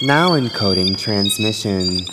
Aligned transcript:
Now 0.00 0.38
encoding 0.38 0.96
transmission. 0.96 2.04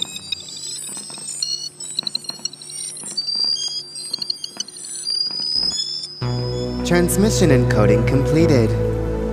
Transmission 6.84 7.52
encoding 7.52 8.08
completed. 8.08 8.71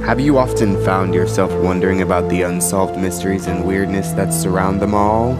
Have 0.05 0.21
you 0.21 0.37
often 0.37 0.85
found 0.85 1.15
yourself 1.15 1.51
wondering 1.65 2.03
about 2.03 2.29
the 2.29 2.43
unsolved 2.43 2.99
mysteries 2.99 3.47
and 3.47 3.65
weirdness 3.65 4.13
that 4.13 4.35
surround 4.35 4.83
them 4.83 4.95
all? 4.95 5.33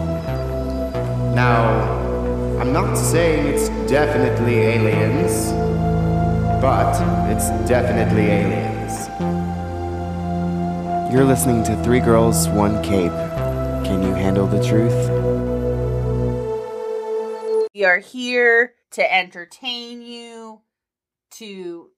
Now, 1.35 1.83
I'm 2.59 2.73
not 2.73 2.95
saying 2.95 3.45
it's 3.45 3.69
definitely 3.87 4.57
aliens, 4.57 5.51
but 6.59 6.99
it's 7.29 7.49
definitely 7.69 8.25
aliens. 8.25 8.62
You're 11.13 11.25
listening 11.25 11.63
to 11.65 11.75
Three 11.83 11.99
Girls, 11.99 12.47
One 12.49 12.81
Cape. 12.81 13.11
Can 13.85 14.01
you 14.01 14.15
handle 14.15 14.47
the 14.47 14.63
truth? 14.63 15.09
We 17.75 17.85
are 17.85 17.99
here 17.99 18.73
to 18.93 19.13
entertain 19.13 20.01
you, 20.01 20.61
to 21.33 21.91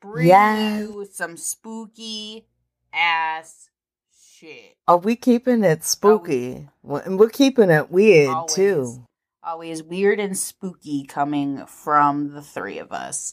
bring 0.00 0.26
Yes. 0.26 0.80
you 0.82 1.06
some 1.10 1.38
spooky 1.38 2.48
ass 2.92 3.70
shit. 4.14 4.76
Are 4.86 4.98
we 4.98 5.16
keeping 5.16 5.64
it 5.64 5.82
spooky? 5.82 6.68
Well, 6.82 7.00
And 7.02 7.18
we're 7.18 7.30
keeping 7.30 7.70
it 7.70 7.90
weird 7.90 8.28
Always. 8.28 8.54
too. 8.54 9.06
Always 9.42 9.82
weird 9.82 10.20
and 10.20 10.36
spooky 10.36 11.06
coming 11.06 11.64
from 11.64 12.34
the 12.34 12.42
three 12.42 12.76
of 12.78 12.92
us. 12.92 13.32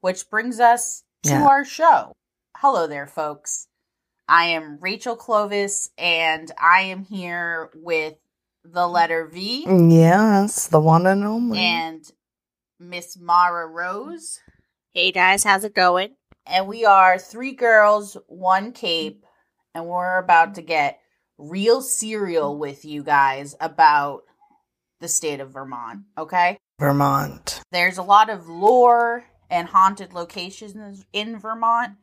Which 0.00 0.30
brings 0.30 0.60
us 0.60 1.04
to 1.24 1.30
Yeah. 1.30 1.46
our 1.46 1.62
show. 1.66 2.12
Hello 2.56 2.86
there, 2.86 3.06
folks. 3.06 3.68
I 4.32 4.44
am 4.46 4.78
Rachel 4.80 5.14
Clovis, 5.14 5.90
and 5.98 6.50
I 6.58 6.80
am 6.84 7.04
here 7.04 7.68
with 7.74 8.14
the 8.64 8.88
letter 8.88 9.26
V 9.26 9.66
Yes, 9.68 10.68
the 10.68 10.80
one 10.80 11.06
and 11.06 11.22
only. 11.22 11.58
and 11.58 12.02
Miss 12.80 13.18
Mara 13.18 13.66
Rose. 13.66 14.40
Hey 14.94 15.12
guys, 15.12 15.44
how's 15.44 15.64
it 15.64 15.74
going? 15.74 16.14
and 16.46 16.66
we 16.66 16.86
are 16.86 17.18
three 17.18 17.52
girls, 17.52 18.16
one 18.26 18.72
cape, 18.72 19.26
and 19.74 19.84
we're 19.86 20.16
about 20.16 20.54
to 20.54 20.62
get 20.62 20.98
real 21.36 21.82
serial 21.82 22.58
with 22.58 22.86
you 22.86 23.02
guys 23.02 23.54
about 23.60 24.22
the 25.00 25.08
state 25.08 25.40
of 25.40 25.50
Vermont. 25.50 26.04
Okay, 26.16 26.56
Vermont. 26.80 27.60
there's 27.70 27.98
a 27.98 28.02
lot 28.02 28.30
of 28.30 28.48
lore 28.48 29.24
and 29.50 29.68
haunted 29.68 30.14
locations 30.14 31.04
in 31.12 31.38
Vermont, 31.38 31.96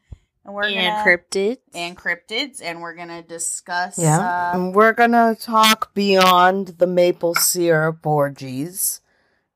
and 0.45 0.53
we're 0.53 0.63
and 0.65 0.75
gonna 0.75 1.03
cryptids. 1.03 1.57
and 1.73 1.97
cryptids, 1.97 2.61
and 2.63 2.81
we're 2.81 2.95
gonna 2.95 3.21
discuss. 3.21 3.97
Yeah. 3.97 4.19
uh, 4.19 4.51
and 4.55 4.75
we're 4.75 4.93
gonna 4.93 5.35
talk 5.39 5.93
beyond 5.93 6.79
the 6.79 6.87
maple 6.87 7.35
syrup 7.35 8.05
orgies 8.05 9.01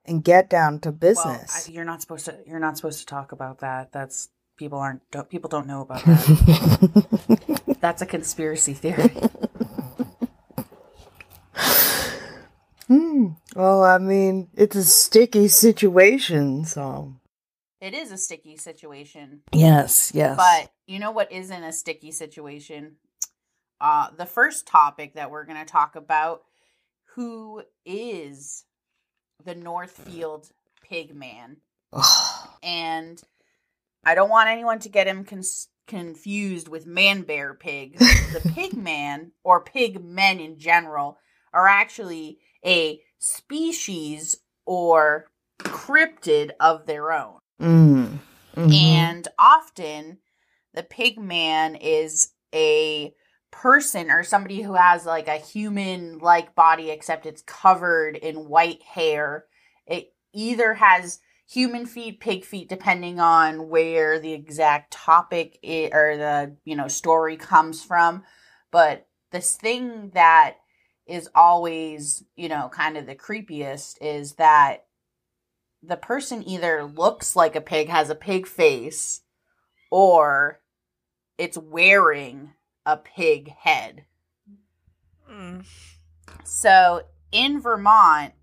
and 0.05 0.23
get 0.23 0.49
down 0.49 0.79
to 0.81 0.89
well, 0.89 0.97
business. 0.97 1.67
I- 1.67 1.71
you're 1.71 1.85
not 1.85 2.01
supposed 2.01 2.25
to. 2.25 2.37
You're 2.45 2.59
not 2.59 2.77
supposed 2.77 2.99
to 2.99 3.05
talk 3.05 3.31
about 3.31 3.59
that. 3.59 3.91
That's 3.91 4.29
people 4.57 4.79
aren't. 4.79 5.01
Don't, 5.11 5.29
people 5.29 5.49
don't 5.49 5.67
know 5.67 5.81
about 5.81 6.03
that. 6.05 7.75
That's 7.79 8.01
a 8.01 8.05
conspiracy 8.05 8.73
theory. 8.73 9.11
Hmm. 12.87 13.27
Well, 13.55 13.83
I 13.83 13.97
mean, 13.97 14.49
it's 14.55 14.75
a 14.75 14.83
sticky 14.83 15.47
situation, 15.47 16.65
so. 16.65 17.15
It 17.79 17.93
is 17.93 18.11
a 18.11 18.17
sticky 18.17 18.57
situation. 18.57 19.41
Yes, 19.53 20.11
yes. 20.13 20.37
But 20.37 20.71
you 20.87 20.99
know 20.99 21.11
what 21.11 21.31
isn't 21.31 21.63
a 21.63 21.71
sticky 21.73 22.11
situation? 22.11 22.95
Uh 23.81 24.07
the 24.17 24.25
first 24.25 24.67
topic 24.67 25.15
that 25.15 25.31
we're 25.31 25.45
going 25.45 25.59
to 25.63 25.71
talk 25.71 25.95
about 25.95 26.41
who 27.15 27.61
is 27.85 28.65
the 29.43 29.55
Northfield 29.55 30.49
pig 30.87 31.13
man. 31.15 31.57
And 32.63 33.21
I 34.05 34.15
don't 34.15 34.29
want 34.29 34.49
anyone 34.49 34.79
to 34.79 34.89
get 34.89 35.07
him 35.07 35.23
cons- 35.25 35.67
confused 35.87 36.67
with 36.67 36.85
man 36.87 37.21
bear 37.23 37.53
pig. 37.53 37.97
the 37.99 38.51
pig 38.55 38.75
man 38.75 39.31
or 39.43 39.61
pig 39.63 40.03
men 40.03 40.39
in 40.39 40.57
general 40.57 41.17
are 41.53 41.67
actually 41.67 42.39
a 42.65 43.01
species 43.19 44.37
or 44.65 45.25
cryptid 45.59 46.51
of 46.59 46.85
their 46.85 47.11
own. 47.11 47.39
Mm. 47.61 48.19
Mhm. 48.55 48.73
And 48.73 49.27
often 49.37 50.17
the 50.73 50.83
pig 50.83 51.19
man 51.19 51.75
is 51.75 52.29
a 52.53 53.13
person 53.51 54.09
or 54.09 54.23
somebody 54.23 54.61
who 54.61 54.73
has 54.73 55.05
like 55.05 55.27
a 55.27 55.37
human 55.37 56.17
like 56.17 56.55
body 56.55 56.89
except 56.89 57.25
it's 57.25 57.43
covered 57.43 58.15
in 58.15 58.49
white 58.49 58.81
hair. 58.81 59.45
It 59.85 60.13
either 60.33 60.73
has 60.73 61.19
human 61.47 61.85
feet, 61.85 62.19
pig 62.19 62.43
feet 62.45 62.67
depending 62.67 63.19
on 63.19 63.69
where 63.69 64.19
the 64.19 64.33
exact 64.33 64.91
topic 64.91 65.59
i 65.63 65.89
or 65.93 66.17
the, 66.17 66.57
you 66.65 66.75
know, 66.75 66.87
story 66.87 67.37
comes 67.37 67.83
from, 67.83 68.23
but 68.71 69.07
this 69.31 69.55
thing 69.55 70.11
that 70.13 70.55
is 71.05 71.29
always, 71.35 72.23
you 72.35 72.49
know, 72.49 72.69
kind 72.69 72.97
of 72.97 73.05
the 73.05 73.15
creepiest 73.15 73.97
is 74.01 74.33
that 74.33 74.85
the 75.81 75.97
person 75.97 76.47
either 76.47 76.83
looks 76.85 77.35
like 77.35 77.55
a 77.55 77.61
pig, 77.61 77.89
has 77.89 78.09
a 78.09 78.15
pig 78.15 78.47
face, 78.47 79.21
or 79.91 80.61
it's 81.37 81.57
wearing 81.57 82.53
a 82.85 82.97
pig 82.97 83.49
head. 83.49 84.05
Mm. 85.29 85.65
So 86.43 87.01
in 87.31 87.61
Vermont, 87.61 88.33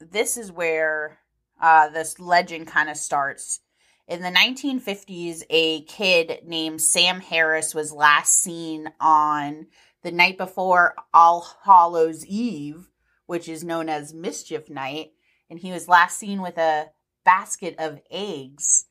this 0.00 0.36
is 0.36 0.52
where 0.52 1.18
uh, 1.60 1.88
this 1.88 2.18
legend 2.18 2.66
kind 2.66 2.88
of 2.88 2.96
starts. 2.96 3.60
In 4.08 4.22
the 4.22 4.30
1950s, 4.30 5.42
a 5.50 5.82
kid 5.82 6.40
named 6.44 6.80
Sam 6.80 7.20
Harris 7.20 7.74
was 7.74 7.92
last 7.92 8.34
seen 8.34 8.92
on 9.00 9.66
the 10.02 10.12
night 10.12 10.38
before 10.38 10.94
All 11.12 11.46
Hallows 11.64 12.24
Eve, 12.24 12.88
which 13.26 13.48
is 13.48 13.64
known 13.64 13.88
as 13.88 14.14
Mischief 14.14 14.70
Night, 14.70 15.10
and 15.50 15.58
he 15.58 15.72
was 15.72 15.88
last 15.88 16.18
seen 16.18 16.40
with 16.40 16.56
a 16.56 16.90
basket 17.24 17.74
of 17.78 18.00
eggs. 18.10 18.86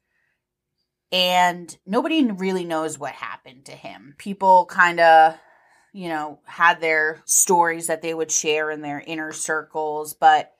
And 1.11 1.75
nobody 1.85 2.25
really 2.31 2.65
knows 2.65 2.99
what 2.99 3.13
happened 3.13 3.65
to 3.65 3.71
him. 3.71 4.15
People 4.17 4.65
kind 4.65 4.99
of 4.99 5.37
you 5.95 6.09
know, 6.09 6.39
had 6.43 6.81
their 6.81 7.21
stories 7.23 7.87
that 7.87 8.01
they 8.01 8.13
would 8.13 8.29
share 8.29 8.69
in 8.69 8.81
their 8.81 8.99
inner 8.99 9.31
circles, 9.31 10.13
but 10.13 10.51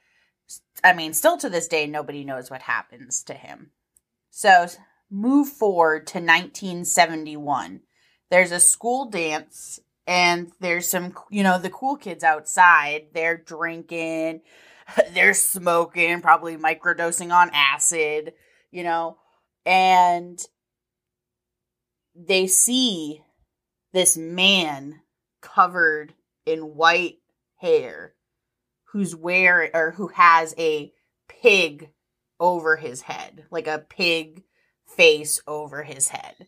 I 0.82 0.94
mean, 0.94 1.14
still 1.14 1.38
to 1.40 1.50
this 1.50 1.68
day, 1.68 1.88
nobody 1.88 2.24
knows 2.24 2.50
what 2.50 2.62
happens 2.62 3.22
to 3.24 3.34
him. 3.34 3.72
So, 4.30 4.68
move 5.12 5.50
forward 5.50 6.08
to 6.08 6.20
1971. 6.20 7.82
There's 8.32 8.54
a 8.54 8.62
school 8.62 9.10
dance, 9.10 9.82
and 10.08 10.54
there's 10.62 10.88
some, 10.88 11.14
you 11.30 11.44
know, 11.44 11.60
the 11.60 11.70
cool 11.70 11.98
kids 11.98 12.24
outside. 12.24 13.08
They're 13.14 13.36
drinking, 13.36 14.40
they're 15.14 15.34
smoking, 15.34 16.22
probably 16.22 16.56
microdosing 16.56 17.34
on 17.34 17.52
acid, 17.54 18.36
you 18.72 18.86
know, 18.86 19.18
and 19.66 20.40
they 22.16 22.48
see 22.48 23.22
this 23.94 24.16
man 24.18 25.02
covered 25.42 26.14
in 26.46 26.76
white 26.76 27.18
hair 27.58 28.14
who's 28.92 29.16
wearing 29.16 29.72
or 29.74 29.92
who 29.92 30.08
has 30.08 30.56
a 30.58 30.92
pig 31.28 31.90
over 32.40 32.76
his 32.76 33.02
head 33.02 33.46
like 33.50 33.68
a 33.68 33.86
pig 33.90 34.44
face 34.86 35.42
over 35.48 35.84
his 35.84 36.10
head. 36.10 36.48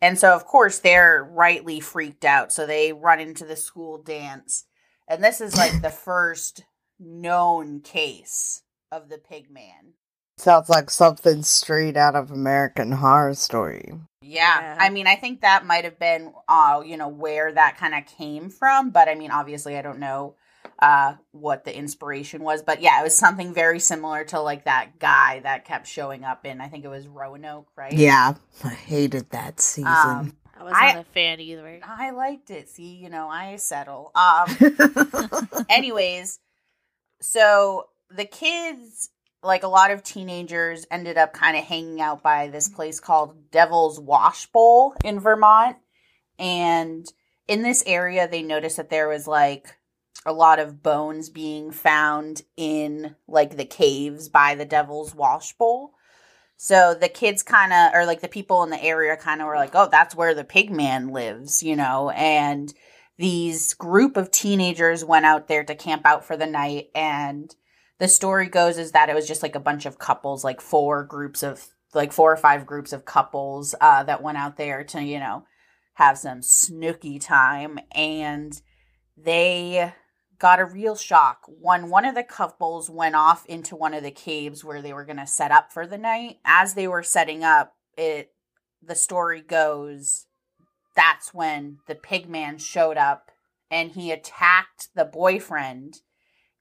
And 0.00 0.18
so 0.18 0.34
of 0.34 0.44
course 0.44 0.78
they're 0.78 1.22
rightly 1.24 1.80
freaked 1.80 2.24
out. 2.24 2.52
So 2.52 2.66
they 2.66 2.92
run 2.92 3.20
into 3.20 3.44
the 3.44 3.56
school 3.56 4.02
dance. 4.02 4.64
And 5.08 5.22
this 5.22 5.40
is 5.40 5.56
like 5.56 5.82
the 5.82 5.90
first 5.90 6.64
known 6.98 7.80
case 7.80 8.62
of 8.90 9.08
the 9.08 9.18
pig 9.18 9.50
man 9.50 9.94
Sounds 10.36 10.68
like 10.68 10.90
something 10.90 11.42
straight 11.42 11.96
out 11.96 12.16
of 12.16 12.30
American 12.30 12.92
Horror 12.92 13.34
Story. 13.34 13.92
Yeah. 14.20 14.60
Yeah. 14.60 14.76
I 14.80 14.90
mean, 14.90 15.06
I 15.06 15.16
think 15.16 15.42
that 15.42 15.64
might 15.64 15.84
have 15.84 15.98
been, 15.98 16.32
uh, 16.48 16.82
you 16.84 16.96
know, 16.96 17.08
where 17.08 17.52
that 17.52 17.76
kind 17.78 17.94
of 17.94 18.06
came 18.06 18.50
from. 18.50 18.90
But 18.90 19.08
I 19.08 19.14
mean, 19.14 19.30
obviously, 19.30 19.76
I 19.76 19.82
don't 19.82 20.00
know 20.00 20.34
uh, 20.78 21.14
what 21.32 21.64
the 21.64 21.76
inspiration 21.76 22.42
was. 22.42 22.62
But 22.62 22.80
yeah, 22.80 23.00
it 23.00 23.04
was 23.04 23.16
something 23.16 23.54
very 23.54 23.78
similar 23.80 24.24
to 24.26 24.40
like 24.40 24.64
that 24.64 24.98
guy 24.98 25.40
that 25.40 25.64
kept 25.64 25.86
showing 25.86 26.24
up 26.24 26.44
in, 26.44 26.60
I 26.60 26.68
think 26.68 26.84
it 26.84 26.88
was 26.88 27.06
Roanoke, 27.06 27.68
right? 27.76 27.92
Yeah, 27.92 28.34
I 28.62 28.68
hated 28.68 29.30
that 29.30 29.60
season. 29.60 29.86
Um, 29.92 30.36
I 30.56 30.62
was 30.62 30.72
not 30.72 30.96
a 30.96 31.04
fan 31.04 31.40
either. 31.40 31.80
I 31.84 32.10
liked 32.10 32.50
it. 32.50 32.68
See, 32.68 32.94
you 32.94 33.10
know, 33.10 33.28
I 33.28 33.56
settle. 33.56 34.12
Um, 34.14 34.56
anyways, 35.68 36.38
so 37.20 37.88
the 38.10 38.24
kids, 38.24 39.10
like 39.44 39.62
a 39.62 39.68
lot 39.68 39.90
of 39.90 40.02
teenagers, 40.02 40.86
ended 40.90 41.18
up 41.18 41.32
kind 41.32 41.56
of 41.56 41.64
hanging 41.64 42.00
out 42.00 42.22
by 42.22 42.48
this 42.48 42.68
place 42.68 43.00
called 43.00 43.50
Devil's 43.50 44.00
Wash 44.00 44.46
Bowl 44.46 44.94
in 45.04 45.20
Vermont. 45.20 45.76
And 46.38 47.06
in 47.46 47.62
this 47.62 47.82
area, 47.86 48.26
they 48.26 48.42
noticed 48.42 48.78
that 48.78 48.90
there 48.90 49.08
was 49.08 49.26
like 49.26 49.76
a 50.26 50.32
lot 50.32 50.58
of 50.58 50.82
bones 50.82 51.28
being 51.28 51.70
found 51.70 52.42
in 52.56 53.14
like 53.28 53.56
the 53.56 53.64
caves 53.64 54.28
by 54.28 54.54
the 54.54 54.64
Devil's 54.64 55.14
Wash 55.14 55.52
Bowl. 55.52 55.92
So 56.56 56.94
the 56.94 57.08
kids 57.08 57.42
kind 57.42 57.72
of, 57.72 57.90
or 57.94 58.06
like 58.06 58.20
the 58.20 58.28
people 58.28 58.62
in 58.62 58.70
the 58.70 58.82
area 58.82 59.16
kind 59.16 59.40
of 59.40 59.46
were 59.46 59.56
like, 59.56 59.74
oh, 59.74 59.88
that's 59.90 60.14
where 60.14 60.34
the 60.34 60.44
pig 60.44 60.70
man 60.70 61.08
lives, 61.08 61.62
you 61.62 61.76
know? 61.76 62.10
And 62.10 62.72
these 63.18 63.74
group 63.74 64.16
of 64.16 64.30
teenagers 64.30 65.04
went 65.04 65.26
out 65.26 65.46
there 65.48 65.64
to 65.64 65.74
camp 65.74 66.02
out 66.06 66.24
for 66.24 66.36
the 66.36 66.46
night. 66.46 66.88
And 66.94 67.54
the 67.98 68.08
story 68.08 68.48
goes 68.48 68.78
is 68.78 68.92
that 68.92 69.08
it 69.08 69.14
was 69.14 69.28
just 69.28 69.42
like 69.42 69.54
a 69.54 69.60
bunch 69.60 69.86
of 69.86 69.98
couples, 69.98 70.44
like 70.44 70.60
four 70.60 71.04
groups 71.04 71.42
of, 71.42 71.66
like 71.94 72.12
four 72.12 72.32
or 72.32 72.36
five 72.36 72.66
groups 72.66 72.92
of 72.92 73.04
couples 73.04 73.74
uh, 73.80 74.02
that 74.02 74.22
went 74.22 74.38
out 74.38 74.56
there 74.56 74.82
to, 74.82 75.02
you 75.02 75.18
know, 75.18 75.44
have 75.94 76.18
some 76.18 76.42
snooky 76.42 77.18
time. 77.18 77.78
And 77.92 78.60
they 79.16 79.92
got 80.38 80.60
a 80.60 80.64
real 80.64 80.96
shock 80.96 81.42
when 81.46 81.88
one 81.88 82.04
of 82.04 82.14
the 82.14 82.24
couples 82.24 82.90
went 82.90 83.14
off 83.14 83.46
into 83.46 83.76
one 83.76 83.94
of 83.94 84.02
the 84.02 84.10
caves 84.10 84.64
where 84.64 84.82
they 84.82 84.92
were 84.92 85.04
going 85.04 85.18
to 85.18 85.26
set 85.26 85.52
up 85.52 85.72
for 85.72 85.86
the 85.86 85.98
night. 85.98 86.38
As 86.44 86.74
they 86.74 86.88
were 86.88 87.02
setting 87.02 87.44
up, 87.44 87.74
it 87.96 88.32
the 88.82 88.94
story 88.94 89.40
goes 89.40 90.26
that's 90.94 91.34
when 91.34 91.78
the 91.86 91.94
pig 91.94 92.28
man 92.28 92.58
showed 92.58 92.96
up 92.96 93.30
and 93.70 93.92
he 93.92 94.10
attacked 94.10 94.88
the 94.94 95.04
boyfriend 95.04 96.00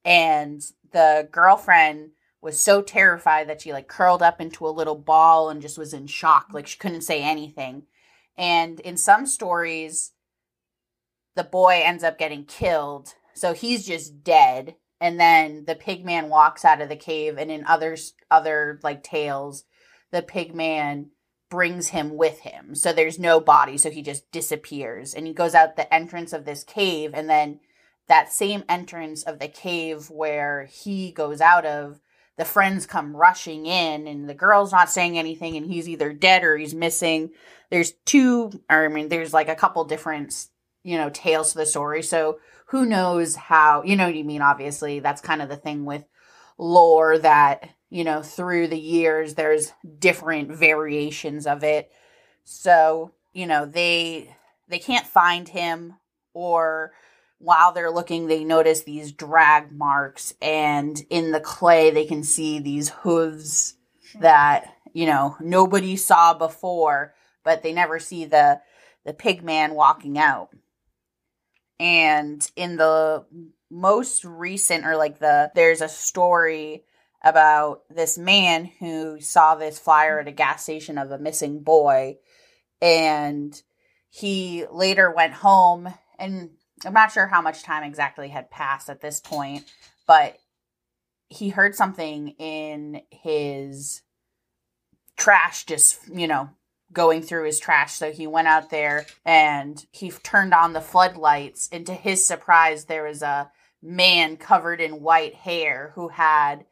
and 0.04 0.62
the 0.94 1.28
girlfriend 1.32 2.12
was 2.42 2.62
so 2.62 2.82
terrified 2.82 3.50
that 3.50 3.62
she 3.62 3.74
like 3.74 3.88
curled 3.88 4.22
up 4.22 4.40
into 4.40 4.68
a 4.68 4.70
little 4.70 4.96
ball 4.96 5.50
and 5.50 5.62
just 5.62 5.78
was 5.78 5.94
in 5.94 6.08
shock 6.08 6.48
like 6.54 6.68
she 6.68 6.78
couldn't 6.78 7.02
say 7.02 7.22
anything 7.22 7.84
and 8.38 8.80
in 8.82 8.98
some 8.98 9.26
stories 9.26 10.12
the 11.36 11.44
boy 11.44 11.82
ends 11.84 12.04
up 12.04 12.18
getting 12.18 12.46
killed 12.46 13.14
so 13.34 13.54
he's 13.54 13.86
just 13.86 14.24
dead. 14.24 14.76
And 15.02 15.20
then 15.20 15.66
the 15.66 15.76
pig 15.76 16.06
man 16.06 16.30
walks 16.30 16.64
out 16.64 16.82
of 16.82 16.88
the 16.88 16.96
cave, 16.96 17.38
and 17.38 17.52
in 17.52 17.66
others 17.66 18.14
other 18.32 18.80
like 18.84 19.04
tales, 19.04 19.66
the 20.12 20.22
pig 20.22 20.56
man 20.56 21.10
brings 21.50 21.90
him 21.90 22.16
with 22.16 22.40
him. 22.40 22.74
So 22.74 22.94
there's 22.94 23.20
no 23.20 23.40
body, 23.40 23.78
so 23.78 23.90
he 23.90 24.02
just 24.02 24.32
disappears. 24.32 25.14
And 25.14 25.28
he 25.28 25.34
goes 25.34 25.56
out 25.56 25.76
the 25.76 25.94
entrance 25.94 26.32
of 26.32 26.46
this 26.46 26.64
cave, 26.64 27.12
and 27.14 27.30
then 27.30 27.60
that 28.08 28.32
same 28.32 28.64
entrance 28.68 29.24
of 29.24 29.40
the 29.40 29.48
cave 29.48 30.10
where 30.10 30.66
he 30.66 31.12
goes 31.12 31.42
out 31.42 31.66
of, 31.66 32.00
the 32.38 32.46
friends 32.46 32.86
come 32.86 33.16
rushing 33.16 33.66
in, 33.66 34.08
and 34.08 34.28
the 34.28 34.34
girl's 34.34 34.72
not 34.72 34.90
saying 34.90 35.18
anything, 35.18 35.56
and 35.56 35.66
he's 35.66 35.88
either 35.88 36.12
dead 36.12 36.44
or 36.44 36.58
he's 36.58 36.74
missing. 36.74 37.32
There's 37.70 37.94
two, 38.06 38.52
or 38.70 38.86
I 38.86 38.88
mean, 38.88 39.10
there's 39.10 39.34
like 39.34 39.50
a 39.50 39.56
couple 39.56 39.86
different, 39.86 40.48
you 40.84 40.98
know, 40.98 41.10
tales 41.12 41.52
to 41.52 41.60
the 41.60 41.66
story. 41.66 42.02
So 42.02 42.40
who 42.68 42.86
knows 42.86 43.36
how, 43.36 43.84
you 43.84 43.96
know 43.96 44.06
what 44.08 44.16
you 44.16 44.24
mean, 44.24 44.42
obviously. 44.42 45.00
That's 45.00 45.22
kind 45.22 45.42
of 45.42 45.50
the 45.50 45.56
thing 45.56 45.86
with 45.86 46.06
lore 46.58 47.20
that, 47.20 47.70
you 47.90 48.04
know, 48.04 48.24
through 48.24 48.68
the 48.68 48.80
years, 48.80 49.36
there's 49.36 49.72
different 50.00 50.52
variations 50.52 51.46
of 51.46 51.64
it. 51.64 51.92
So, 52.44 53.12
you 53.32 53.46
know, 53.46 53.66
they 53.66 54.36
they 54.68 54.80
can't 54.80 55.06
find 55.06 55.48
him 55.48 55.96
or 56.34 56.94
while 57.44 57.72
they're 57.74 57.92
looking 57.92 58.28
they 58.28 58.44
notice 58.44 58.84
these 58.84 59.12
drag 59.12 59.72
marks 59.72 60.34
and 60.42 61.02
in 61.10 61.32
the 61.32 61.40
clay 61.40 61.92
they 61.92 62.06
can 62.06 62.24
see 62.24 62.60
these 62.60 62.90
hooves 62.90 63.76
hmm. 64.14 64.22
that 64.22 64.74
you 64.94 65.06
know 65.06 65.36
nobody 65.40 65.96
saw 65.96 66.34
before 66.34 67.14
but 67.44 67.62
they 67.62 67.74
never 67.74 68.00
see 68.00 68.26
the 68.26 68.62
the 69.06 69.14
pig 69.14 69.44
man 69.44 69.74
walking 69.74 70.18
out. 70.18 70.50
And 71.80 72.50
in 72.56 72.78
the 72.78 73.26
most 73.70 74.24
recent 74.24 74.86
or 74.86 74.96
like 74.96 75.20
the 75.20 75.52
there's 75.56 75.82
a 75.82 75.90
story 75.90 76.84
about 77.24 77.82
this 77.90 78.18
man 78.18 78.66
who 78.80 79.20
saw 79.20 79.56
this 79.56 79.80
flyer 79.80 80.20
at 80.20 80.28
a 80.28 80.32
gas 80.32 80.64
station 80.64 80.98
of 80.98 81.10
a 81.10 81.18
missing 81.18 81.64
boy 81.64 82.18
and 82.82 83.60
he 84.10 84.66
later 84.72 85.10
went 85.10 85.34
home 85.34 85.92
and 86.20 86.52
I'm 86.86 86.94
not 86.94 87.12
sure 87.12 87.28
how 87.28 87.42
much 87.42 87.64
time 87.64 87.84
exactly 87.84 88.30
had 88.30 88.50
passed 88.50 88.90
at 88.90 89.02
this 89.02 89.20
point 89.20 89.66
but 90.08 90.38
he 91.30 91.50
heard 91.50 91.76
something 91.76 92.30
in 92.40 93.02
his 93.10 94.02
trash 95.18 95.66
just 95.66 96.00
you 96.10 96.28
know 96.28 96.50
going 96.94 97.22
through 97.22 97.46
his 97.46 97.60
trash. 97.60 97.94
So 97.94 98.12
he 98.12 98.28
went 98.28 98.48
out 98.48 98.70
there 98.70 99.06
and 99.26 99.84
he 99.92 100.12
turned 100.12 100.54
on 100.54 100.74
the 100.74 100.82
floodlights. 100.82 101.68
And 101.72 101.86
to 101.88 101.94
his 101.94 102.26
surprise, 102.26 102.86
there 102.86 103.04
was 103.04 103.22
a 103.22 103.52
man 103.82 104.38
covered 104.38 104.80
in 104.80 105.02
white 105.02 105.34
hair 105.34 105.92
who 105.96 106.10
had 106.10 106.66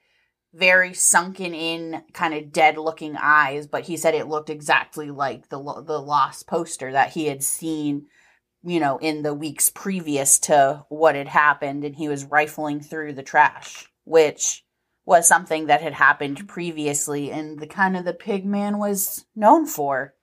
very 0.53 0.93
sunken 0.93 1.53
in 1.53 2.03
kind 2.13 2.33
of 2.33 2.51
dead 2.51 2.77
looking 2.77 3.15
eyes 3.17 3.67
but 3.67 3.83
he 3.83 3.95
said 3.95 4.13
it 4.13 4.27
looked 4.27 4.49
exactly 4.49 5.09
like 5.09 5.47
the 5.47 5.57
the 5.85 5.97
lost 5.97 6.45
poster 6.45 6.91
that 6.91 7.11
he 7.11 7.27
had 7.27 7.41
seen 7.41 8.05
you 8.63 8.79
know 8.79 8.97
in 8.97 9.23
the 9.23 9.33
weeks 9.33 9.69
previous 9.69 10.39
to 10.39 10.85
what 10.89 11.15
had 11.15 11.27
happened 11.27 11.83
and 11.83 11.95
he 11.95 12.07
was 12.07 12.25
rifling 12.25 12.79
through 12.79 13.13
the 13.13 13.23
trash 13.23 13.87
which 14.03 14.63
was 15.05 15.27
something 15.27 15.65
that 15.65 15.81
had 15.81 15.93
happened 15.93 16.47
previously 16.47 17.31
and 17.31 17.59
the 17.59 17.67
kind 17.67 17.97
of 17.97 18.05
the 18.05 18.13
pig 18.13 18.45
man 18.45 18.77
was 18.77 19.25
known 19.35 19.65
for. 19.65 20.13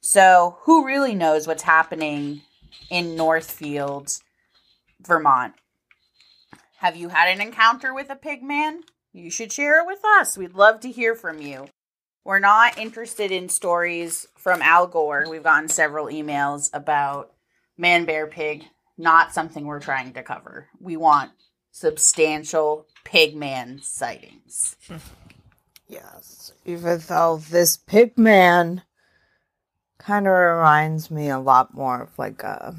So, 0.00 0.58
who 0.62 0.86
really 0.86 1.14
knows 1.14 1.46
what's 1.46 1.62
happening 1.62 2.42
in 2.90 3.16
Northfield, 3.16 4.18
Vermont? 5.00 5.54
Have 6.78 6.96
you 6.96 7.08
had 7.10 7.28
an 7.28 7.42
encounter 7.42 7.92
with 7.92 8.08
a 8.08 8.16
pig 8.16 8.42
man? 8.42 8.82
You 9.12 9.30
should 9.30 9.52
share 9.52 9.82
it 9.82 9.86
with 9.86 10.00
us. 10.18 10.38
We'd 10.38 10.54
love 10.54 10.80
to 10.80 10.90
hear 10.90 11.14
from 11.14 11.42
you. 11.42 11.66
We're 12.24 12.38
not 12.38 12.78
interested 12.78 13.30
in 13.30 13.48
stories 13.48 14.26
from 14.36 14.62
Al 14.62 14.86
Gore. 14.86 15.26
We've 15.28 15.42
gotten 15.42 15.68
several 15.68 16.06
emails 16.06 16.70
about 16.72 17.32
man, 17.80 18.04
bear, 18.04 18.26
pig. 18.26 18.64
Not 18.98 19.32
something 19.32 19.64
we're 19.64 19.80
trying 19.80 20.12
to 20.12 20.22
cover. 20.22 20.68
We 20.78 20.96
want 20.96 21.30
substantial 21.72 22.86
pigman 23.04 23.82
sightings. 23.82 24.76
Yes, 25.88 26.52
even 26.64 27.00
though 27.08 27.38
this 27.50 27.76
pigman 27.76 28.82
kind 29.98 30.28
of 30.28 30.32
reminds 30.32 31.10
me 31.10 31.28
a 31.28 31.40
lot 31.40 31.74
more 31.74 32.02
of 32.02 32.16
like 32.16 32.44
a 32.44 32.76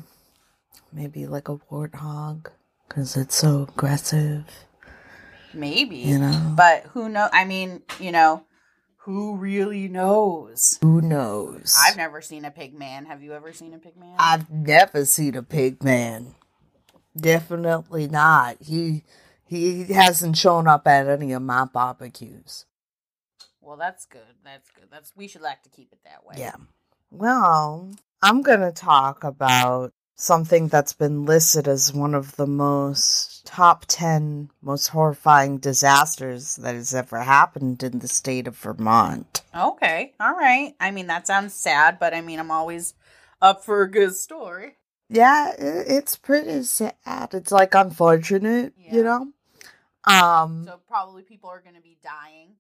maybe 0.94 1.26
like 1.28 1.50
a 1.50 1.58
warthog 1.70 2.48
because 2.88 3.18
it's 3.18 3.36
so 3.36 3.68
aggressive. 3.70 4.46
Maybe, 5.54 5.98
You 5.98 6.20
know. 6.20 6.54
but 6.56 6.84
who 6.94 7.10
know? 7.10 7.28
I 7.34 7.44
mean, 7.44 7.82
you 8.00 8.14
know, 8.14 8.46
who 9.04 9.36
really 9.36 9.88
knows? 9.88 10.78
Who 10.82 11.02
knows? 11.02 11.76
I've 11.80 11.98
never 11.98 12.22
seen 12.22 12.46
a 12.46 12.52
pig 12.52 12.78
man. 12.78 13.06
Have 13.06 13.24
you 13.24 13.34
ever 13.34 13.52
seen 13.52 13.74
a 13.74 13.80
pig 13.80 13.98
man? 13.98 14.16
I've 14.20 14.50
never 14.52 15.06
seen 15.06 15.36
a 15.36 15.42
pigman. 15.42 16.36
Definitely 17.18 18.08
not. 18.08 18.58
He 18.62 19.04
he 19.44 19.86
hasn't 19.86 20.38
shown 20.38 20.68
up 20.68 20.88
at 20.88 21.08
any 21.08 21.34
of 21.34 21.42
my 21.42 21.66
barbecues. 21.66 22.66
well, 23.60 23.76
that's 23.76 24.06
good. 24.06 24.22
That's 24.46 24.70
good. 24.72 24.86
That's 24.92 25.12
we 25.16 25.28
should 25.28 25.42
like 25.42 25.64
to 25.64 25.70
keep 25.70 25.92
it 25.92 26.00
that 26.06 26.26
way. 26.26 26.36
Yeah. 26.38 26.56
Well, 27.10 27.92
I'm 28.22 28.42
going 28.44 28.62
to 28.62 28.72
talk 28.72 29.24
about 29.24 29.94
something 30.22 30.68
that's 30.68 30.94
been 30.94 31.26
listed 31.26 31.68
as 31.68 31.92
one 31.94 32.14
of 32.14 32.36
the 32.36 32.46
most 32.46 33.44
top 33.46 33.86
10 33.88 34.50
most 34.62 34.88
horrifying 34.90 35.58
disasters 35.58 36.58
that 36.58 36.76
has 36.76 36.94
ever 36.94 37.20
happened 37.24 37.82
in 37.82 38.00
the 38.00 38.08
state 38.08 38.48
of 38.48 38.56
Vermont. 38.58 39.42
Okay. 39.56 40.14
All 40.20 40.34
right. 40.36 40.76
I 40.80 40.92
mean, 40.92 41.08
that 41.08 41.26
sounds 41.26 41.54
sad, 41.56 41.98
but 42.00 42.14
I 42.14 42.22
mean, 42.22 42.40
I'm 42.40 42.52
always 42.52 42.94
up 43.42 43.66
for 43.66 43.82
a 43.82 43.90
good 43.90 44.16
story. 44.16 44.78
Yeah, 45.10 45.54
it's 45.58 46.16
pretty 46.16 46.64
sad. 46.64 46.94
It's 47.34 47.52
like 47.52 47.74
unfortunate, 47.74 48.74
Yeah. 48.78 48.96
you 48.96 49.04
know? 49.04 49.28
Um 50.06 50.66
So 50.68 50.80
probably 50.88 51.24
people 51.24 51.50
are 51.50 51.62
going 51.62 51.76
to 51.76 51.82
be 51.82 51.98
dying. 52.04 52.56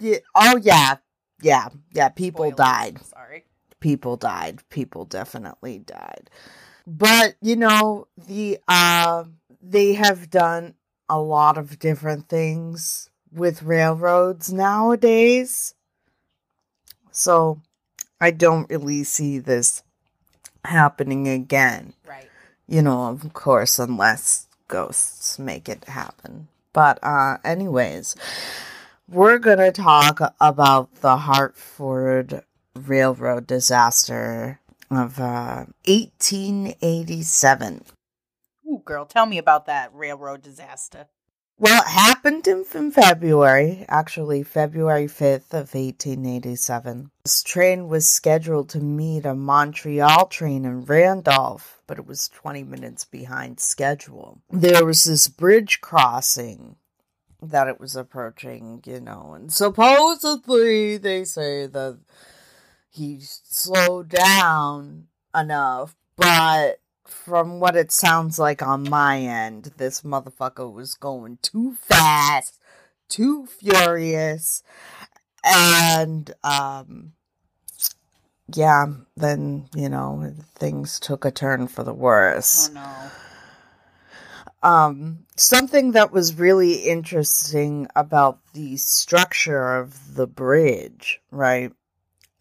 yeah, 0.00 0.18
oh 0.34 0.56
yeah. 0.62 0.96
Yeah. 1.42 1.68
Yeah, 1.92 2.08
people 2.08 2.44
Spoilers. 2.50 2.56
died. 2.56 3.04
Sorry. 3.04 3.44
people 3.80 4.16
died. 4.16 4.62
People 4.70 5.04
definitely 5.04 5.78
died. 5.80 6.30
But, 6.86 7.36
you 7.40 7.56
know, 7.56 8.08
the 8.16 8.58
uh 8.68 9.24
they 9.60 9.94
have 9.94 10.30
done 10.30 10.74
a 11.08 11.20
lot 11.20 11.56
of 11.58 11.78
different 11.78 12.28
things 12.28 13.10
with 13.32 13.62
railroads 13.62 14.52
nowadays. 14.52 15.74
So, 17.10 17.60
I 18.20 18.30
don't 18.30 18.70
really 18.70 19.04
see 19.04 19.38
this 19.38 19.82
happening 20.64 21.28
again. 21.28 21.94
Right. 22.06 22.28
You 22.68 22.82
know, 22.82 23.08
of 23.08 23.32
course, 23.32 23.78
unless 23.78 24.46
ghosts 24.68 25.38
make 25.38 25.68
it 25.68 25.84
happen. 25.84 26.48
But 26.72 26.98
uh 27.02 27.38
anyways, 27.44 28.16
we're 29.08 29.38
going 29.38 29.58
to 29.58 29.72
talk 29.72 30.20
about 30.40 30.94
the 31.02 31.18
Hartford 31.18 32.42
Railroad 32.74 33.46
disaster 33.46 34.58
of 34.96 35.18
uh, 35.20 35.66
1887. 35.86 37.84
Ooh, 38.66 38.82
girl, 38.84 39.04
tell 39.04 39.26
me 39.26 39.38
about 39.38 39.66
that 39.66 39.94
railroad 39.94 40.42
disaster. 40.42 41.06
Well, 41.58 41.82
it 41.82 41.88
happened 41.88 42.48
in, 42.48 42.64
in 42.74 42.90
February, 42.90 43.84
actually, 43.88 44.42
February 44.42 45.06
5th 45.06 45.52
of 45.52 45.74
1887. 45.74 47.10
This 47.24 47.42
train 47.42 47.88
was 47.88 48.10
scheduled 48.10 48.68
to 48.70 48.80
meet 48.80 49.24
a 49.24 49.34
Montreal 49.34 50.26
train 50.26 50.64
in 50.64 50.84
Randolph, 50.84 51.80
but 51.86 51.98
it 51.98 52.06
was 52.06 52.28
20 52.30 52.64
minutes 52.64 53.04
behind 53.04 53.60
schedule. 53.60 54.40
There 54.50 54.84
was 54.84 55.04
this 55.04 55.28
bridge 55.28 55.80
crossing 55.80 56.76
that 57.40 57.68
it 57.68 57.78
was 57.78 57.94
approaching, 57.94 58.82
you 58.86 59.00
know, 59.00 59.34
and 59.34 59.52
supposedly 59.52 60.96
they 60.96 61.24
say 61.24 61.66
that 61.66 61.98
he 62.92 63.18
slowed 63.22 64.10
down 64.10 65.06
enough, 65.34 65.96
but 66.16 66.78
from 67.06 67.58
what 67.58 67.74
it 67.74 67.90
sounds 67.90 68.38
like 68.38 68.62
on 68.62 68.88
my 68.88 69.18
end, 69.18 69.72
this 69.78 70.02
motherfucker 70.02 70.70
was 70.70 70.94
going 70.94 71.38
too 71.40 71.74
fast, 71.74 72.60
too 73.08 73.46
furious, 73.46 74.62
and 75.42 76.34
um 76.44 77.12
yeah, 78.54 78.86
then, 79.16 79.68
you 79.74 79.88
know, 79.88 80.34
things 80.56 81.00
took 81.00 81.24
a 81.24 81.30
turn 81.30 81.68
for 81.68 81.82
the 81.84 81.94
worse. 81.94 82.68
Oh 82.70 82.74
no. 82.74 84.68
Um, 84.68 85.24
something 85.36 85.92
that 85.92 86.12
was 86.12 86.38
really 86.38 86.74
interesting 86.74 87.88
about 87.96 88.38
the 88.52 88.76
structure 88.76 89.76
of 89.78 90.14
the 90.14 90.26
bridge, 90.26 91.20
right, 91.30 91.72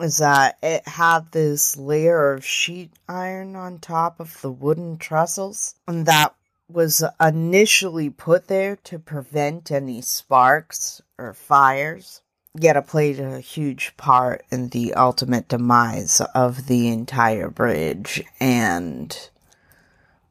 is 0.04 0.18
that 0.18 0.58
it 0.62 0.88
had 0.88 1.32
this 1.32 1.78
layer 1.78 2.34
of 2.34 2.46
sheet 2.46 2.92
iron 3.08 3.56
on 3.56 3.80
top 3.80 4.20
of 4.20 4.40
the 4.42 4.52
wooden 4.52 4.98
trestles, 4.98 5.76
and 5.88 6.06
that 6.06 6.36
was 6.68 7.04
initially 7.20 8.10
put 8.10 8.48
there 8.48 8.76
to 8.78 8.98
prevent 9.00 9.72
any 9.72 10.02
sparks 10.02 11.02
or 11.18 11.34
fires. 11.34 12.22
Yet 12.54 12.76
it 12.76 12.88
played 12.88 13.20
a 13.20 13.40
huge 13.40 13.96
part 13.96 14.44
in 14.52 14.70
the 14.70 14.94
ultimate 14.94 15.48
demise 15.48 16.22
of 16.36 16.68
the 16.68 16.90
entire 16.90 17.50
bridge 17.50 18.24
and 18.40 19.30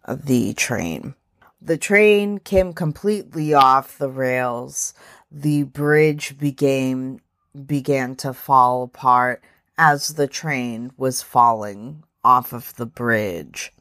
the 0.06 0.52
train. 0.54 1.14
The 1.62 1.78
train 1.78 2.38
came 2.38 2.72
completely 2.72 3.54
off 3.54 3.98
the 3.98 4.10
rails. 4.10 4.94
The 5.30 5.62
bridge 5.62 6.38
began 6.38 7.20
began 7.66 8.16
to 8.16 8.32
fall 8.32 8.84
apart 8.84 9.42
as 9.82 10.08
the 10.08 10.26
train 10.28 10.92
was 10.98 11.22
falling 11.22 12.04
off 12.22 12.52
of 12.52 12.76
the 12.76 12.84
bridge 12.84 13.72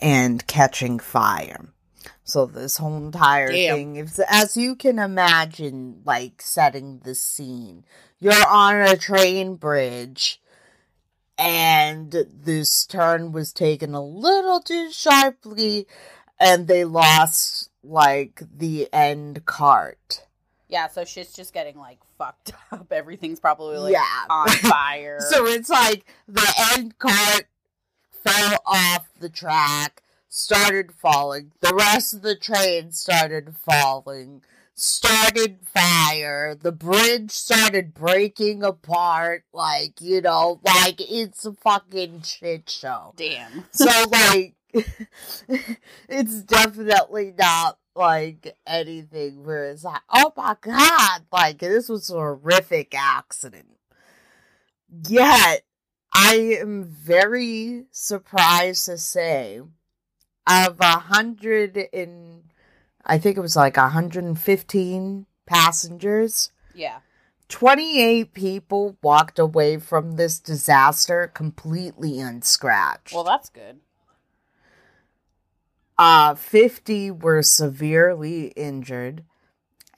and 0.00 0.46
catching 0.46 0.98
fire. 0.98 1.68
So 2.24 2.46
this 2.46 2.78
whole 2.78 2.96
entire 2.96 3.52
Damn. 3.52 3.76
thing, 3.76 3.96
is, 3.96 4.18
as 4.30 4.56
you 4.56 4.74
can 4.74 4.98
imagine, 4.98 6.00
like 6.06 6.40
setting 6.40 7.00
the 7.04 7.14
scene, 7.14 7.84
you're 8.18 8.46
on 8.48 8.80
a 8.80 8.96
train 8.96 9.56
bridge, 9.56 10.40
and 11.36 12.10
this 12.10 12.86
turn 12.86 13.32
was 13.32 13.52
taken 13.52 13.92
a 13.92 14.02
little 14.02 14.62
too 14.62 14.90
sharply, 14.90 15.86
and 16.38 16.66
they 16.66 16.86
lost 16.86 17.68
like 17.82 18.42
the 18.56 18.88
end 18.90 19.44
cart. 19.44 20.24
Yeah, 20.70 20.86
so 20.88 21.04
shit's 21.04 21.32
just 21.34 21.52
getting 21.52 21.76
like 21.76 21.98
fucked 22.16 22.52
up. 22.72 22.92
Everything's 22.92 23.40
probably 23.40 23.76
like 23.78 23.92
Yeah. 23.92 24.24
on 24.30 24.48
fire. 24.48 25.18
So 25.28 25.46
it's 25.46 25.68
like 25.68 26.04
the 26.28 26.48
end 26.76 26.98
cart 26.98 27.48
fell 28.24 28.58
off 28.66 29.08
the 29.18 29.28
track, 29.28 30.02
started 30.28 30.92
falling. 30.92 31.52
The 31.60 31.74
rest 31.74 32.14
of 32.14 32.22
the 32.22 32.36
train 32.36 32.92
started 32.92 33.56
falling, 33.56 34.42
started 34.74 35.58
fire. 35.66 36.54
The 36.54 36.70
bridge 36.72 37.32
started 37.32 37.92
breaking 37.92 38.62
apart. 38.62 39.44
Like, 39.52 40.00
you 40.00 40.20
know, 40.20 40.60
like 40.64 41.00
it's 41.00 41.44
a 41.44 41.52
fucking 41.52 42.22
shit 42.22 42.70
show. 42.70 43.12
Damn. 43.16 43.64
So, 43.72 43.90
like, 44.08 44.54
it's 46.08 46.42
definitely 46.42 47.34
not 47.36 47.78
like 47.94 48.56
anything 48.66 49.44
where 49.44 49.70
it's 49.70 49.84
like, 49.84 50.02
oh 50.12 50.32
my 50.36 50.56
god, 50.60 51.22
like 51.32 51.58
this 51.58 51.88
was 51.88 52.10
a 52.10 52.14
horrific 52.14 52.94
accident. 52.96 53.76
Yet, 55.08 55.62
I 56.12 56.56
am 56.60 56.84
very 56.84 57.84
surprised 57.90 58.86
to 58.86 58.98
say, 58.98 59.60
of 60.46 60.80
a 60.80 60.98
hundred 60.98 61.78
and 61.92 62.44
I 63.04 63.18
think 63.18 63.36
it 63.36 63.40
was 63.40 63.56
like 63.56 63.76
115 63.76 65.26
passengers, 65.46 66.50
Yeah. 66.74 66.98
28 67.48 68.32
people 68.32 68.96
walked 69.02 69.38
away 69.38 69.76
from 69.78 70.12
this 70.12 70.38
disaster 70.38 71.28
completely 71.34 72.20
unscratched. 72.20 73.12
Well, 73.12 73.24
that's 73.24 73.48
good. 73.48 73.80
Uh, 76.00 76.34
50 76.34 77.10
were 77.10 77.42
severely 77.42 78.46
injured 78.56 79.22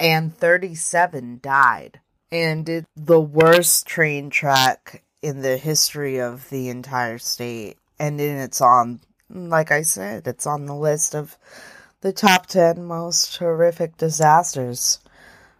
and 0.01 0.37
37 0.37 1.39
died. 1.41 2.01
And 2.33 2.69
it's 2.69 2.89
the 2.97 3.21
worst 3.21 3.87
train 3.87 4.29
track 4.29 5.05
in 5.23 5.43
the 5.43 5.57
history 5.57 6.19
of 6.21 6.51
the 6.51 6.71
entire 6.71 7.19
state. 7.19 7.77
And 8.01 8.19
then 8.19 8.39
it's 8.39 8.61
on, 8.61 8.99
like 9.31 9.71
I 9.71 9.83
said, 9.83 10.27
it's 10.27 10.45
on 10.45 10.67
the 10.67 10.75
list 10.75 11.15
of 11.15 11.39
the 12.01 12.13
top 12.13 12.47
10 12.47 12.83
most 12.83 13.37
horrific 13.37 13.97
disasters 13.97 14.99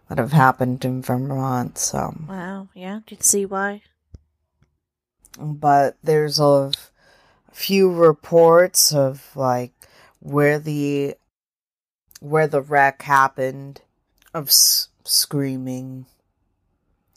that 0.09 0.17
have 0.17 0.33
happened 0.33 0.83
in 0.83 1.01
Vermont. 1.01 1.77
So, 1.77 2.13
Wow, 2.27 2.67
yeah, 2.73 2.99
can 3.07 3.21
see 3.21 3.45
why. 3.45 3.83
but 5.39 5.95
there's 6.03 6.37
a 6.37 6.73
few 7.53 7.89
reports 7.93 8.93
of 8.93 9.31
like 9.37 9.71
where 10.23 10.57
the 10.57 11.15
where 12.21 12.47
the 12.47 12.61
wreck 12.61 13.01
happened 13.01 13.81
of 14.33 14.47
s- 14.47 14.87
screaming 15.03 16.05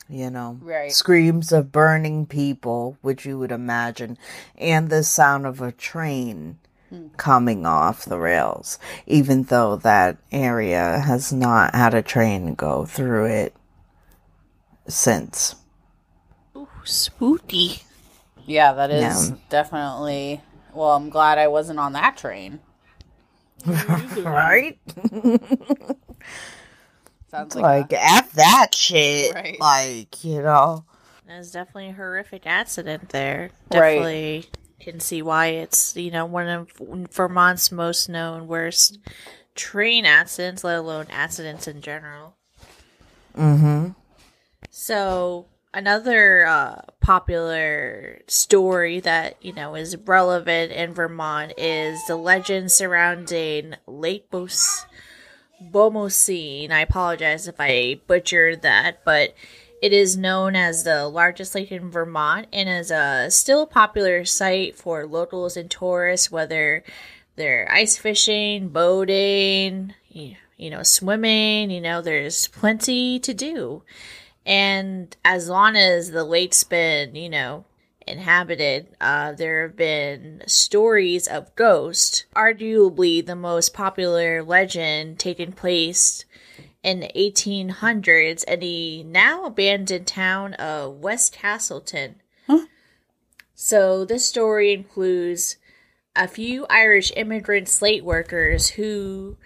you 0.09 0.29
know 0.29 0.59
Right. 0.61 0.91
screams 0.93 1.53
of 1.53 1.71
burning 1.71 2.27
people 2.27 2.99
which 3.03 3.25
you 3.25 3.39
would 3.39 3.53
imagine 3.53 4.19
and 4.57 4.91
the 4.91 5.05
sound 5.05 5.47
of 5.47 5.61
a 5.61 5.71
train 5.73 6.59
Hmm. 6.91 7.09
coming 7.17 7.65
off 7.67 8.05
the 8.05 8.19
rails 8.19 8.79
even 9.07 9.45
though 9.45 9.77
that 9.77 10.17
area 10.33 10.99
has 11.01 11.33
not 11.33 11.75
had 11.75 11.95
a 11.95 12.03
train 12.03 12.55
go 12.55 12.85
through 12.85 13.27
it 13.27 13.55
since 14.89 15.57
Ooh, 16.57 16.69
spooky. 16.85 17.83
Yeah, 18.45 18.73
that 18.75 18.91
is 18.91 19.31
Yeah. 19.31 19.37
definitely. 19.49 20.41
Well, 20.73 20.91
I'm 20.95 21.11
glad 21.11 21.39
I 21.39 21.49
wasn't 21.49 21.81
on 21.81 21.93
that 21.95 22.17
train. 22.17 22.61
right 24.25 24.79
Sounds 27.31 27.55
like 27.55 27.91
like, 27.91 27.93
f 27.93 28.33
that 28.33 28.75
shit 28.75 29.35
Right. 29.35 29.59
like 29.61 30.25
you 30.25 30.43
know 30.43 30.85
That's 31.27 31.51
definitely 31.51 31.89
a 31.91 31.93
horrific 31.93 32.47
accident 32.47 33.09
there. 33.11 33.51
Right. 33.71 33.71
Definitely 33.97 34.45
can 34.81 35.01
see 35.01 35.23
why 35.23 35.47
it's, 35.49 35.97
you 35.97 36.11
know, 36.11 36.27
one 36.27 36.49
of 36.49 36.71
Vermont's 37.13 37.73
most 37.73 38.09
known 38.09 38.47
worst 38.47 38.99
train 39.55 40.05
accidents, 40.05 40.63
let 40.65 40.79
alone 40.79 41.07
accidents 41.11 41.67
in 41.67 41.81
general. 41.81 42.37
mm-hmm 43.37 43.91
So, 44.71 45.47
another 45.77 46.47
uh, 46.47 46.81
popular 47.01 48.23
story 48.27 48.99
that, 49.01 49.37
you 49.45 49.53
know, 49.53 49.75
is 49.75 49.95
relevant 49.95 50.73
in 50.73 50.95
Vermont 50.95 51.53
is 51.59 52.05
the 52.07 52.17
legend 52.17 52.73
surrounding 52.73 53.75
Lake 53.87 54.31
Bos- 54.31 54.87
Bomoseen. 55.63 56.71
I 56.71 56.81
apologize 56.81 57.47
if 57.47 57.57
I 57.59 58.01
butchered 58.07 58.63
that, 58.63 59.05
but 59.05 59.35
it 59.83 59.93
is 59.93 60.17
known 60.17 60.57
as 60.57 60.83
the 60.83 61.07
largest 61.09 61.55
lake 61.55 61.71
in 61.71 61.91
Vermont 61.91 62.47
and 62.55 62.71
is 62.71 62.91
a 62.91 63.31
still 63.31 63.67
popular 63.67 64.25
site 64.25 64.77
for 64.77 65.07
locals 65.07 65.59
and 65.59 65.71
tourists, 65.71 66.31
whether 66.31 66.85
they're 67.37 67.71
ice 67.71 67.99
fishing, 67.99 68.71
boating, 68.71 69.93
you 70.11 70.71
know, 70.71 70.83
swimming, 70.83 71.71
you 71.71 71.83
know, 71.83 72.01
there's 72.01 72.49
plenty 72.49 73.19
to 73.21 73.35
do. 73.35 73.83
And 74.47 75.15
as 75.25 75.49
long 75.49 75.77
as 75.77 76.13
the 76.13 76.25
lake's 76.25 76.63
been, 76.63 77.17
you 77.17 77.29
know, 77.29 77.65
inhabited, 78.07 78.87
uh, 79.01 79.33
there 79.33 79.63
have 79.63 79.77
been 79.77 80.45
stories 80.47 81.27
of 81.27 81.55
ghosts. 81.57 82.25
Arguably, 82.37 83.27
the 83.27 83.35
most 83.35 83.75
popular 83.75 84.45
legend 84.45 85.19
taking 85.19 85.53
place 85.53 86.25
in 86.85 87.01
the 87.01 87.11
1800s 87.17 88.45
in 88.45 88.61
the 88.61 89.03
now 89.03 89.45
abandoned 89.45 90.07
town 90.07 90.55
of 90.55 90.95
West 90.95 91.33
Castleton. 91.33 92.23
Huh? 92.47 92.67
So 93.57 94.05
this 94.05 94.25
story 94.25 94.73
includes 94.73 95.57
a 96.15 96.29
few 96.29 96.67
Irish 96.71 97.13
immigrant 97.17 97.69
slate 97.69 98.05
workers 98.05 98.69
who 98.71 99.37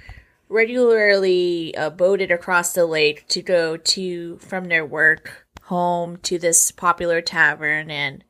regularly 0.51 1.75
uh, 1.77 1.89
boated 1.89 2.31
across 2.31 2.75
the 2.75 2.85
lake 2.85 3.27
to 3.29 3.41
go 3.41 3.77
to 3.77 4.37
from 4.39 4.65
their 4.65 4.85
work 4.85 5.47
home 5.63 6.17
to 6.19 6.39
this 6.39 6.73
popular 6.73 7.23
tavern. 7.23 7.91
And 7.91 8.25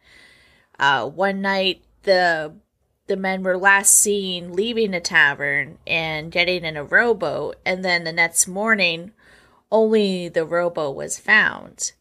uh, 0.79 1.09
one 1.09 1.41
night 1.41 1.83
the 2.03 2.55
the 3.07 3.17
men 3.17 3.43
were 3.43 3.59
last 3.59 3.97
seen 3.97 4.53
leaving 4.53 4.93
the 4.93 5.01
tavern 5.01 5.79
and 5.85 6.31
getting 6.31 6.65
in 6.65 6.77
a 6.77 6.85
rowboat. 6.85 7.57
And 7.67 7.85
then 7.85 8.05
the 8.05 8.13
next 8.13 8.47
morning 8.47 9.13
only 9.73 10.29
the 10.29 10.45
rowboat 10.45 10.95
was 10.95 11.19
found. 11.19 11.93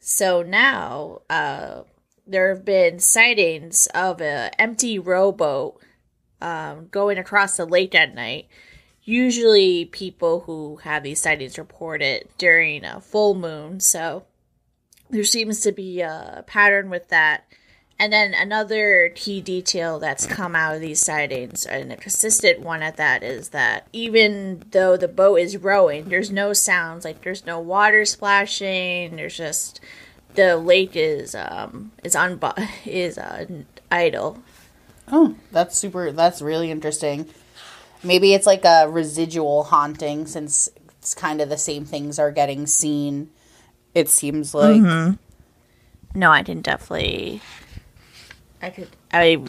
So 0.00 0.42
now 0.42 1.22
uh, 1.30 1.84
there 2.26 2.54
have 2.54 2.64
been 2.64 2.98
sightings 2.98 3.86
of 3.94 4.20
an 4.20 4.50
empty 4.58 4.98
rowboat 4.98 5.80
um, 6.42 6.88
going 6.90 7.16
across 7.16 7.56
the 7.56 7.64
lake 7.64 7.94
at 7.94 8.14
night 8.14 8.48
usually 9.04 9.84
people 9.86 10.40
who 10.40 10.76
have 10.76 11.02
these 11.02 11.20
sightings 11.20 11.58
report 11.58 12.02
it 12.02 12.30
during 12.38 12.84
a 12.84 13.00
full 13.00 13.34
moon 13.34 13.80
so 13.80 14.24
there 15.10 15.24
seems 15.24 15.60
to 15.60 15.72
be 15.72 16.00
a 16.00 16.42
pattern 16.46 16.90
with 16.90 17.08
that 17.08 17.44
and 17.98 18.12
then 18.12 18.34
another 18.34 19.12
key 19.14 19.40
detail 19.40 19.98
that's 19.98 20.26
come 20.26 20.56
out 20.56 20.74
of 20.74 20.80
these 20.80 21.00
sightings 21.00 21.64
and 21.64 21.92
a 21.92 21.96
consistent 21.96 22.60
one 22.60 22.82
at 22.82 22.96
that 22.96 23.22
is 23.22 23.50
that 23.50 23.86
even 23.92 24.62
though 24.70 24.96
the 24.96 25.08
boat 25.08 25.36
is 25.36 25.56
rowing 25.56 26.08
there's 26.08 26.30
no 26.30 26.52
sounds 26.52 27.04
like 27.04 27.22
there's 27.22 27.46
no 27.46 27.60
water 27.60 28.04
splashing 28.04 29.16
there's 29.16 29.36
just 29.36 29.80
the 30.34 30.56
lake 30.56 30.96
is 30.96 31.34
um 31.34 31.92
is 32.02 32.16
on 32.16 32.40
is 32.84 33.18
uh, 33.18 33.44
idle 33.90 34.42
Oh, 35.10 35.36
that's 35.52 35.76
super. 35.76 36.12
That's 36.12 36.40
really 36.40 36.70
interesting. 36.70 37.28
Maybe 38.04 38.34
it's 38.34 38.46
like 38.46 38.64
a 38.64 38.88
residual 38.88 39.64
haunting 39.64 40.26
since 40.26 40.68
it's 40.98 41.14
kind 41.14 41.40
of 41.40 41.48
the 41.48 41.58
same 41.58 41.84
things 41.84 42.18
are 42.18 42.30
getting 42.30 42.66
seen. 42.66 43.30
It 43.94 44.08
seems 44.08 44.54
like. 44.54 44.80
Mm-hmm. 44.80 46.18
no 46.18 46.30
i 46.30 46.42
can 46.42 46.60
definitely 46.60 47.40
i 48.60 48.70
could 48.70 48.88
i 49.12 49.42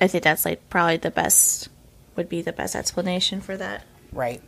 i 0.00 0.06
think 0.06 0.24
that's 0.24 0.44
like 0.44 0.68
probably 0.70 0.96
the 0.96 1.10
best 1.10 1.68
would 2.16 2.28
be 2.28 2.42
the 2.42 2.52
best 2.52 2.74
explanation 2.74 3.40
for 3.40 3.56
that 3.56 3.84
Right. 4.12 4.42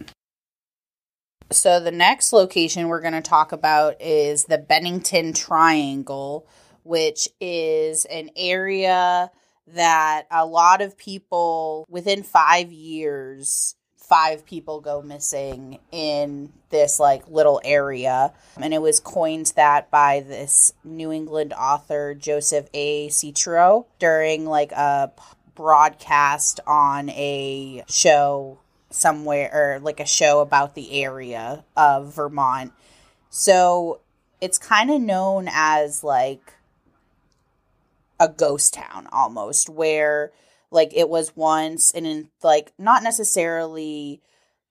So 1.50 1.80
the 1.80 1.90
next 1.90 2.32
location 2.32 2.88
we're 2.88 3.00
going 3.00 3.12
to 3.12 3.20
talk 3.20 3.52
about 3.52 4.00
is 4.00 4.44
the 4.44 4.58
Bennington 4.58 5.32
Triangle, 5.32 6.46
which 6.82 7.28
is 7.40 8.04
an 8.06 8.30
area 8.36 9.30
that 9.68 10.26
a 10.30 10.44
lot 10.44 10.80
of 10.80 10.96
people 10.96 11.86
within 11.88 12.22
5 12.22 12.72
years 12.72 13.76
five 14.12 14.44
people 14.44 14.82
go 14.82 15.00
missing 15.00 15.78
in 15.90 16.52
this 16.68 17.00
like 17.00 17.26
little 17.28 17.62
area 17.64 18.30
and 18.60 18.74
it 18.74 18.82
was 18.82 19.00
coined 19.00 19.50
that 19.56 19.90
by 19.90 20.20
this 20.20 20.74
New 20.84 21.10
England 21.10 21.54
author 21.54 22.14
Joseph 22.14 22.68
A. 22.74 23.08
Citro 23.08 23.86
during 23.98 24.44
like 24.44 24.70
a 24.72 25.10
broadcast 25.54 26.60
on 26.66 27.08
a 27.08 27.84
show 27.88 28.58
somewhere 28.90 29.50
or 29.50 29.80
like 29.80 30.00
a 30.00 30.06
show 30.06 30.40
about 30.40 30.74
the 30.74 31.02
area 31.02 31.64
of 31.74 32.14
Vermont. 32.14 32.72
So 33.30 34.00
it's 34.42 34.58
kind 34.58 34.90
of 34.90 35.00
known 35.00 35.48
as 35.50 36.04
like 36.04 36.52
a 38.22 38.28
ghost 38.28 38.74
town 38.74 39.08
almost 39.10 39.68
where 39.68 40.30
like 40.70 40.92
it 40.94 41.08
was 41.08 41.34
once 41.34 41.90
and 41.90 42.06
in 42.06 42.28
like 42.44 42.72
not 42.78 43.02
necessarily 43.02 44.22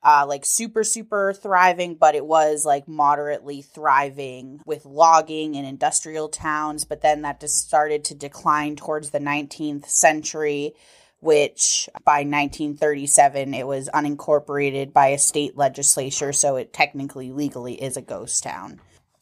uh 0.04 0.26
like 0.26 0.46
super 0.46 0.86
super 0.86 1.34
thriving 1.34 1.96
but 1.96 2.16
it 2.16 2.26
was 2.26 2.64
like 2.64 2.88
moderately 2.88 3.62
thriving 3.62 4.62
with 4.66 4.86
logging 4.86 5.58
and 5.58 5.68
industrial 5.68 6.30
towns 6.30 6.86
but 6.86 7.02
then 7.02 7.24
that 7.24 7.42
just 7.42 7.68
started 7.68 8.06
to 8.06 8.16
decline 8.16 8.78
towards 8.78 9.10
the 9.10 9.20
19th 9.20 9.86
century 9.86 10.74
which 11.20 11.90
by 12.06 12.20
1937 12.20 13.54
it 13.54 13.68
was 13.68 13.90
unincorporated 13.94 14.94
by 14.94 15.08
a 15.08 15.18
state 15.18 15.58
legislature 15.58 16.32
so 16.32 16.56
it 16.56 16.72
technically 16.72 17.34
legally 17.34 17.76
is 17.82 17.98
a 17.98 18.02
ghost 18.02 18.44
town. 18.44 18.80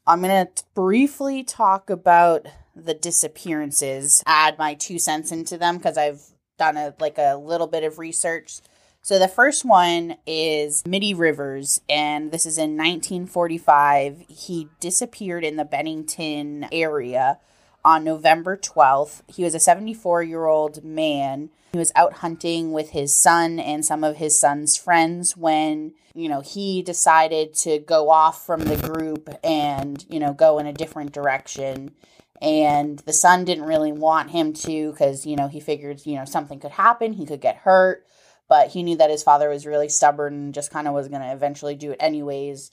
I'm 0.07 0.21
going 0.21 0.47
to 0.47 0.63
briefly 0.73 1.43
talk 1.43 1.89
about 1.91 2.47
the 2.85 2.93
disappearances 2.93 4.23
add 4.25 4.57
my 4.57 4.73
two 4.73 4.99
cents 4.99 5.31
into 5.31 5.57
them 5.57 5.77
because 5.77 5.97
i've 5.97 6.21
done 6.57 6.77
a 6.77 6.93
like 6.99 7.17
a 7.17 7.35
little 7.35 7.67
bit 7.67 7.83
of 7.83 7.99
research 7.99 8.59
so 9.01 9.17
the 9.17 9.27
first 9.27 9.63
one 9.63 10.17
is 10.27 10.85
Middie 10.85 11.13
Rivers, 11.13 11.79
and 11.89 12.31
this 12.31 12.45
is 12.45 12.57
in 12.57 12.71
1945. 12.71 14.25
He 14.27 14.67
disappeared 14.79 15.45
in 15.45 15.55
the 15.55 15.65
Bennington 15.65 16.67
area 16.71 17.39
on 17.83 18.03
November 18.03 18.57
12th. 18.57 19.21
He 19.27 19.43
was 19.43 19.55
a 19.55 19.59
74 19.59 20.23
year 20.23 20.45
old 20.45 20.83
man. 20.83 21.49
He 21.71 21.79
was 21.79 21.91
out 21.95 22.13
hunting 22.13 22.71
with 22.71 22.91
his 22.91 23.15
son 23.15 23.59
and 23.59 23.85
some 23.85 24.03
of 24.03 24.17
his 24.17 24.39
son's 24.39 24.75
friends 24.75 25.37
when, 25.37 25.93
you 26.13 26.27
know, 26.27 26.41
he 26.41 26.81
decided 26.81 27.53
to 27.55 27.79
go 27.79 28.09
off 28.09 28.45
from 28.45 28.61
the 28.61 28.75
group 28.75 29.29
and, 29.43 30.03
you 30.09 30.19
know, 30.19 30.33
go 30.33 30.57
in 30.59 30.65
a 30.65 30.73
different 30.73 31.13
direction. 31.13 31.91
And 32.41 32.99
the 32.99 33.13
son 33.13 33.43
didn't 33.43 33.65
really 33.65 33.91
want 33.91 34.31
him 34.31 34.53
to 34.53 34.91
because, 34.91 35.25
you 35.25 35.35
know, 35.35 35.47
he 35.47 35.59
figured, 35.59 36.05
you 36.05 36.15
know, 36.15 36.25
something 36.25 36.59
could 36.59 36.71
happen. 36.71 37.13
He 37.13 37.25
could 37.25 37.41
get 37.41 37.57
hurt 37.57 38.05
but 38.49 38.69
he 38.69 38.83
knew 38.83 38.97
that 38.97 39.11
his 39.11 39.23
father 39.23 39.47
was 39.47 39.65
really 39.65 39.87
stubborn 39.87 40.33
and 40.33 40.53
just 40.53 40.71
kind 40.71 40.87
of 40.87 40.93
was 40.93 41.07
going 41.07 41.21
to 41.21 41.31
eventually 41.31 41.75
do 41.75 41.91
it 41.91 41.97
anyways. 42.01 42.71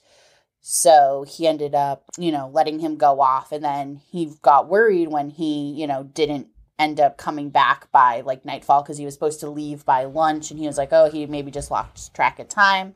So 0.59 1.23
he 1.25 1.47
ended 1.47 1.75
up, 1.75 2.03
you 2.17 2.31
know, 2.31 2.49
letting 2.51 2.79
him 2.79 2.97
go 2.97 3.21
off. 3.21 3.51
And 3.51 3.63
then 3.63 4.01
he 4.09 4.33
got 4.41 4.67
worried 4.67 5.09
when 5.09 5.29
he, 5.29 5.71
you 5.71 5.85
know, 5.85 6.03
didn't 6.03 6.47
end 6.79 6.99
up 6.99 7.17
coming 7.17 7.49
back 7.51 7.91
by 7.91 8.21
like 8.21 8.43
nightfall 8.43 8.81
because 8.81 8.97
he 8.97 9.05
was 9.05 9.13
supposed 9.13 9.39
to 9.41 9.49
leave 9.49 9.85
by 9.85 10.03
lunch. 10.03 10.49
And 10.49 10.59
he 10.59 10.65
was 10.65 10.79
like, 10.79 10.91
oh, 10.91 11.11
he 11.11 11.27
maybe 11.27 11.51
just 11.51 11.71
lost 11.71 12.13
track 12.15 12.39
of 12.39 12.49
time. 12.49 12.95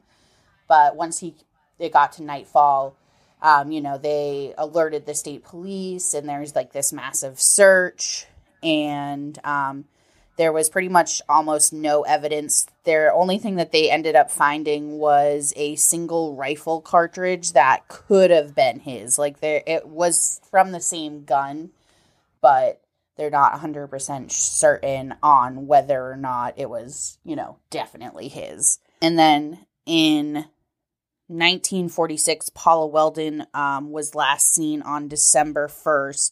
But 0.68 0.96
once 0.96 1.20
he 1.20 1.36
it 1.78 1.94
got 1.94 2.12
to 2.14 2.24
nightfall, 2.24 2.96
um, 3.42 3.72
you 3.72 3.82
know, 3.82 3.98
they 3.98 4.54
alerted 4.58 5.06
the 5.06 5.16
state 5.16 5.44
police 5.44 6.14
and 6.14 6.28
there's 6.28 6.56
like 6.56 6.74
this 6.74 6.94
massive 6.94 7.40
search. 7.40 8.26
And, 8.64 9.38
um, 9.44 9.86
there 10.38 10.52
was 10.52 10.70
pretty 10.70 10.90
much 10.90 11.22
almost 11.30 11.74
no 11.74 12.02
evidence. 12.02 12.66
Their 12.84 13.14
only 13.14 13.38
thing 13.38 13.58
that 13.58 13.72
they 13.72 13.92
ended 13.92 14.16
up 14.16 14.32
finding 14.32 14.98
was 14.98 15.54
a 15.56 15.76
single 15.76 16.36
rifle 16.36 16.82
cartridge 16.82 17.54
that 17.54 17.88
could 17.88 18.32
have 18.32 18.56
been 18.56 18.80
his. 18.80 19.20
Like 19.20 19.40
there 19.40 19.62
it 19.68 19.88
was 19.88 20.42
from 20.50 20.72
the 20.72 20.80
same 20.80 21.26
gun, 21.26 21.72
but 22.42 22.82
they're 23.18 23.30
not 23.30 23.60
100% 23.60 24.32
certain 24.32 25.14
on 25.22 25.68
whether 25.68 26.10
or 26.10 26.18
not 26.18 26.58
it 26.58 26.70
was, 26.70 27.20
you 27.24 27.36
know, 27.36 27.58
definitely 27.70 28.28
his. 28.28 28.80
And 29.02 29.20
then 29.20 29.68
in 29.86 30.46
1946, 31.32 32.50
Paula 32.50 32.92
Welden 32.92 33.46
um, 33.56 33.92
was 33.92 34.16
last 34.16 34.54
seen 34.54 34.82
on 34.82 35.08
December 35.08 35.68
1st. 35.68 36.32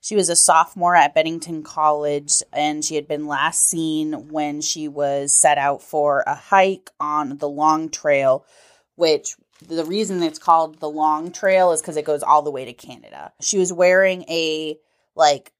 She 0.00 0.16
was 0.16 0.28
a 0.28 0.36
sophomore 0.36 0.94
at 0.94 1.14
Bennington 1.14 1.62
College, 1.62 2.42
and 2.52 2.84
she 2.84 2.94
had 2.94 3.06
been 3.06 3.26
last 3.26 3.62
seen 3.62 4.28
when 4.30 4.60
she 4.60 4.88
was 4.88 5.32
set 5.32 5.58
out 5.58 5.82
for 5.82 6.24
a 6.26 6.34
hike 6.34 6.90
on 6.98 7.38
the 7.38 7.48
Long 7.48 7.90
Trail, 7.90 8.46
which 8.94 9.36
the 9.66 9.84
reason 9.84 10.22
it's 10.22 10.38
called 10.38 10.78
the 10.80 10.88
Long 10.88 11.32
Trail 11.32 11.72
is 11.72 11.80
because 11.80 11.96
it 11.96 12.04
goes 12.04 12.22
all 12.22 12.42
the 12.42 12.50
way 12.50 12.64
to 12.64 12.72
Canada. 12.72 13.32
She 13.40 13.58
was 13.58 13.72
wearing 13.72 14.22
a 14.28 14.78
like 15.14 15.52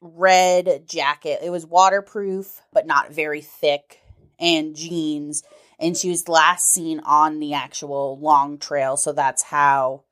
red 0.00 0.86
jacket. 0.86 1.40
It 1.42 1.50
was 1.50 1.66
waterproof, 1.66 2.60
but 2.72 2.86
not 2.86 3.12
very 3.12 3.40
thick, 3.40 4.00
and 4.38 4.76
jeans. 4.76 5.42
And 5.80 5.96
she 5.96 6.10
was 6.10 6.28
last 6.28 6.70
seen 6.70 7.00
on 7.00 7.40
the 7.40 7.54
actual 7.54 8.18
Long 8.18 8.58
Trail, 8.58 8.96
so 8.96 9.12
that's 9.12 9.44
how 9.44 10.02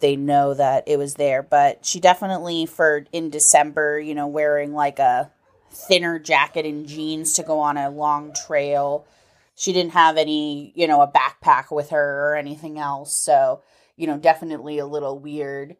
they 0.00 0.14
know 0.14 0.54
that 0.54 0.84
it 0.86 0.96
was 0.96 1.14
there. 1.14 1.42
But 1.42 1.84
she 1.84 1.98
definitely, 1.98 2.66
for 2.66 3.04
in 3.12 3.30
December, 3.30 3.98
you 3.98 4.14
know, 4.14 4.28
wearing 4.28 4.72
like 4.72 5.00
a 5.00 5.30
thinner 5.70 6.18
jacket 6.18 6.66
and 6.66 6.86
jeans 6.86 7.32
to 7.34 7.42
go 7.42 7.60
on 7.60 7.76
a 7.76 7.90
long 7.90 8.32
trail. 8.32 9.06
She 9.54 9.72
didn't 9.72 9.92
have 9.92 10.16
any, 10.16 10.72
you 10.74 10.86
know, 10.86 11.00
a 11.00 11.10
backpack 11.10 11.74
with 11.74 11.90
her 11.90 12.30
or 12.30 12.36
anything 12.36 12.78
else. 12.78 13.14
So, 13.14 13.62
you 13.96 14.06
know, 14.06 14.18
definitely 14.18 14.78
a 14.78 14.86
little 14.86 15.18
weird. 15.18 15.76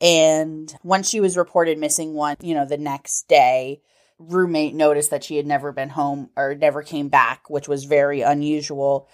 And 0.00 0.72
once 0.82 1.08
she 1.08 1.20
was 1.20 1.36
reported 1.36 1.78
missing 1.78 2.14
one, 2.14 2.36
you 2.40 2.54
know, 2.54 2.66
the 2.66 2.78
next 2.78 3.28
day, 3.28 3.80
roommate 4.18 4.74
noticed 4.74 5.10
that 5.10 5.24
she 5.24 5.36
had 5.36 5.46
never 5.46 5.72
been 5.72 5.90
home 5.90 6.30
or 6.36 6.54
never 6.54 6.82
came 6.82 7.08
back, 7.08 7.50
which 7.50 7.68
was 7.68 7.84
very 7.84 8.22
unusual. 8.22 9.08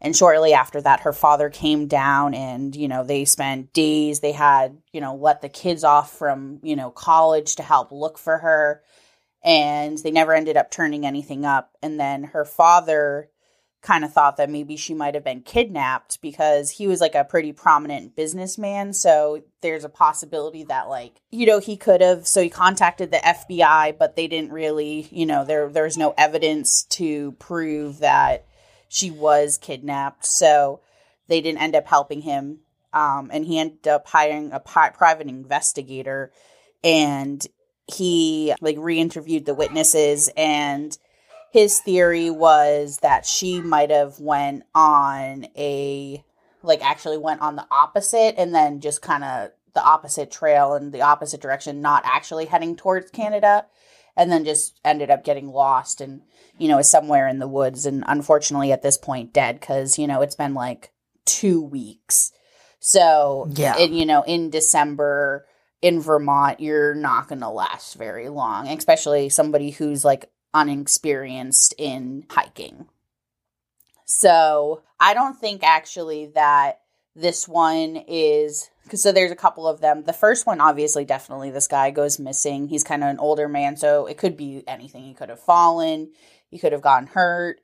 And 0.00 0.14
shortly 0.14 0.52
after 0.52 0.80
that, 0.80 1.00
her 1.00 1.12
father 1.12 1.50
came 1.50 1.88
down 1.88 2.34
and, 2.34 2.74
you 2.76 2.88
know, 2.88 3.02
they 3.04 3.24
spent 3.24 3.72
days. 3.72 4.20
They 4.20 4.32
had, 4.32 4.78
you 4.92 5.00
know, 5.00 5.16
let 5.16 5.42
the 5.42 5.48
kids 5.48 5.84
off 5.84 6.16
from, 6.16 6.60
you 6.62 6.76
know, 6.76 6.90
college 6.90 7.56
to 7.56 7.62
help 7.62 7.90
look 7.92 8.18
for 8.18 8.38
her. 8.38 8.82
and 9.42 9.98
they 9.98 10.10
never 10.10 10.34
ended 10.34 10.56
up 10.56 10.70
turning 10.70 11.06
anything 11.06 11.44
up. 11.44 11.76
And 11.82 11.98
then 11.98 12.24
her 12.24 12.44
father 12.44 13.30
kind 13.88 14.04
of 14.04 14.12
thought 14.12 14.36
that 14.36 14.50
maybe 14.50 14.76
she 14.76 14.92
might 14.92 15.14
have 15.14 15.24
been 15.24 15.40
kidnapped 15.40 16.20
because 16.20 16.72
he 16.72 16.86
was 16.86 17.00
like 17.00 17.14
a 17.14 17.24
pretty 17.24 17.54
prominent 17.54 18.14
businessman. 18.14 18.92
So 18.92 19.42
there's 19.62 19.82
a 19.82 19.88
possibility 19.88 20.64
that 20.64 20.90
like, 20.90 21.22
you 21.30 21.46
know, 21.46 21.58
he 21.58 21.78
could 21.78 22.02
have 22.02 22.26
so 22.26 22.42
he 22.42 22.50
contacted 22.50 23.10
the 23.10 23.16
FBI, 23.16 23.96
but 23.96 24.14
they 24.14 24.28
didn't 24.28 24.52
really, 24.52 25.08
you 25.10 25.24
know, 25.24 25.42
there 25.42 25.70
there's 25.70 25.96
no 25.96 26.12
evidence 26.18 26.82
to 26.90 27.32
prove 27.38 28.00
that 28.00 28.44
she 28.88 29.10
was 29.10 29.56
kidnapped. 29.56 30.26
So 30.26 30.80
they 31.28 31.40
didn't 31.40 31.62
end 31.62 31.74
up 31.74 31.86
helping 31.86 32.20
him. 32.20 32.58
Um, 32.92 33.30
and 33.32 33.46
he 33.46 33.58
ended 33.58 33.88
up 33.88 34.06
hiring 34.06 34.52
a 34.52 34.60
pi- 34.60 34.90
private 34.90 35.28
investigator 35.28 36.30
and 36.84 37.46
he 37.86 38.52
like 38.60 38.76
re-interviewed 38.78 39.46
the 39.46 39.54
witnesses 39.54 40.28
and 40.36 40.96
his 41.50 41.80
theory 41.80 42.30
was 42.30 42.98
that 42.98 43.24
she 43.26 43.60
might 43.60 43.90
have 43.90 44.18
went 44.20 44.64
on 44.74 45.46
a 45.56 46.22
like 46.62 46.84
actually 46.84 47.18
went 47.18 47.40
on 47.40 47.56
the 47.56 47.66
opposite 47.70 48.34
and 48.38 48.54
then 48.54 48.80
just 48.80 49.00
kind 49.02 49.24
of 49.24 49.50
the 49.74 49.82
opposite 49.82 50.30
trail 50.30 50.74
and 50.74 50.92
the 50.92 51.02
opposite 51.02 51.40
direction 51.40 51.80
not 51.80 52.02
actually 52.04 52.46
heading 52.46 52.74
towards 52.76 53.10
canada 53.10 53.64
and 54.16 54.30
then 54.32 54.44
just 54.44 54.78
ended 54.84 55.10
up 55.10 55.24
getting 55.24 55.48
lost 55.48 56.00
and 56.00 56.20
you 56.58 56.66
know 56.68 56.78
is 56.78 56.90
somewhere 56.90 57.28
in 57.28 57.38
the 57.38 57.48
woods 57.48 57.86
and 57.86 58.02
unfortunately 58.08 58.72
at 58.72 58.82
this 58.82 58.98
point 58.98 59.32
dead 59.32 59.58
because 59.60 59.98
you 59.98 60.06
know 60.06 60.20
it's 60.20 60.34
been 60.34 60.54
like 60.54 60.90
two 61.24 61.62
weeks 61.62 62.32
so 62.80 63.48
Yeah. 63.54 63.78
it, 63.78 63.90
you 63.90 64.04
know 64.04 64.22
in 64.22 64.50
december 64.50 65.46
in 65.80 66.00
vermont 66.00 66.58
you're 66.58 66.94
not 66.94 67.28
going 67.28 67.40
to 67.40 67.48
last 67.48 67.94
very 67.94 68.28
long 68.28 68.66
especially 68.68 69.28
somebody 69.28 69.70
who's 69.70 70.04
like 70.04 70.28
unexperienced 70.54 71.74
in 71.78 72.24
hiking. 72.30 72.86
So 74.04 74.82
I 74.98 75.14
don't 75.14 75.38
think 75.38 75.62
actually 75.62 76.26
that 76.34 76.80
this 77.14 77.46
one 77.46 77.96
is 78.08 78.70
so 78.94 79.12
there's 79.12 79.32
a 79.32 79.36
couple 79.36 79.68
of 79.68 79.80
them. 79.80 80.04
The 80.04 80.12
first 80.14 80.46
one, 80.46 80.60
obviously, 80.60 81.04
definitely 81.04 81.50
this 81.50 81.68
guy 81.68 81.90
goes 81.90 82.18
missing. 82.18 82.68
He's 82.68 82.84
kind 82.84 83.02
of 83.02 83.10
an 83.10 83.18
older 83.18 83.48
man, 83.48 83.76
so 83.76 84.06
it 84.06 84.16
could 84.16 84.36
be 84.36 84.62
anything. 84.66 85.04
He 85.04 85.14
could 85.14 85.28
have 85.28 85.40
fallen, 85.40 86.12
he 86.50 86.58
could 86.58 86.72
have 86.72 86.80
gotten 86.80 87.08
hurt. 87.08 87.60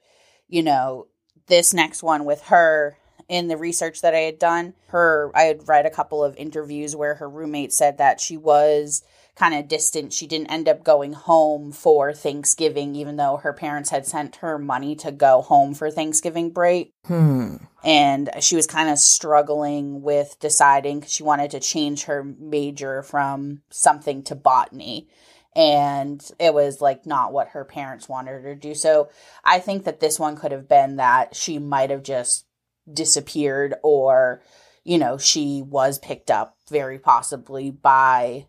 You 0.49 0.62
know, 0.62 1.07
this 1.47 1.73
next 1.73 2.03
one 2.03 2.25
with 2.25 2.42
her 2.42 2.99
in 3.29 3.49
the 3.49 3.57
research 3.57 4.03
that 4.03 4.14
I 4.14 4.20
had 4.20 4.38
done, 4.38 4.75
her 4.88 5.31
I 5.35 5.42
had 5.44 5.66
read 5.66 5.87
a 5.87 5.90
couple 5.90 6.23
of 6.23 6.37
interviews 6.37 6.94
where 6.94 7.14
her 7.14 7.29
roommate 7.29 7.73
said 7.73 7.99
that 7.99 8.20
she 8.20 8.37
was 8.37 9.03
kind 9.37 9.55
of 9.55 9.68
distant. 9.68 10.12
She 10.12 10.27
didn't 10.27 10.51
end 10.51 10.68
up 10.68 10.85
going 10.85 11.12
home 11.12 11.73
for 11.73 12.12
Thanksgiving, 12.12 12.94
even 12.94 13.16
though 13.16 13.38
her 13.38 13.53
parents 13.53 13.90
had 13.90 14.07
sent 14.07 14.37
her 14.37 14.59
money 14.59 14.94
to 14.97 15.11
go 15.11 15.42
home 15.42 15.75
for 15.75 15.90
Thanksgiving 15.90 16.51
break. 16.51 16.92
Hmm. 17.07 17.57
And 17.83 18.31
she 18.40 18.57
was 18.57 18.66
kind 18.66 18.88
of 18.88 18.99
struggling 18.99 20.03
with 20.03 20.37
deciding 20.40 21.03
she 21.03 21.23
wanted 21.23 21.51
to 21.51 21.61
change 21.61 22.05
her 22.05 22.23
major 22.23 23.03
from 23.03 23.62
something 23.70 24.23
to 24.25 24.35
botany. 24.35 25.09
And 25.57 26.25
it 26.38 26.55
was 26.55 26.81
like 26.81 27.07
not 27.07 27.33
what 27.33 27.49
her 27.49 27.64
parents 27.64 28.09
wanted 28.09 28.42
her 28.42 28.55
to 28.55 28.61
do. 28.61 28.75
So 28.75 29.11
I 29.44 29.59
think 29.59 29.85
that 29.85 30.01
this 30.01 30.18
one 30.18 30.37
could 30.37 30.53
have 30.53 30.68
been 30.68 30.97
that 30.97 31.37
she 31.37 31.59
might 31.59 31.90
have 31.90 32.03
just 32.03 32.47
disappeared 32.92 33.75
or, 33.83 34.42
you 34.85 34.99
know, 34.99 35.18
she 35.18 35.62
was 35.62 35.99
picked 35.99 36.31
up 36.31 36.57
very 36.68 36.99
possibly 36.99 37.70
by 37.70 38.47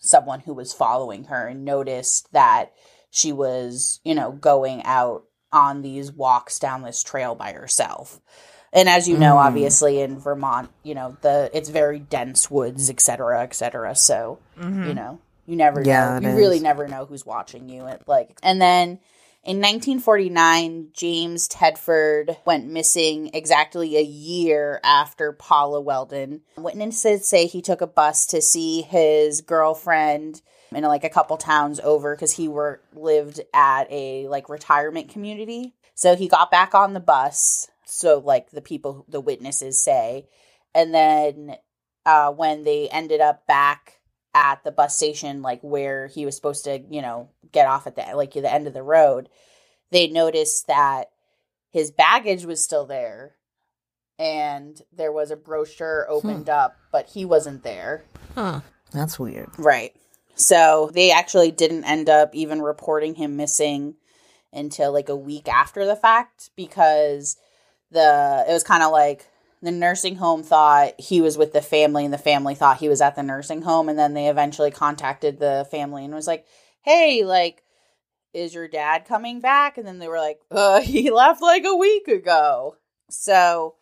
someone 0.00 0.40
who 0.40 0.54
was 0.54 0.72
following 0.72 1.24
her 1.24 1.46
and 1.46 1.64
noticed 1.64 2.32
that 2.32 2.72
she 3.10 3.32
was, 3.32 4.00
you 4.04 4.14
know, 4.14 4.32
going 4.32 4.82
out 4.84 5.24
on 5.52 5.82
these 5.82 6.12
walks 6.12 6.58
down 6.58 6.82
this 6.82 7.02
trail 7.02 7.34
by 7.34 7.52
herself. 7.52 8.20
And 8.72 8.88
as 8.88 9.08
you 9.08 9.18
know, 9.18 9.34
Mm. 9.34 9.46
obviously 9.46 10.00
in 10.00 10.18
Vermont, 10.18 10.70
you 10.84 10.94
know, 10.94 11.16
the 11.22 11.50
it's 11.52 11.68
very 11.68 11.98
dense 11.98 12.50
woods, 12.50 12.88
et 12.88 13.00
cetera, 13.00 13.42
et 13.42 13.54
cetera. 13.54 13.94
So, 13.96 14.38
you 14.86 14.94
know, 14.94 15.18
you 15.46 15.56
never 15.56 15.82
Yeah, 15.82 16.18
know. 16.20 16.28
You 16.30 16.36
really 16.36 16.60
never 16.60 16.86
know 16.86 17.04
who's 17.04 17.26
watching 17.26 17.68
you. 17.68 17.86
It, 17.86 18.02
like 18.06 18.38
and 18.42 18.62
then 18.62 19.00
in 19.42 19.56
1949, 19.56 20.88
James 20.92 21.48
Tedford 21.48 22.36
went 22.44 22.66
missing 22.66 23.30
exactly 23.32 23.96
a 23.96 24.02
year 24.02 24.80
after 24.84 25.32
Paula 25.32 25.82
Welden. 25.82 26.40
Witnesses 26.58 27.26
say 27.26 27.46
he 27.46 27.62
took 27.62 27.80
a 27.80 27.86
bus 27.86 28.26
to 28.26 28.42
see 28.42 28.82
his 28.82 29.40
girlfriend 29.40 30.42
in 30.74 30.84
like 30.84 31.04
a 31.04 31.08
couple 31.08 31.38
towns 31.38 31.80
over 31.80 32.14
because 32.14 32.32
he 32.32 32.48
were 32.48 32.82
lived 32.94 33.40
at 33.54 33.90
a 33.90 34.28
like 34.28 34.50
retirement 34.50 35.08
community. 35.08 35.74
So 35.94 36.16
he 36.16 36.28
got 36.28 36.50
back 36.50 36.74
on 36.74 36.92
the 36.92 37.00
bus. 37.00 37.68
So 37.86 38.18
like 38.18 38.50
the 38.50 38.60
people, 38.60 39.06
the 39.08 39.20
witnesses 39.20 39.82
say, 39.82 40.28
and 40.74 40.94
then 40.94 41.56
uh, 42.04 42.30
when 42.30 42.64
they 42.64 42.88
ended 42.88 43.20
up 43.20 43.46
back 43.46 43.99
at 44.34 44.62
the 44.64 44.70
bus 44.70 44.96
station, 44.96 45.42
like 45.42 45.60
where 45.62 46.06
he 46.06 46.24
was 46.24 46.36
supposed 46.36 46.64
to, 46.64 46.80
you 46.90 47.02
know, 47.02 47.28
get 47.52 47.66
off 47.66 47.86
at 47.86 47.96
the 47.96 48.04
like 48.14 48.32
the 48.32 48.52
end 48.52 48.66
of 48.66 48.74
the 48.74 48.82
road, 48.82 49.28
they 49.90 50.06
noticed 50.06 50.66
that 50.66 51.10
his 51.70 51.90
baggage 51.90 52.44
was 52.44 52.62
still 52.62 52.86
there, 52.86 53.36
and 54.18 54.80
there 54.92 55.12
was 55.12 55.30
a 55.30 55.36
brochure 55.36 56.06
hmm. 56.08 56.14
opened 56.14 56.48
up, 56.48 56.76
but 56.92 57.10
he 57.10 57.24
wasn't 57.24 57.62
there. 57.62 58.04
Huh. 58.34 58.60
That's 58.92 59.18
weird. 59.18 59.50
Right. 59.58 59.94
So 60.34 60.90
they 60.92 61.10
actually 61.10 61.50
didn't 61.50 61.84
end 61.84 62.08
up 62.08 62.34
even 62.34 62.62
reporting 62.62 63.14
him 63.14 63.36
missing 63.36 63.94
until 64.52 64.92
like 64.92 65.08
a 65.08 65.16
week 65.16 65.48
after 65.48 65.84
the 65.86 65.96
fact 65.96 66.50
because 66.56 67.36
the 67.90 68.44
it 68.48 68.52
was 68.52 68.64
kind 68.64 68.82
of 68.82 68.90
like 68.90 69.26
the 69.62 69.70
nursing 69.70 70.16
home 70.16 70.42
thought 70.42 70.98
he 70.98 71.20
was 71.20 71.36
with 71.36 71.52
the 71.52 71.60
family 71.60 72.04
and 72.04 72.14
the 72.14 72.18
family 72.18 72.54
thought 72.54 72.78
he 72.78 72.88
was 72.88 73.00
at 73.00 73.16
the 73.16 73.22
nursing 73.22 73.62
home 73.62 73.88
and 73.88 73.98
then 73.98 74.14
they 74.14 74.28
eventually 74.28 74.70
contacted 74.70 75.38
the 75.38 75.66
family 75.70 76.04
and 76.04 76.14
was 76.14 76.26
like, 76.26 76.46
"Hey, 76.82 77.24
like 77.24 77.62
is 78.32 78.54
your 78.54 78.68
dad 78.68 79.04
coming 79.06 79.40
back?" 79.40 79.76
And 79.76 79.86
then 79.86 79.98
they 79.98 80.08
were 80.08 80.18
like, 80.18 80.40
"Uh, 80.50 80.80
he 80.82 81.10
left 81.10 81.42
like 81.42 81.64
a 81.64 81.76
week 81.76 82.08
ago." 82.08 82.76
So 83.10 83.74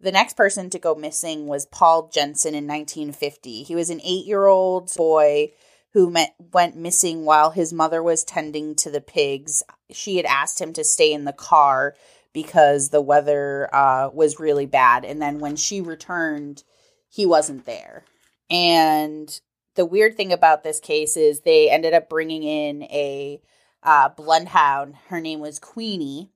the 0.00 0.12
next 0.12 0.36
person 0.36 0.70
to 0.70 0.78
go 0.78 0.94
missing 0.94 1.46
was 1.46 1.66
Paul 1.66 2.08
Jepson 2.12 2.54
in 2.54 2.66
1950. 2.66 3.62
He 3.64 3.74
was 3.74 3.90
an 3.90 4.00
eight 4.04 4.26
year 4.26 4.46
old 4.46 4.92
boy 4.94 5.52
who 5.92 6.10
met, 6.10 6.34
went 6.52 6.76
missing 6.76 7.24
while 7.24 7.50
his 7.50 7.72
mother 7.72 8.02
was 8.02 8.22
tending 8.24 8.74
to 8.76 8.90
the 8.90 9.00
pigs. 9.00 9.62
She 9.90 10.16
had 10.16 10.26
asked 10.26 10.60
him 10.60 10.72
to 10.74 10.84
stay 10.84 11.12
in 11.12 11.24
the 11.24 11.32
car 11.32 11.94
because 12.42 12.90
the 12.90 13.00
weather 13.00 13.68
uh, 13.74 14.10
was 14.12 14.38
really 14.38 14.66
bad. 14.66 15.04
And 15.04 15.20
then 15.20 15.40
when 15.40 15.56
she 15.56 15.80
returned, 15.80 16.62
he 17.08 17.26
wasn't 17.26 17.66
there. 17.66 18.04
And 18.48 19.40
the 19.74 19.84
weird 19.84 20.16
thing 20.16 20.32
about 20.32 20.62
this 20.62 20.78
case 20.78 21.16
is 21.16 21.40
they 21.40 21.68
ended 21.68 21.94
up 21.94 22.08
bringing 22.08 22.44
in 22.44 22.84
a 22.84 23.42
uh, 23.82 24.10
bloodhound. 24.10 24.94
Her 25.08 25.20
name 25.20 25.40
was 25.40 25.58
Queenie. 25.58 26.30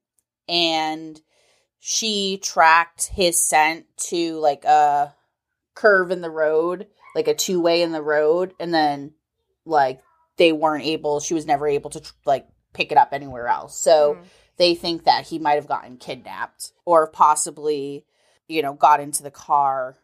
And 0.48 1.20
she 1.78 2.40
tracked 2.42 3.06
his 3.06 3.40
scent 3.40 3.86
to 4.08 4.40
like 4.40 4.64
a 4.64 5.14
curve 5.76 6.10
in 6.10 6.20
the 6.20 6.30
road, 6.30 6.88
like 7.14 7.28
a 7.28 7.34
two 7.34 7.60
way 7.60 7.82
in 7.82 7.92
the 7.92 8.02
road, 8.02 8.54
and 8.58 8.74
then 8.74 9.12
like 9.64 10.02
they 10.36 10.50
weren't 10.50 10.84
able. 10.84 11.20
She 11.20 11.34
was 11.34 11.46
never 11.46 11.68
able 11.68 11.90
to 11.90 12.02
like 12.24 12.48
pick 12.72 12.90
it 12.90 12.98
up 12.98 13.10
anywhere 13.12 13.46
else. 13.46 13.78
So 13.78 14.18
they 14.62 14.76
think 14.76 15.02
that 15.02 15.26
he 15.26 15.40
might 15.40 15.56
have 15.56 15.66
gotten 15.66 15.96
kidnapped 15.96 16.72
or 16.84 17.08
possibly, 17.08 18.04
you 18.46 18.62
know, 18.62 18.74
got 18.74 19.00
into 19.00 19.20
the 19.20 19.30
car 19.30 19.96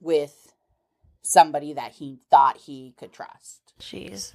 with 0.00 0.54
somebody 1.22 1.72
that 1.72 1.90
he 1.94 2.20
thought 2.30 2.58
he 2.58 2.94
could 2.96 3.12
trust. 3.12 3.72
Jeez. 3.80 4.32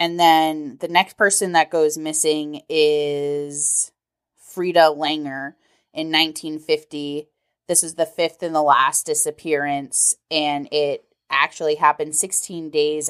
And 0.00 0.18
then 0.18 0.78
the 0.80 0.88
next 0.88 1.16
person 1.16 1.52
that 1.52 1.70
goes 1.70 1.96
missing 1.96 2.62
is 2.68 3.92
Frieda 4.36 4.92
Langer 4.96 5.54
in 5.94 6.10
1950. 6.10 7.28
This 7.68 7.84
is 7.84 7.94
the 7.94 8.06
fifth 8.06 8.42
and 8.42 8.52
the 8.52 8.62
last 8.62 9.06
disappearance, 9.06 10.16
and 10.28 10.66
it 10.72 11.04
actually 11.30 11.76
happened 11.76 12.16
16 12.16 12.68
days 12.70 13.08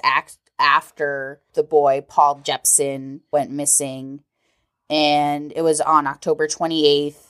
after 0.58 1.40
the 1.54 1.62
boy 1.62 2.04
Paul 2.06 2.42
Jepson 2.44 3.22
went 3.32 3.50
missing. 3.50 4.22
And 4.90 5.52
it 5.54 5.62
was 5.62 5.80
on 5.80 6.06
October 6.06 6.48
28th. 6.48 7.26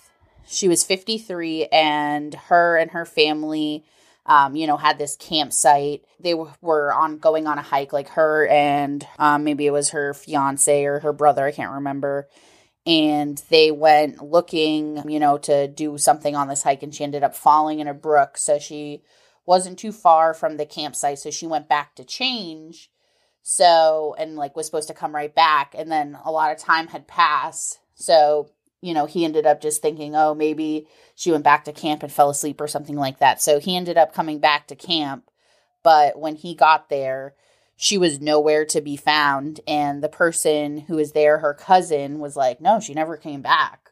She 0.46 0.66
was 0.66 0.82
53, 0.82 1.66
and 1.66 2.34
her 2.34 2.76
and 2.76 2.90
her 2.90 3.04
family 3.04 3.84
um, 4.26 4.54
you 4.54 4.66
know, 4.66 4.76
had 4.76 4.96
this 4.96 5.16
campsite. 5.16 6.04
They 6.20 6.34
were 6.34 6.92
on 6.92 7.18
going 7.18 7.46
on 7.46 7.58
a 7.58 7.62
hike, 7.62 7.92
like 7.92 8.10
her 8.10 8.46
and 8.46 9.06
um, 9.18 9.44
maybe 9.44 9.66
it 9.66 9.72
was 9.72 9.90
her 9.90 10.14
fiance 10.14 10.84
or 10.84 11.00
her 11.00 11.12
brother. 11.12 11.44
I 11.44 11.52
can't 11.52 11.72
remember. 11.72 12.28
And 12.86 13.42
they 13.50 13.70
went 13.70 14.22
looking, 14.22 15.08
you 15.10 15.18
know, 15.18 15.36
to 15.38 15.68
do 15.68 15.98
something 15.98 16.34
on 16.34 16.48
this 16.48 16.62
hike, 16.62 16.82
and 16.82 16.94
she 16.94 17.04
ended 17.04 17.22
up 17.22 17.34
falling 17.34 17.80
in 17.80 17.88
a 17.88 17.94
brook. 17.94 18.38
So 18.38 18.58
she 18.58 19.02
wasn't 19.46 19.78
too 19.78 19.92
far 19.92 20.32
from 20.32 20.56
the 20.56 20.66
campsite. 20.66 21.18
So 21.18 21.30
she 21.30 21.46
went 21.46 21.68
back 21.68 21.94
to 21.96 22.04
change. 22.04 22.90
So, 23.52 24.14
and 24.16 24.36
like 24.36 24.54
was 24.54 24.66
supposed 24.66 24.86
to 24.86 24.94
come 24.94 25.12
right 25.12 25.34
back. 25.34 25.74
And 25.76 25.90
then 25.90 26.16
a 26.24 26.30
lot 26.30 26.52
of 26.52 26.58
time 26.58 26.86
had 26.86 27.08
passed. 27.08 27.80
So, 27.96 28.48
you 28.80 28.94
know, 28.94 29.06
he 29.06 29.24
ended 29.24 29.44
up 29.44 29.60
just 29.60 29.82
thinking, 29.82 30.14
oh, 30.14 30.36
maybe 30.36 30.86
she 31.16 31.32
went 31.32 31.42
back 31.42 31.64
to 31.64 31.72
camp 31.72 32.04
and 32.04 32.12
fell 32.12 32.30
asleep 32.30 32.60
or 32.60 32.68
something 32.68 32.94
like 32.94 33.18
that. 33.18 33.42
So 33.42 33.58
he 33.58 33.76
ended 33.76 33.98
up 33.98 34.14
coming 34.14 34.38
back 34.38 34.68
to 34.68 34.76
camp. 34.76 35.32
But 35.82 36.16
when 36.16 36.36
he 36.36 36.54
got 36.54 36.90
there, 36.90 37.34
she 37.74 37.98
was 37.98 38.20
nowhere 38.20 38.64
to 38.66 38.80
be 38.80 38.96
found. 38.96 39.58
And 39.66 40.00
the 40.00 40.08
person 40.08 40.78
who 40.82 40.94
was 40.94 41.10
there, 41.10 41.38
her 41.38 41.52
cousin, 41.52 42.20
was 42.20 42.36
like, 42.36 42.60
no, 42.60 42.78
she 42.78 42.94
never 42.94 43.16
came 43.16 43.42
back. 43.42 43.90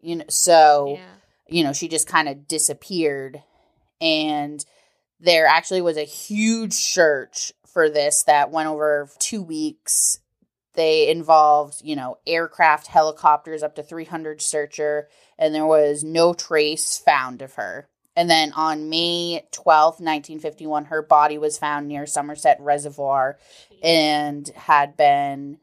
You 0.00 0.16
know, 0.16 0.24
so, 0.28 0.96
Yeah. 1.00 1.14
you 1.48 1.64
know, 1.64 1.72
she 1.72 1.88
just 1.88 2.06
kind 2.06 2.28
of 2.28 2.46
disappeared. 2.46 3.42
And 4.00 4.64
there 5.18 5.46
actually 5.46 5.80
was 5.80 5.96
a 5.96 6.04
huge 6.04 6.74
search 6.74 7.52
for 7.72 7.88
this 7.88 8.24
that 8.24 8.50
went 8.50 8.68
over 8.68 9.08
two 9.18 9.42
weeks. 9.42 10.18
They 10.74 11.10
involved, 11.10 11.82
you 11.82 11.96
know, 11.96 12.18
aircraft, 12.26 12.86
helicopters, 12.86 13.62
up 13.62 13.74
to 13.76 13.82
300 13.82 14.40
searcher, 14.40 15.08
and 15.38 15.54
there 15.54 15.66
was 15.66 16.02
no 16.02 16.32
trace 16.32 16.96
found 16.98 17.42
of 17.42 17.54
her. 17.54 17.88
And 18.14 18.28
then 18.28 18.52
on 18.52 18.90
May 18.90 19.46
12th, 19.52 20.00
1951, 20.00 20.86
her 20.86 21.02
body 21.02 21.38
was 21.38 21.58
found 21.58 21.88
near 21.88 22.06
Somerset 22.06 22.58
Reservoir 22.60 23.38
and 23.82 24.48
had 24.48 24.96
been 24.96 25.58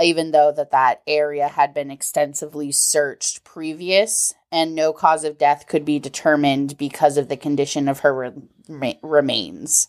even 0.00 0.30
though 0.30 0.52
that 0.52 0.70
that 0.70 1.02
area 1.08 1.48
had 1.48 1.74
been 1.74 1.90
extensively 1.90 2.70
searched 2.70 3.42
previous 3.42 4.34
and 4.52 4.74
no 4.74 4.92
cause 4.92 5.24
of 5.24 5.38
death 5.38 5.66
could 5.66 5.84
be 5.84 5.98
determined 5.98 6.78
because 6.78 7.16
of 7.16 7.28
the 7.28 7.36
condition 7.36 7.88
of 7.88 8.00
her 8.00 8.32
re- 8.68 8.98
remains 9.02 9.88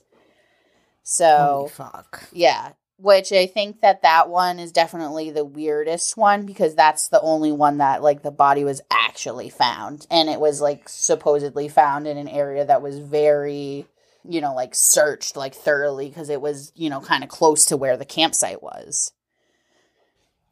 so 1.11 1.37
Holy 1.37 1.69
fuck. 1.69 2.29
yeah 2.31 2.73
which 2.97 3.31
i 3.31 3.45
think 3.47 3.81
that 3.81 4.01
that 4.03 4.29
one 4.29 4.59
is 4.59 4.71
definitely 4.71 5.31
the 5.31 5.43
weirdest 5.45 6.15
one 6.15 6.45
because 6.45 6.75
that's 6.75 7.07
the 7.07 7.21
only 7.21 7.51
one 7.51 7.77
that 7.79 8.03
like 8.03 8.21
the 8.21 8.29
body 8.31 8.63
was 8.63 8.79
actually 8.91 9.49
found 9.49 10.05
and 10.11 10.29
it 10.29 10.39
was 10.39 10.61
like 10.61 10.87
supposedly 10.87 11.67
found 11.67 12.05
in 12.05 12.17
an 12.17 12.27
area 12.27 12.63
that 12.63 12.81
was 12.83 12.99
very 12.99 13.87
you 14.23 14.39
know 14.39 14.53
like 14.53 14.75
searched 14.75 15.35
like 15.35 15.55
thoroughly 15.55 16.09
because 16.09 16.29
it 16.29 16.41
was 16.41 16.71
you 16.75 16.89
know 16.89 16.99
kind 17.01 17.23
of 17.23 17.29
close 17.29 17.65
to 17.65 17.75
where 17.77 17.97
the 17.97 18.05
campsite 18.05 18.61
was 18.61 19.11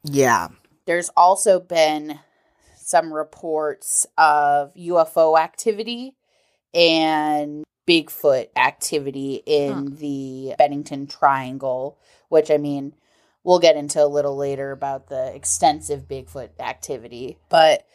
Yeah. 0.04 0.48
there's 0.86 1.10
also 1.16 1.60
been 1.60 2.20
some 2.78 3.14
reports 3.14 4.06
of 4.18 4.74
UFO 4.76 5.38
activity 5.38 6.16
and 6.74 7.66
Bigfoot 7.88 8.50
activity 8.56 9.42
in 9.46 9.96
the 9.96 10.56
Bennington 10.58 11.08
Triangle, 11.08 11.98
which 12.30 12.52
I 12.52 12.58
mean, 12.58 12.94
we'll 13.44 13.60
get 13.60 13.78
into 13.78 14.04
a 14.04 14.08
little 14.08 14.36
later 14.36 14.72
about 14.72 15.08
the 15.08 15.34
extensive 15.34 16.08
Bigfoot 16.08 16.50
activity. 16.60 17.38
But, 17.50 17.88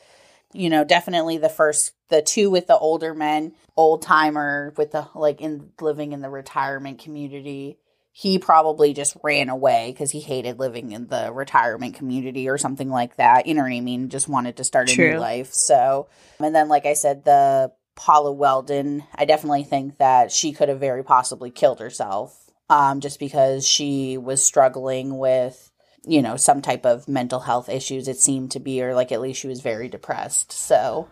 you 0.53 0.71
know, 0.71 0.85
definitely 0.85 1.39
the 1.39 1.49
first, 1.49 1.93
the 2.09 2.23
two 2.23 2.51
with 2.51 2.67
the 2.67 2.79
older 2.79 3.15
men, 3.15 3.55
old 3.77 4.03
timer 4.03 4.73
with 4.77 4.93
the 4.93 5.09
like 5.15 5.41
in 5.41 5.71
living 5.81 6.13
in 6.13 6.23
the 6.23 6.31
retirement 6.31 6.99
community 6.99 7.79
he 8.15 8.39
probably 8.39 8.93
just 8.93 9.17
ran 9.23 9.49
away 9.49 9.91
because 9.91 10.11
he 10.11 10.21
hated 10.21 10.59
living 10.59 10.93
in 10.93 11.07
the 11.07 11.33
retirement 11.33 11.95
community 11.95 12.47
or 12.47 12.59
something 12.59 12.91
like 12.91 13.17
that. 13.17 13.47
You 13.47 13.55
know 13.55 13.63
what 13.63 13.73
I 13.73 13.81
mean? 13.81 14.11
Just 14.11 14.29
wanted 14.29 14.59
to 14.59 14.65
start 14.65 14.93
a 14.93 14.97
new 14.97 15.19
life. 15.19 15.51
So, 15.55 16.09
and 16.39 16.55
then, 16.55 16.69
like 16.69 16.85
I 16.85 16.93
said, 16.93 17.25
the 17.25 17.73
Paula 17.95 18.35
Welden, 18.35 19.07
I 19.15 19.25
definitely 19.25 19.65
think 19.65 19.99
that 19.99 20.33
she 20.33 20.53
could 20.53 20.69
have 20.69 20.81
very 20.81 21.05
possibly 21.05 21.51
killed 21.51 21.81
herself 21.81 22.51
um, 22.71 23.01
just 23.01 23.19
because 23.19 23.67
she 23.67 24.17
was 24.17 24.45
struggling 24.45 25.19
with, 25.19 25.71
you 26.05 26.23
know, 26.23 26.37
some 26.37 26.63
type 26.63 26.87
of 26.87 27.07
mental 27.09 27.41
health 27.41 27.69
issues, 27.69 28.09
it 28.09 28.19
seemed 28.19 28.53
to 28.53 28.61
be, 28.61 28.83
or 28.83 28.95
like 28.95 29.13
at 29.13 29.21
least 29.21 29.41
she 29.41 29.49
was 29.49 29.61
very 29.61 29.89
depressed. 29.89 30.53
So, 30.53 31.09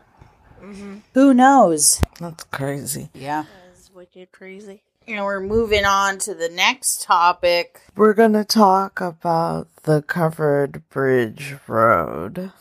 who 1.15 1.35
knows? 1.35 2.01
That's 2.19 2.45
crazy. 2.45 3.11
Yeah. 3.15 3.45
That's 3.67 3.91
wicked 3.93 4.33
crazy. 4.33 4.83
You 5.07 5.17
know, 5.17 5.25
we're 5.25 5.41
moving 5.41 5.85
on 5.85 6.19
to 6.19 6.35
the 6.35 6.49
next 6.49 7.03
topic. 7.03 7.81
We're 7.97 8.15
going 8.15 8.35
to 8.35 8.45
talk 8.45 9.01
about 9.01 9.69
the 9.83 10.03
covered 10.03 10.89
bridge 10.89 11.57
road 11.67 12.53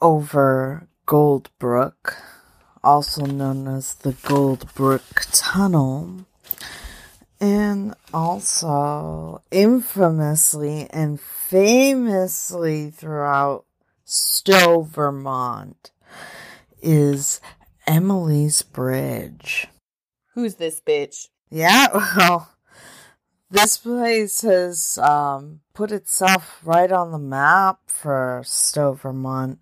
over 0.00 0.88
Goldbrook, 1.06 2.16
also 2.84 3.24
known 3.24 3.68
as 3.68 3.94
the 3.94 4.12
Gold 4.12 4.66
Goldbrook 4.66 5.28
Tunnel, 5.32 6.26
and 7.40 7.94
also 8.12 9.42
infamously 9.50 10.88
and 10.90 11.20
famously 11.20 12.90
throughout 12.90 13.64
Stowe, 14.04 14.82
Vermont, 14.82 15.90
is 16.80 17.40
Emily's 17.86 18.62
Bridge. 18.62 19.68
Who's 20.34 20.56
this 20.56 20.80
bitch? 20.80 21.28
Yeah, 21.50 21.88
well, 22.16 22.52
this 23.50 23.76
place 23.76 24.40
has 24.40 24.98
um, 24.98 25.60
put 25.74 25.92
itself 25.92 26.60
right 26.64 26.90
on 26.90 27.12
the 27.12 27.18
map 27.18 27.80
for 27.86 28.42
Stowe, 28.44 28.94
Vermont. 28.94 29.58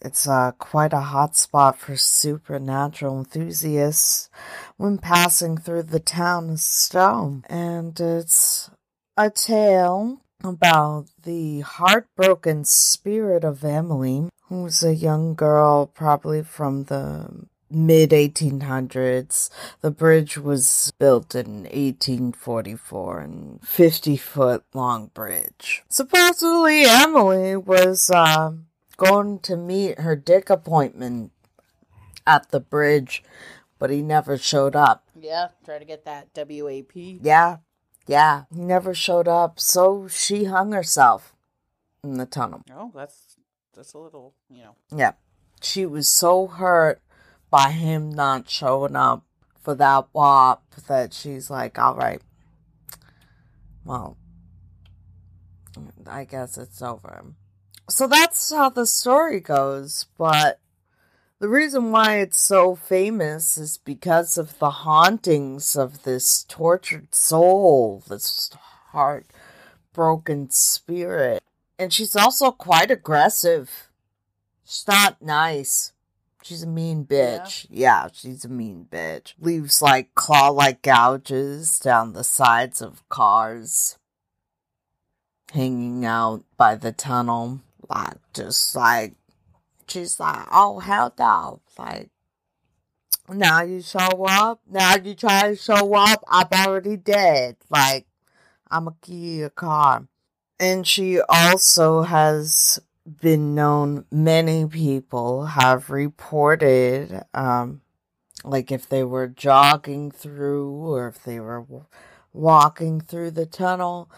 It's 0.00 0.28
uh, 0.28 0.52
quite 0.58 0.92
a 0.92 1.00
hot 1.00 1.36
spot 1.36 1.78
for 1.78 1.96
supernatural 1.96 3.18
enthusiasts 3.18 4.30
when 4.76 4.98
passing 4.98 5.58
through 5.58 5.84
the 5.84 6.00
town 6.00 6.50
of 6.50 6.60
Stowe. 6.60 7.42
And 7.48 7.98
it's 7.98 8.70
a 9.16 9.30
tale 9.30 10.20
about 10.44 11.06
the 11.22 11.60
heartbroken 11.60 12.64
spirit 12.64 13.42
of 13.42 13.64
Emily, 13.64 14.28
who's 14.48 14.84
a 14.84 14.94
young 14.94 15.34
girl, 15.34 15.86
probably 15.86 16.42
from 16.42 16.84
the 16.84 17.46
mid 17.70 18.10
1800s. 18.10 19.50
The 19.80 19.90
bridge 19.90 20.38
was 20.38 20.92
built 20.98 21.34
in 21.34 21.62
1844 21.64 23.20
and 23.20 23.60
50 23.62 24.16
foot 24.16 24.64
long 24.72 25.10
bridge. 25.12 25.82
Supposedly, 25.88 26.84
Emily 26.84 27.56
was 27.56 28.10
uh, 28.10 28.52
going 28.98 29.38
to 29.38 29.56
meet 29.56 30.00
her 30.00 30.14
dick 30.14 30.50
appointment 30.50 31.32
at 32.26 32.50
the 32.50 32.60
bridge, 32.60 33.22
but 33.78 33.88
he 33.88 34.02
never 34.02 34.36
showed 34.36 34.76
up. 34.76 35.08
Yeah, 35.18 35.48
try 35.64 35.78
to 35.78 35.84
get 35.86 36.04
that 36.04 36.28
WAP. 36.36 36.92
Yeah, 36.94 37.58
yeah, 38.06 38.44
he 38.54 38.60
never 38.60 38.92
showed 38.92 39.28
up, 39.28 39.58
so 39.58 40.06
she 40.08 40.44
hung 40.44 40.72
herself 40.72 41.34
in 42.04 42.18
the 42.18 42.26
tunnel. 42.26 42.62
Oh, 42.70 42.92
that's 42.94 43.36
that's 43.74 43.94
a 43.94 43.98
little, 43.98 44.34
you 44.50 44.62
know. 44.62 44.74
Yeah. 44.94 45.12
She 45.62 45.86
was 45.86 46.10
so 46.10 46.46
hurt 46.46 47.00
by 47.50 47.70
him 47.70 48.10
not 48.10 48.50
showing 48.50 48.96
up 48.96 49.24
for 49.62 49.74
that 49.74 50.08
WAP 50.12 50.62
that 50.88 51.12
she's 51.12 51.50
like, 51.50 51.78
all 51.78 51.94
right, 51.94 52.20
well, 53.84 54.16
I 56.06 56.24
guess 56.24 56.58
it's 56.58 56.82
over. 56.82 57.24
So 57.88 58.06
that's 58.06 58.52
how 58.52 58.68
the 58.68 58.86
story 58.86 59.40
goes, 59.40 60.06
but 60.18 60.60
the 61.40 61.48
reason 61.48 61.90
why 61.90 62.18
it's 62.18 62.38
so 62.38 62.74
famous 62.74 63.56
is 63.56 63.78
because 63.78 64.36
of 64.36 64.58
the 64.58 64.70
hauntings 64.70 65.74
of 65.74 66.02
this 66.02 66.44
tortured 66.48 67.14
soul, 67.14 68.02
this 68.08 68.50
heartbroken 68.92 70.50
spirit. 70.50 71.42
And 71.78 71.92
she's 71.92 72.14
also 72.14 72.50
quite 72.50 72.90
aggressive. 72.90 73.88
She's 74.64 74.86
not 74.86 75.22
nice. 75.22 75.92
She's 76.42 76.62
a 76.62 76.66
mean 76.66 77.04
bitch. 77.04 77.66
Yeah, 77.70 78.08
she's 78.12 78.44
a 78.44 78.48
mean 78.48 78.86
bitch. 78.90 79.34
Leaves 79.40 79.80
like 79.80 80.14
claw 80.14 80.48
like 80.48 80.82
gouges 80.82 81.78
down 81.78 82.12
the 82.12 82.24
sides 82.24 82.82
of 82.82 83.08
cars. 83.08 83.96
Hanging 85.52 86.04
out 86.04 86.44
by 86.56 86.74
the 86.74 86.92
tunnel. 86.92 87.60
Like, 87.88 88.16
just 88.34 88.76
like, 88.76 89.14
she's 89.86 90.20
like, 90.20 90.46
oh, 90.52 90.78
hell 90.78 91.12
no. 91.18 91.60
Like, 91.78 92.10
now 93.28 93.62
you 93.62 93.80
show 93.82 94.24
up. 94.26 94.60
Now 94.68 94.96
you 94.96 95.14
try 95.14 95.50
to 95.50 95.56
show 95.56 95.94
up. 95.94 96.22
I'm 96.28 96.46
already 96.52 96.96
dead. 96.96 97.56
Like, 97.70 98.06
I'm 98.70 98.88
give 99.02 99.16
you 99.16 99.46
a 99.46 99.50
car. 99.50 100.06
And 100.60 100.86
she 100.86 101.20
also 101.20 102.02
has 102.02 102.80
been 103.20 103.54
known, 103.54 104.04
many 104.10 104.66
people 104.66 105.46
have 105.46 105.88
reported, 105.88 107.24
um, 107.32 107.80
like 108.44 108.70
if 108.70 108.88
they 108.88 109.04
were 109.04 109.28
jogging 109.28 110.10
through 110.10 110.70
or 110.70 111.08
if 111.08 111.22
they 111.22 111.40
were 111.40 111.64
walking 112.32 113.00
through 113.00 113.30
the 113.30 113.46
tunnel, 113.46 114.10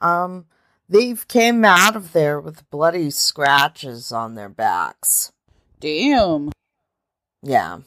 um, 0.00 0.46
they've 0.88 1.26
came 1.28 1.64
out 1.64 1.96
of 1.96 2.12
there 2.12 2.40
with 2.40 2.68
bloody 2.70 3.10
scratches 3.10 4.12
on 4.12 4.34
their 4.34 4.48
backs. 4.48 5.32
Damn. 5.80 6.50
Yeah. 7.42 7.80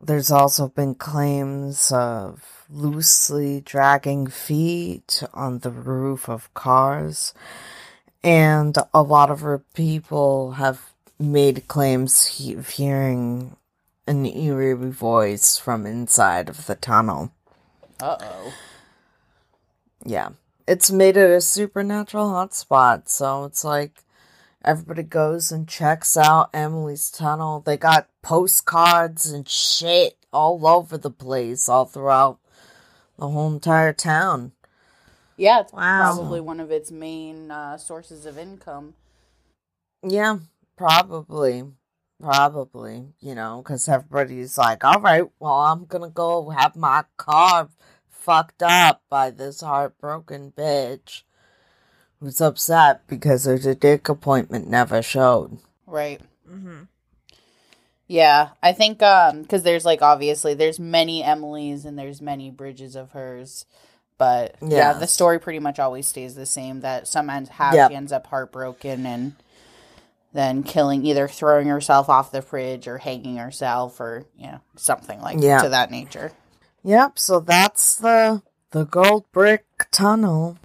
There's 0.00 0.30
also 0.30 0.68
been 0.68 0.94
claims 0.94 1.90
of 1.90 2.66
loosely 2.68 3.60
dragging 3.60 4.26
feet 4.26 5.22
on 5.32 5.60
the 5.60 5.70
roof 5.70 6.28
of 6.28 6.52
cars. 6.54 7.32
And 8.22 8.76
a 8.92 9.02
lot 9.02 9.30
of 9.30 9.62
people 9.74 10.52
have 10.52 10.92
made 11.18 11.68
claims 11.68 12.40
of 12.56 12.68
hearing 12.70 13.56
an 14.06 14.26
eerie 14.26 14.74
voice 14.74 15.58
from 15.58 15.86
inside 15.86 16.48
of 16.48 16.66
the 16.66 16.74
tunnel. 16.74 17.32
Uh 18.00 18.16
oh. 18.20 18.52
Yeah. 20.04 20.30
It's 20.66 20.90
made 20.90 21.16
it 21.16 21.30
a 21.30 21.40
supernatural 21.40 22.28
hotspot, 22.30 23.08
so 23.08 23.44
it's 23.44 23.62
like 23.64 24.02
everybody 24.64 25.04
goes 25.04 25.52
and 25.52 25.68
checks 25.68 26.16
out 26.16 26.50
Emily's 26.52 27.10
tunnel. 27.10 27.60
They 27.60 27.76
got 27.76 28.08
postcards 28.22 29.30
and 29.30 29.48
shit 29.48 30.16
all 30.32 30.66
over 30.66 30.98
the 30.98 31.10
place, 31.10 31.68
all 31.68 31.84
throughout 31.84 32.38
the 33.16 33.28
whole 33.28 33.52
entire 33.52 33.92
town. 33.92 34.52
Yeah, 35.36 35.60
it's 35.60 35.72
Wow. 35.72 36.14
probably 36.16 36.40
one 36.40 36.60
of 36.60 36.70
its 36.72 36.90
main 36.90 37.50
uh, 37.50 37.76
sources 37.76 38.26
of 38.26 38.36
income. 38.38 38.94
Yeah, 40.02 40.38
probably. 40.76 41.64
Probably, 42.18 43.08
you 43.20 43.34
know, 43.34 43.60
because 43.62 43.86
everybody's 43.90 44.56
like, 44.56 44.84
all 44.84 45.02
right, 45.02 45.24
well, 45.38 45.52
I'm 45.52 45.84
gonna 45.84 46.08
go 46.08 46.48
have 46.48 46.74
my 46.74 47.04
car 47.18 47.68
fucked 48.26 48.62
up 48.62 49.02
by 49.08 49.30
this 49.30 49.60
heartbroken 49.60 50.52
bitch 50.56 51.22
who's 52.20 52.40
upset 52.40 53.06
because 53.06 53.44
her 53.44 53.56
dick 53.74 54.08
appointment 54.08 54.68
never 54.68 55.00
showed. 55.00 55.58
Right. 55.86 56.20
Mm-hmm. 56.50 56.82
Yeah, 58.08 58.48
I 58.62 58.72
think 58.72 59.00
um 59.02 59.42
because 59.42 59.62
there's 59.62 59.84
like 59.84 60.02
obviously 60.02 60.54
there's 60.54 60.78
many 60.80 61.22
Emily's 61.24 61.84
and 61.84 61.98
there's 61.98 62.20
many 62.20 62.50
Bridges 62.50 62.96
of 62.96 63.12
hers, 63.12 63.64
but 64.18 64.56
yeah, 64.60 64.92
the 64.92 65.06
story 65.06 65.38
pretty 65.38 65.58
much 65.60 65.78
always 65.78 66.06
stays 66.08 66.34
the 66.34 66.46
same. 66.46 66.80
That 66.80 67.06
some 67.08 67.30
ends 67.30 67.48
how 67.50 67.74
Yep. 67.74 67.90
she 67.90 67.96
ends 67.96 68.12
up 68.12 68.26
heartbroken 68.26 69.06
and 69.06 69.34
then 70.32 70.62
killing, 70.64 71.04
either 71.06 71.26
throwing 71.28 71.66
herself 71.68 72.08
off 72.08 72.30
the 72.32 72.42
fridge 72.42 72.86
or 72.88 72.98
hanging 72.98 73.36
herself 73.38 73.98
or 74.00 74.24
you 74.36 74.46
know 74.48 74.60
something 74.76 75.20
like 75.20 75.38
Yeah. 75.40 75.62
to 75.62 75.68
that 75.70 75.90
nature. 75.90 76.32
Yep, 76.86 77.18
so 77.18 77.40
that's 77.40 77.96
the 77.96 78.42
the 78.70 78.84
Gold 78.84 79.24
Brook 79.32 79.64
tunnel. 79.90 80.56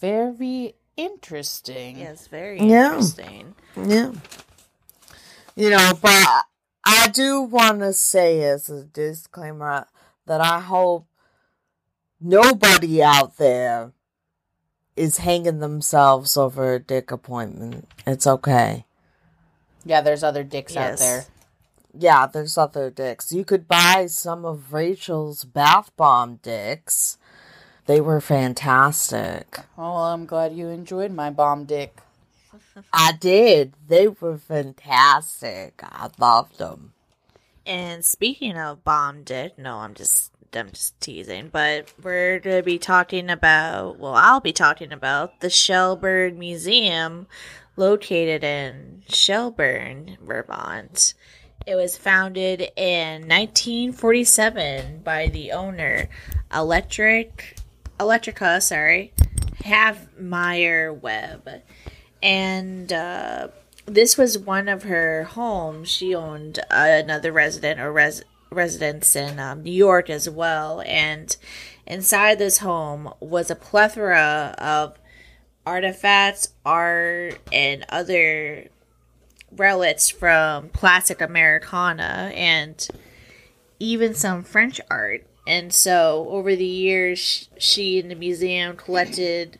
Very 0.00 0.74
interesting. 0.96 2.00
Yes, 2.00 2.26
very 2.26 2.58
Yeah. 2.58 2.86
interesting. 2.94 3.54
Yeah. 3.76 4.12
You 5.54 5.70
know, 5.70 5.92
but 6.02 6.26
I 6.84 7.06
do 7.12 7.40
want 7.42 7.80
to 7.80 7.92
say 7.92 8.42
as 8.42 8.68
a 8.68 8.82
disclaimer 8.82 9.86
that 10.26 10.40
I 10.40 10.58
hope 10.58 11.06
nobody 12.20 13.00
out 13.00 13.36
there 13.36 13.92
is 14.96 15.18
hanging 15.18 15.60
themselves 15.60 16.36
over 16.36 16.74
a 16.74 16.80
dick 16.80 17.12
appointment. 17.12 17.88
It's 18.04 18.26
okay. 18.26 18.86
Yeah, 19.84 20.00
there's 20.00 20.24
other 20.24 20.42
dicks 20.42 20.76
out 20.76 20.98
there. 20.98 21.26
Yeah, 21.98 22.26
there's 22.26 22.56
other 22.56 22.90
dicks. 22.90 23.32
You 23.32 23.44
could 23.44 23.66
buy 23.66 24.06
some 24.06 24.44
of 24.44 24.72
Rachel's 24.72 25.44
bath 25.44 25.90
bomb 25.96 26.36
dicks. 26.36 27.18
They 27.86 28.00
were 28.00 28.20
fantastic. 28.20 29.60
Oh, 29.76 29.94
well, 29.94 29.96
I'm 30.04 30.26
glad 30.26 30.54
you 30.54 30.68
enjoyed 30.68 31.10
my 31.10 31.30
bomb 31.30 31.64
dick. 31.64 31.98
I 32.92 33.12
did. 33.12 33.72
They 33.88 34.08
were 34.08 34.38
fantastic. 34.38 35.80
I 35.82 36.10
loved 36.18 36.58
them. 36.58 36.92
And 37.66 38.04
speaking 38.04 38.56
of 38.56 38.84
bomb 38.84 39.24
dick, 39.24 39.58
no, 39.58 39.78
I'm 39.78 39.94
just 39.94 40.32
I'm 40.54 40.70
just 40.70 40.98
teasing, 41.00 41.48
but 41.52 41.92
we're 42.02 42.38
gonna 42.40 42.62
be 42.62 42.78
talking 42.78 43.28
about 43.28 43.98
well, 43.98 44.14
I'll 44.14 44.40
be 44.40 44.52
talking 44.52 44.92
about 44.92 45.40
the 45.40 45.50
Shelburne 45.50 46.38
Museum 46.38 47.26
located 47.76 48.44
in 48.44 49.02
Shelburne, 49.08 50.16
Vermont. 50.22 51.14
It 51.66 51.74
was 51.74 51.96
founded 51.96 52.72
in 52.76 53.22
1947 53.28 55.02
by 55.04 55.26
the 55.26 55.52
owner, 55.52 56.08
Electric 56.52 57.56
Electrica, 58.00 58.62
sorry, 58.62 59.12
Havemeyer 59.64 60.98
Webb. 60.98 61.62
And 62.22 62.92
uh, 62.92 63.48
this 63.86 64.16
was 64.16 64.38
one 64.38 64.68
of 64.68 64.84
her 64.84 65.24
homes. 65.24 65.90
She 65.90 66.14
owned 66.14 66.58
another 66.70 67.32
resident 67.32 67.80
or 67.80 67.92
res- 67.92 68.24
residence 68.50 69.14
in 69.14 69.38
um, 69.38 69.62
New 69.62 69.72
York 69.72 70.08
as 70.08 70.28
well. 70.28 70.82
And 70.86 71.36
inside 71.86 72.38
this 72.38 72.58
home 72.58 73.12
was 73.20 73.50
a 73.50 73.56
plethora 73.56 74.54
of 74.58 74.98
artifacts, 75.66 76.54
art, 76.64 77.38
and 77.52 77.84
other 77.88 78.68
relics 79.56 80.08
from 80.08 80.68
classic 80.70 81.20
Americana 81.20 82.32
and 82.34 82.88
even 83.78 84.14
some 84.14 84.42
French 84.42 84.80
art. 84.90 85.24
And 85.46 85.72
so 85.72 86.26
over 86.30 86.54
the 86.54 86.64
years, 86.64 87.48
she 87.58 87.98
and 87.98 88.10
the 88.10 88.14
museum 88.14 88.76
collected 88.76 89.58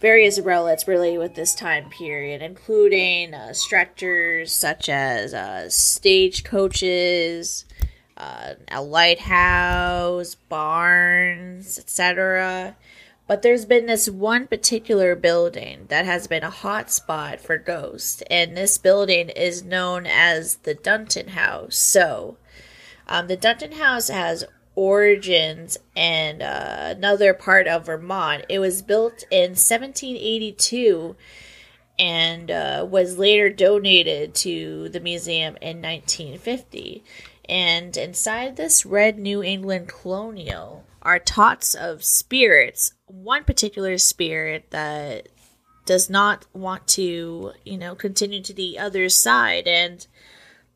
various 0.00 0.38
relics 0.38 0.86
related 0.86 1.18
with 1.18 1.34
this 1.34 1.54
time 1.54 1.88
period, 1.88 2.42
including 2.42 3.32
uh, 3.32 3.54
structures 3.54 4.54
such 4.54 4.90
as 4.90 5.32
uh, 5.32 5.70
stagecoaches, 5.70 7.64
uh, 8.18 8.52
a 8.70 8.82
lighthouse, 8.82 10.34
barns, 10.34 11.78
etc. 11.78 12.76
But 13.26 13.40
there's 13.40 13.64
been 13.64 13.86
this 13.86 14.08
one 14.08 14.46
particular 14.46 15.16
building 15.16 15.86
that 15.88 16.04
has 16.04 16.26
been 16.26 16.42
a 16.42 16.50
hot 16.50 16.90
spot 16.90 17.40
for 17.40 17.56
ghosts, 17.56 18.22
and 18.30 18.54
this 18.54 18.76
building 18.76 19.30
is 19.30 19.64
known 19.64 20.06
as 20.06 20.56
the 20.56 20.74
Dunton 20.74 21.28
House. 21.28 21.76
So, 21.76 22.36
um, 23.08 23.26
the 23.28 23.36
Dunton 23.36 23.72
House 23.72 24.08
has 24.08 24.44
origins 24.74 25.78
in 25.94 26.42
uh, 26.42 26.94
another 26.96 27.32
part 27.32 27.66
of 27.66 27.86
Vermont. 27.86 28.44
It 28.48 28.58
was 28.58 28.82
built 28.82 29.24
in 29.30 29.50
1782 29.52 31.16
and 31.98 32.50
uh, 32.50 32.86
was 32.88 33.18
later 33.18 33.48
donated 33.50 34.34
to 34.34 34.88
the 34.88 35.00
museum 35.00 35.56
in 35.60 35.80
1950. 35.80 37.04
And 37.48 37.96
inside 37.96 38.56
this 38.56 38.84
red 38.84 39.18
New 39.18 39.42
England 39.42 39.88
colonial 39.88 40.83
are 41.04 41.18
tots 41.18 41.74
of 41.74 42.04
spirits. 42.04 42.92
One 43.06 43.44
particular 43.44 43.98
spirit 43.98 44.70
that 44.70 45.28
does 45.86 46.08
not 46.08 46.46
want 46.52 46.86
to, 46.88 47.52
you 47.64 47.76
know, 47.76 47.94
continue 47.94 48.42
to 48.42 48.54
the 48.54 48.78
other 48.78 49.08
side. 49.08 49.68
And 49.68 50.06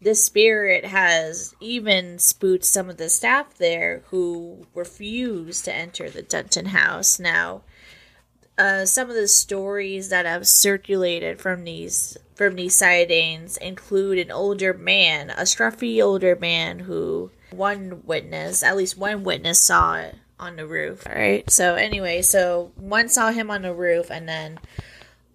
this 0.01 0.25
spirit 0.25 0.85
has 0.85 1.55
even 1.61 2.19
spooked 2.19 2.64
some 2.64 2.91
of 2.91 2.99
the 2.99 3.09
staff 3.09 3.57
there 3.57 4.05
who 4.09 4.67
refuse 4.75 5.62
to 5.62 5.75
enter 5.75 6.09
the 6.11 6.23
Dunton 6.23 6.67
house. 6.67 7.19
Now, 7.19 7.62
uh, 8.59 8.85
some 8.85 9.09
of 9.09 9.14
the 9.14 9.29
stories 9.29 10.09
that 10.09 10.27
have 10.27 10.47
circulated 10.47 11.41
from 11.41 11.64
these 11.64 12.17
from 12.35 12.57
these 12.57 12.77
sightings 12.77 13.57
include 13.57 14.19
an 14.19 14.31
older 14.31 14.73
man, 14.73 15.31
a 15.31 15.43
scruffy 15.43 16.03
older 16.03 16.37
man 16.37 16.81
who 16.81 17.31
one 17.51 18.03
witness, 18.05 18.63
at 18.63 18.77
least 18.77 18.99
one 18.99 19.25
witness 19.25 19.61
saw 19.61 19.97
it 19.97 20.17
on 20.39 20.57
the 20.57 20.67
roof. 20.67 21.07
All 21.07 21.15
right. 21.15 21.49
So 21.51 21.75
anyway, 21.75 22.23
so 22.23 22.73
one 22.77 23.09
saw 23.09 23.31
him 23.31 23.51
on 23.51 23.63
the 23.63 23.75
roof, 23.75 24.11
and 24.11 24.29
then 24.29 24.59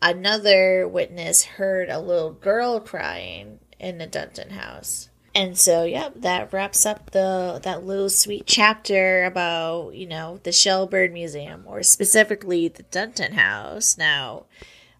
another 0.01 0.87
witness 0.87 1.43
heard 1.43 1.89
a 1.89 1.99
little 1.99 2.31
girl 2.31 2.79
crying 2.79 3.59
in 3.79 3.97
the 3.97 4.07
Dunton 4.07 4.51
house. 4.51 5.09
And 5.35 5.57
so, 5.57 5.83
yep, 5.83 6.13
that 6.17 6.53
wraps 6.53 6.85
up 6.85 7.09
the 7.09 7.59
that 7.63 7.83
little 7.83 8.09
sweet 8.09 8.45
chapter 8.45 9.23
about 9.23 9.95
you 9.95 10.05
know 10.05 10.39
the 10.43 10.51
Shelburne 10.51 11.13
Museum, 11.13 11.63
or 11.65 11.81
specifically 11.81 12.67
the 12.67 12.83
Dunton 12.83 13.33
House. 13.33 13.97
Now, 13.97 14.45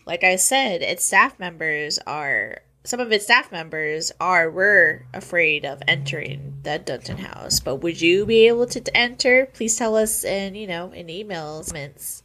like 0.08 0.24
I 0.24 0.38
said, 0.38 0.82
its 0.82 1.06
staff 1.06 1.38
members 1.38 2.00
are 2.08 2.63
some 2.84 3.00
of 3.00 3.12
its 3.12 3.26
staff 3.26 3.52
members 3.52 4.12
are 4.20 4.50
were 4.50 5.06
afraid 5.14 5.66
of 5.66 5.82
entering 5.88 6.60
the 6.64 6.80
Dunton 6.80 7.18
House. 7.18 7.60
But 7.60 7.78
would 7.78 8.02
you 8.02 8.26
be 8.26 8.48
able 8.48 8.66
to 8.68 8.98
enter? 8.98 9.48
Please 9.54 9.78
tell 9.78 9.96
us 9.96 10.24
in 10.24 10.56
you 10.56 10.68
know 10.68 10.92
in 10.92 11.08
emails, 11.08 11.68
comments, 11.68 12.24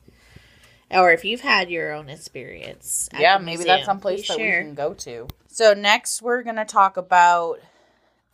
or 0.91 1.13
if 1.13 1.25
you've 1.25 1.43
had 1.43 1.71
your 1.71 1.93
own 1.93 2.09
experience. 2.09 3.09
at 3.13 3.21
yeah, 3.21 3.39
maybe 3.39 3.59
museum, 3.59 3.67
that's 3.69 3.87
some 3.87 4.01
place 4.01 4.27
that 4.29 4.37
share. 4.37 4.61
we 4.61 4.67
can 4.67 4.75
go 4.75 4.95
to. 4.95 5.29
So 5.47 5.75
next, 5.75 6.23
we're 6.23 6.43
gonna 6.43 6.65
talk 6.65 6.97
about 6.97 7.61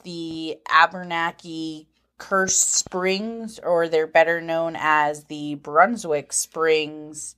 the 0.03 0.59
Abernathy 0.69 1.87
Cursed 2.17 2.75
Springs, 2.75 3.59
or 3.59 3.89
they're 3.89 4.07
better 4.07 4.41
known 4.41 4.77
as 4.79 5.25
the 5.25 5.57
Brunswick 5.57 6.33
Springs. 6.33 7.37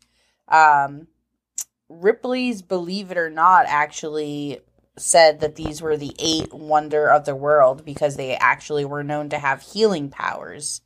Um, 0.49 1.09
Ripley's 1.89 2.63
Believe 2.63 3.11
It 3.11 3.19
or 3.19 3.31
Not 3.31 3.67
actually 3.67 4.61
said 4.99 5.41
that 5.41 5.57
these 5.57 5.83
were 5.83 5.97
the 5.97 6.15
eight 6.19 6.53
wonder 6.53 7.11
of 7.11 7.25
the 7.25 7.35
world 7.35 7.85
because 7.85 8.17
they 8.17 8.37
actually 8.37 8.85
were 8.85 9.05
known 9.05 9.29
to 9.31 9.39
have 9.39 9.63
healing 9.63 10.09
powers. 10.09 10.81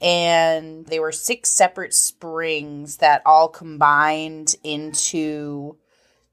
And 0.00 0.86
they 0.86 1.00
were 1.00 1.10
six 1.10 1.50
separate 1.50 1.92
springs 1.92 2.98
that 2.98 3.22
all 3.26 3.48
combined 3.48 4.54
into 4.62 5.76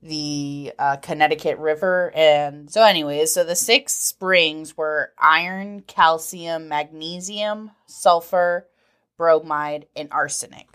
the 0.03 0.71
uh, 0.77 0.97
Connecticut 0.97 1.57
River. 1.57 2.11
And 2.15 2.69
so, 2.69 2.83
anyways, 2.83 3.33
so 3.33 3.43
the 3.43 3.55
six 3.55 3.93
springs 3.93 4.77
were 4.77 5.13
iron, 5.17 5.81
calcium, 5.81 6.67
magnesium, 6.67 7.71
sulfur, 7.87 8.67
bromide, 9.17 9.87
and 9.95 10.09
arsenic. 10.11 10.74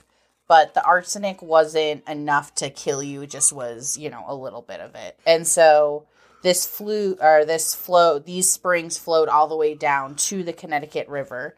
But 0.51 0.75
the 0.75 0.85
arsenic 0.85 1.43
wasn't 1.43 2.09
enough 2.09 2.57
to 2.57 2.71
kill 2.71 3.05
you, 3.05 3.23
it 3.23 3.31
just 3.31 3.53
was, 3.53 3.97
you 3.97 4.11
know, 4.11 4.25
a 4.27 4.35
little 4.35 4.63
bit 4.63 4.81
of 4.81 4.97
it. 4.97 5.17
And 5.25 5.47
so 5.47 6.09
this 6.43 6.67
flew 6.67 7.17
or 7.21 7.45
this 7.45 7.73
flow 7.73 8.19
these 8.19 8.51
springs 8.51 8.99
flowed 8.99 9.29
all 9.29 9.47
the 9.47 9.55
way 9.55 9.77
down 9.77 10.17
to 10.17 10.43
the 10.43 10.53
Connecticut 10.53 11.07
River. 11.07 11.57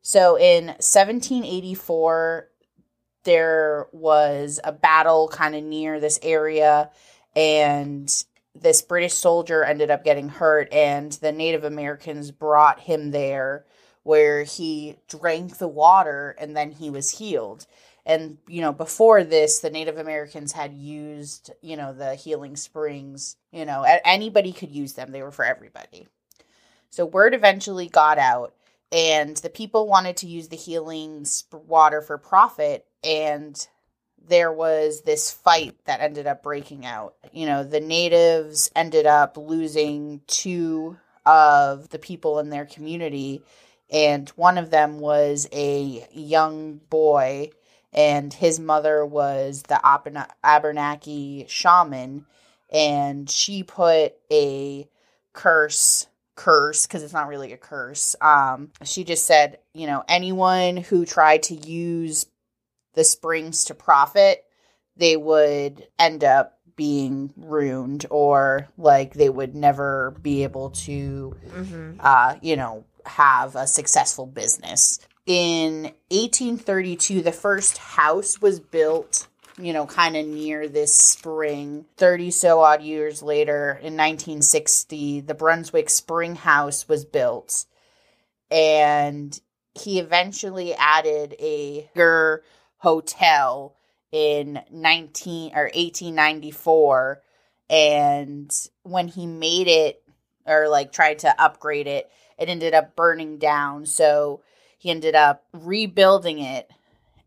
So 0.00 0.36
in 0.38 0.66
1784 0.66 2.48
there 3.24 3.88
was 3.90 4.60
a 4.62 4.70
battle 4.70 5.26
kind 5.26 5.56
of 5.56 5.64
near 5.64 5.98
this 5.98 6.20
area 6.22 6.92
and 7.34 8.24
this 8.54 8.80
British 8.80 9.14
soldier 9.14 9.64
ended 9.64 9.90
up 9.90 10.04
getting 10.04 10.28
hurt 10.28 10.72
and 10.72 11.10
the 11.14 11.32
Native 11.32 11.64
Americans 11.64 12.30
brought 12.30 12.78
him 12.78 13.10
there 13.10 13.64
where 14.04 14.44
he 14.44 14.96
drank 15.08 15.58
the 15.58 15.68
water 15.68 16.36
and 16.38 16.56
then 16.56 16.70
he 16.70 16.90
was 16.90 17.18
healed. 17.18 17.66
And 18.10 18.38
you 18.48 18.60
know, 18.60 18.72
before 18.72 19.22
this, 19.22 19.60
the 19.60 19.70
Native 19.70 19.98
Americans 19.98 20.52
had 20.52 20.74
used, 20.74 21.50
you 21.60 21.76
know, 21.76 21.92
the 21.92 22.14
healing 22.14 22.56
springs, 22.56 23.36
you 23.52 23.64
know, 23.64 23.82
anybody 24.04 24.52
could 24.52 24.70
use 24.70 24.94
them. 24.94 25.12
They 25.12 25.22
were 25.22 25.30
for 25.30 25.44
everybody. 25.44 26.08
So 26.90 27.06
word 27.06 27.34
eventually 27.34 27.88
got 27.88 28.18
out 28.18 28.54
and 28.90 29.36
the 29.36 29.50
people 29.50 29.86
wanted 29.86 30.16
to 30.18 30.26
use 30.26 30.48
the 30.48 30.56
healing 30.56 31.24
water 31.52 32.02
for 32.02 32.18
profit 32.18 32.84
and 33.04 33.66
there 34.28 34.52
was 34.52 35.02
this 35.02 35.30
fight 35.30 35.76
that 35.84 36.00
ended 36.00 36.26
up 36.26 36.42
breaking 36.42 36.84
out. 36.84 37.14
You 37.32 37.46
know, 37.46 37.64
the 37.64 37.80
natives 37.80 38.70
ended 38.74 39.06
up 39.06 39.36
losing 39.36 40.20
two 40.26 40.96
of 41.26 41.88
the 41.90 41.98
people 41.98 42.38
in 42.38 42.50
their 42.50 42.66
community, 42.66 43.42
and 43.90 44.28
one 44.30 44.58
of 44.58 44.70
them 44.70 44.98
was 45.00 45.48
a 45.52 46.06
young 46.12 46.80
boy, 46.90 47.50
and 47.92 48.32
his 48.32 48.60
mother 48.60 49.04
was 49.04 49.62
the 49.68 49.80
Abenaki 50.44 51.46
shaman, 51.48 52.26
and 52.70 53.28
she 53.28 53.62
put 53.62 54.14
a 54.30 54.88
curse 55.32 56.06
curse 56.36 56.86
because 56.86 57.02
it's 57.02 57.12
not 57.12 57.28
really 57.28 57.52
a 57.52 57.56
curse 57.58 58.16
um 58.22 58.70
she 58.82 59.04
just 59.04 59.26
said 59.26 59.58
you 59.74 59.86
know 59.86 60.02
anyone 60.08 60.78
who 60.78 61.04
tried 61.04 61.42
to 61.42 61.54
use 61.54 62.24
the 62.94 63.04
springs 63.04 63.64
to 63.64 63.74
profit, 63.74 64.44
they 64.96 65.16
would 65.16 65.86
end 65.98 66.24
up 66.24 66.58
being 66.76 67.32
ruined 67.36 68.06
or 68.10 68.68
like 68.78 69.14
they 69.14 69.28
would 69.28 69.54
never 69.54 70.16
be 70.22 70.42
able 70.44 70.70
to 70.70 71.36
mm-hmm. 71.48 71.92
uh 72.00 72.36
you 72.40 72.56
know 72.56 72.84
have 73.04 73.54
a 73.54 73.66
successful 73.66 74.26
business 74.26 74.98
in 75.26 75.82
1832 76.10 77.22
the 77.22 77.32
first 77.32 77.78
house 77.78 78.40
was 78.40 78.58
built 78.58 79.28
you 79.60 79.72
know 79.72 79.86
kind 79.86 80.16
of 80.16 80.26
near 80.26 80.68
this 80.68 80.94
spring. 80.94 81.84
30 81.96 82.30
so 82.30 82.60
odd 82.60 82.82
years 82.82 83.22
later 83.22 83.72
in 83.82 83.96
1960 83.96 85.20
the 85.20 85.34
brunswick 85.34 85.90
spring 85.90 86.34
house 86.36 86.88
was 86.88 87.04
built. 87.04 87.66
And 88.50 89.38
he 89.74 90.00
eventually 90.00 90.74
added 90.74 91.36
a 91.38 91.88
bigger 91.94 92.42
hotel 92.78 93.76
in 94.10 94.60
19 94.72 95.52
or 95.54 95.64
1894 95.64 97.22
and 97.68 98.52
when 98.82 99.06
he 99.06 99.26
made 99.26 99.68
it 99.68 100.02
or 100.46 100.68
like 100.68 100.90
tried 100.90 101.20
to 101.20 101.40
upgrade 101.40 101.86
it 101.86 102.10
it 102.38 102.48
ended 102.48 102.72
up 102.72 102.96
burning 102.96 103.38
down. 103.38 103.84
So 103.84 104.40
he 104.80 104.90
ended 104.90 105.14
up 105.14 105.44
rebuilding 105.52 106.38
it 106.38 106.70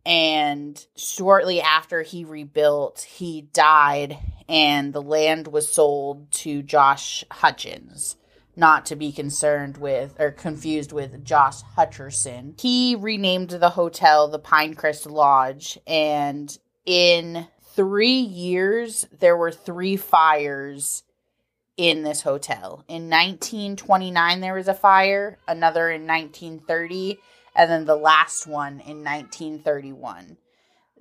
and 0.06 0.86
shortly 0.97 1.62
after 1.62 2.01
he 2.01 2.26
rebuilt 2.26 3.01
he 3.01 3.41
died 3.54 4.18
and 4.49 4.91
the 4.91 5.01
land 5.01 5.47
was 5.47 5.72
sold 5.72 6.30
to 6.32 6.62
Josh 6.64 7.24
Hutchins 7.32 8.18
not 8.56 8.86
to 8.88 8.95
be 8.95 9.12
concerned 9.12 9.78
with 9.78 10.20
or 10.20 10.32
confused 10.32 10.91
with 10.91 11.24
Josh 11.24 11.62
Hutcherson. 11.78 12.60
He 12.60 12.95
renamed 12.95 13.49
the 13.49 13.70
hotel 13.70 14.28
the 14.28 14.39
Pinecrest 14.39 15.10
Lodge, 15.10 15.80
and 15.88 16.56
in 16.86 17.47
three 17.76 18.20
years, 18.20 19.08
there 19.20 19.38
were 19.38 19.51
three 19.51 19.97
fires 19.97 21.04
in 21.78 22.04
this 22.04 22.22
hotel. 22.22 22.84
In 22.88 23.10
1929, 23.10 24.41
there 24.41 24.54
was 24.54 24.68
a 24.68 24.76
fire, 24.76 25.39
another 25.47 25.89
in 25.89 26.06
1930, 26.06 27.20
and 27.56 27.70
then 27.70 27.86
the 27.86 27.95
last 27.95 28.47
one 28.47 28.74
in 28.80 29.04
1931. 29.04 30.38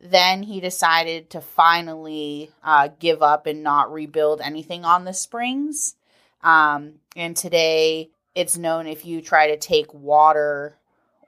Then 0.04 0.42
he 0.42 0.60
decided 0.60 1.30
to 1.30 1.40
finally 1.40 2.50
uh, 2.64 2.88
give 2.98 3.22
up 3.22 3.46
and 3.46 3.62
not 3.62 3.92
rebuild 3.92 4.40
anything 4.40 4.84
on 4.84 5.04
the 5.04 5.14
springs 5.14 5.94
um, 6.42 6.94
and 7.14 7.36
today 7.36 8.10
it's 8.34 8.56
known 8.56 8.86
if 8.86 9.04
you 9.04 9.20
try 9.20 9.48
to 9.48 9.56
take 9.56 9.92
water 9.92 10.76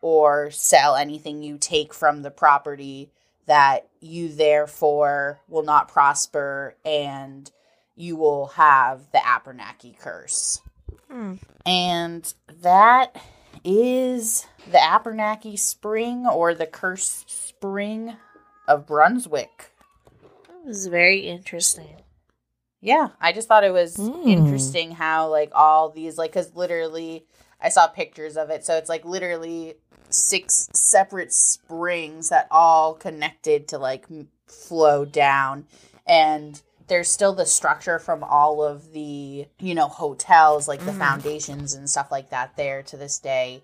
or 0.00 0.50
sell 0.50 0.96
anything 0.96 1.42
you 1.42 1.58
take 1.58 1.94
from 1.94 2.22
the 2.22 2.30
property 2.30 3.10
that 3.46 3.88
you 4.00 4.28
therefore 4.28 5.40
will 5.48 5.62
not 5.62 5.88
prosper 5.88 6.76
and 6.84 7.50
you 7.94 8.16
will 8.16 8.46
have 8.48 9.02
the 9.12 9.18
Abernathy 9.18 9.96
curse. 9.98 10.60
Hmm. 11.10 11.34
And 11.64 12.32
that 12.62 13.16
is 13.64 14.46
the 14.70 14.78
Abernathy 14.78 15.58
Spring 15.58 16.26
or 16.26 16.54
the 16.54 16.66
Cursed 16.66 17.30
Spring 17.30 18.16
of 18.66 18.86
Brunswick. 18.86 19.72
That 20.48 20.66
was 20.66 20.86
very 20.86 21.20
interesting. 21.20 21.96
Yeah, 22.80 23.10
I 23.20 23.32
just 23.32 23.48
thought 23.48 23.64
it 23.64 23.72
was 23.72 23.96
mm. 23.96 24.26
interesting 24.26 24.92
how 24.92 25.30
like 25.30 25.50
all 25.54 25.90
these 25.90 26.18
like 26.18 26.32
cuz 26.32 26.54
literally 26.54 27.24
I 27.60 27.70
saw 27.70 27.86
pictures 27.86 28.36
of 28.36 28.50
it. 28.50 28.64
So 28.64 28.76
it's 28.76 28.88
like 28.88 29.04
literally 29.04 29.74
six 30.10 30.68
separate 30.74 31.32
springs 31.32 32.28
that 32.28 32.46
all 32.50 32.94
connected 32.94 33.68
to 33.68 33.78
like 33.78 34.06
flow 34.46 35.04
down 35.04 35.66
and 36.06 36.60
there's 36.86 37.10
still 37.10 37.32
the 37.32 37.46
structure 37.46 37.98
from 37.98 38.22
all 38.22 38.62
of 38.62 38.92
the, 38.92 39.46
you 39.58 39.74
know, 39.74 39.88
hotels 39.88 40.68
like 40.68 40.84
the 40.84 40.92
mm. 40.92 40.98
foundations 40.98 41.74
and 41.74 41.88
stuff 41.88 42.12
like 42.12 42.30
that 42.30 42.56
there 42.56 42.82
to 42.82 42.96
this 42.96 43.18
day. 43.18 43.62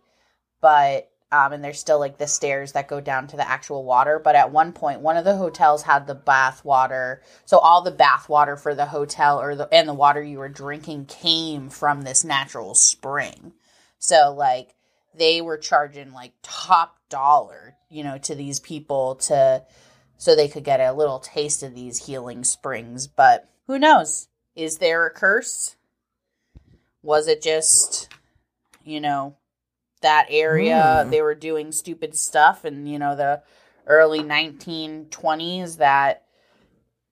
But 0.61 1.11
um, 1.33 1.53
and 1.53 1.63
there's 1.63 1.79
still 1.79 2.01
like 2.01 2.19
the 2.19 2.27
stairs 2.27 2.73
that 2.73 2.89
go 2.89 3.01
down 3.01 3.29
to 3.29 3.37
the 3.37 3.49
actual 3.49 3.85
water. 3.85 4.19
But 4.19 4.35
at 4.35 4.51
one 4.51 4.73
point, 4.73 5.01
one 5.01 5.17
of 5.17 5.25
the 5.25 5.37
hotels 5.37 5.83
had 5.83 6.07
the 6.07 6.15
bath 6.15 6.65
water, 6.65 7.23
so 7.45 7.59
all 7.59 7.83
the 7.83 7.93
bath 7.93 8.29
water 8.29 8.57
for 8.57 8.75
the 8.75 8.87
hotel 8.87 9.41
or 9.41 9.55
the 9.55 9.73
and 9.73 9.89
the 9.89 9.95
water 9.95 10.23
you 10.23 10.39
were 10.39 10.49
drinking 10.49 11.07
came 11.07 11.69
from 11.69 12.03
this 12.03 12.25
natural 12.25 12.75
spring. 12.75 13.53
So 13.99 14.35
like 14.37 14.75
they 15.15 15.41
were 15.41 15.59
charging 15.59 16.13
like 16.13 16.33
top 16.43 16.99
dollar, 17.09 17.77
you 17.89 18.03
know, 18.03 18.19
to 18.19 18.35
these 18.35 18.59
people 18.59 19.17
to 19.17 19.65
so 20.17 20.35
they 20.35 20.49
could 20.49 20.65
get 20.65 20.81
a 20.81 20.93
little 20.93 21.21
taste 21.21 21.63
of 21.63 21.75
these 21.75 22.07
healing 22.07 22.45
springs. 22.45 23.07
But 23.07 23.49
who 23.67 23.79
knows? 23.79 24.29
Is 24.57 24.79
there 24.79 25.07
a 25.07 25.11
curse? 25.11 25.77
Was 27.03 27.29
it 27.29 27.41
just, 27.41 28.09
you 28.85 29.01
know, 29.01 29.37
that 30.03 30.27
area 30.31 31.05
mm. 31.05 31.11
they 31.11 31.23
were 31.23 31.35
doing 31.35 31.73
stupid 31.73 32.17
stuff 32.17 32.65
and 32.65 32.89
you 32.89 32.99
know 32.99 33.17
the 33.17 33.43
early 33.87 34.21
1920s 34.21 35.79
that 35.79 36.25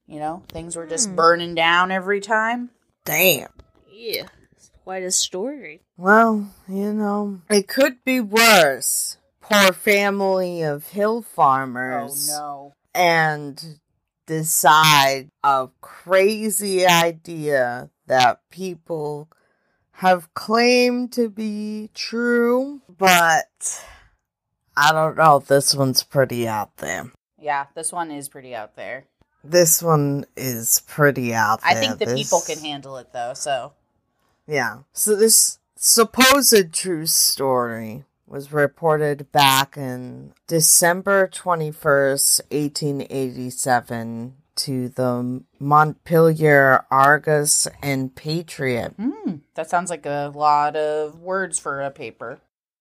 you 0.07 0.19
know 0.19 0.43
things 0.49 0.77
were 0.77 0.87
just 0.87 1.11
mm. 1.11 1.17
burning 1.17 1.55
down 1.55 1.91
every 1.91 2.21
time. 2.21 2.71
Damn. 3.05 3.51
Yeah 3.91 4.29
it's 4.53 4.71
quite 4.85 5.03
a 5.03 5.11
story. 5.11 5.81
Well 5.97 6.53
you 6.69 6.93
know 6.93 7.41
it 7.49 7.69
could 7.69 8.05
be 8.05 8.21
worse. 8.21 9.17
Poor 9.41 9.73
family 9.73 10.63
of 10.63 10.89
hill 10.89 11.23
farmers 11.23 12.31
oh 12.33 12.75
no. 12.95 13.01
and 13.01 13.81
decide 14.27 15.31
a 15.43 15.69
crazy 15.81 16.87
idea 16.87 17.91
that 18.07 18.41
people 18.51 19.29
have 19.99 20.33
claimed 20.33 21.13
to 21.13 21.29
be 21.29 21.91
true, 21.93 22.81
but 22.99 23.85
I 24.77 24.93
don't 24.93 25.17
know. 25.17 25.41
This 25.41 25.75
one's 25.75 26.05
pretty 26.05 26.47
out 26.47 26.77
there. 26.77 27.11
Yeah, 27.37 27.67
this 27.75 27.93
one 27.93 28.13
is 28.13 28.29
pretty 28.29 28.55
out 28.55 28.77
there. 28.77 29.07
This 29.43 29.83
one 29.83 30.25
is 30.37 30.83
pretty 30.87 31.35
out 31.35 31.63
there. 31.63 31.71
I 31.73 31.75
think 31.75 31.99
the 31.99 32.07
This- 32.07 32.15
people 32.15 32.41
can 32.43 32.59
handle 32.61 32.97
it 32.99 33.13
though. 33.13 33.35
So 33.35 33.73
Yeah. 34.47 34.79
So 34.93 35.17
this 35.17 35.59
supposed 35.75 36.73
true 36.73 37.07
story 37.07 38.05
was 38.25 38.53
reported 38.53 39.33
back 39.33 39.77
in 39.77 40.33
December 40.47 41.27
21st, 41.27 42.41
1887 42.53 44.37
to 44.59 44.89
the 44.89 45.43
Montpelier 45.59 46.85
Argus 46.91 47.67
and 47.83 48.15
Patriot. 48.15 48.95
hmm, 48.99 49.37
that 49.55 49.71
sounds 49.71 49.91
like 49.91 50.07
a 50.07 50.33
lot 50.35 50.77
of 50.77 51.21
words 51.21 51.59
for 51.59 51.81
a 51.81 51.91
paper. 51.91 52.41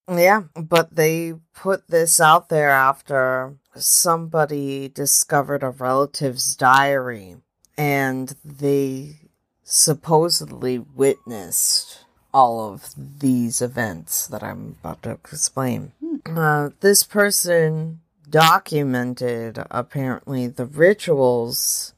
Yeah, 0.10 0.44
but 0.56 0.96
they 0.96 1.34
put 1.54 1.88
this 1.90 2.20
out 2.20 2.50
there 2.50 2.70
after 2.70 3.56
somebody 3.76 4.88
discovered 4.88 5.64
a 5.64 5.70
relative's 5.70 6.56
diary 6.56 7.38
and 7.78 8.36
they 8.44 9.18
supposedly 9.64 10.80
witnessed 10.80 12.06
all 12.34 12.72
of 12.72 12.94
these 12.96 13.62
events 13.62 14.28
that 14.28 14.44
I'm 14.44 14.78
about 14.80 15.04
to 15.04 15.12
explain. 15.12 15.92
Uh, 16.26 16.70
this 16.80 17.04
person 17.04 18.00
documented 18.30 19.64
apparently 19.72 20.48
the 20.48 20.66
rituals 20.66 21.94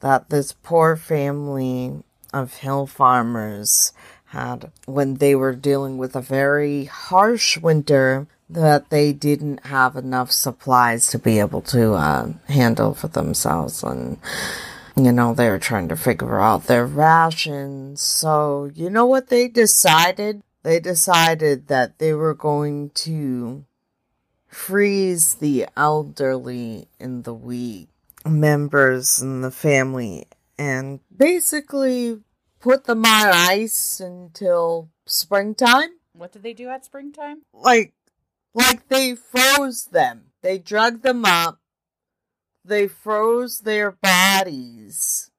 that 0.00 0.30
this 0.30 0.52
poor 0.52 0.96
family 0.96 2.02
of 2.32 2.58
hill 2.58 2.86
farmers 2.86 3.92
had 4.26 4.70
when 4.84 5.14
they 5.14 5.34
were 5.34 5.54
dealing 5.54 5.96
with 5.96 6.14
a 6.14 6.20
very 6.20 6.84
harsh 6.84 7.56
winter 7.58 8.26
that 8.50 8.90
they 8.90 9.12
didn't 9.12 9.66
have 9.66 9.96
enough 9.96 10.30
supplies 10.30 11.08
to 11.08 11.18
be 11.18 11.38
able 11.38 11.60
to 11.60 11.92
uh, 11.92 12.32
handle 12.48 12.94
for 12.94 13.08
themselves. 13.08 13.82
And 13.82 14.18
you 14.96 15.12
know 15.12 15.34
they 15.34 15.48
were 15.48 15.58
trying 15.58 15.88
to 15.88 15.96
figure 15.96 16.40
out 16.40 16.64
their 16.64 16.86
rations. 16.86 18.00
So 18.00 18.70
you 18.74 18.90
know 18.90 19.06
what 19.06 19.28
they 19.28 19.48
decided? 19.48 20.42
They 20.62 20.80
decided 20.80 21.68
that 21.68 21.98
they 21.98 22.12
were 22.12 22.34
going 22.34 22.90
to 22.90 23.64
freeze 24.48 25.34
the 25.34 25.66
elderly 25.76 26.88
and 26.98 27.24
the 27.24 27.34
weak 27.34 27.88
members 28.26 29.20
in 29.20 29.42
the 29.42 29.50
family 29.50 30.26
and 30.58 31.00
basically 31.16 32.20
put 32.60 32.84
them 32.84 33.04
on 33.04 33.28
ice 33.28 34.00
until 34.00 34.90
springtime. 35.06 35.90
What 36.12 36.32
did 36.32 36.42
they 36.42 36.54
do 36.54 36.68
at 36.68 36.84
springtime? 36.84 37.42
like 37.52 37.92
like 38.54 38.88
they 38.88 39.14
froze 39.14 39.84
them. 39.86 40.24
They 40.42 40.58
drug 40.58 41.02
them 41.02 41.24
up. 41.24 41.60
They 42.64 42.88
froze 42.88 43.60
their 43.60 43.92
bodies 43.92 45.30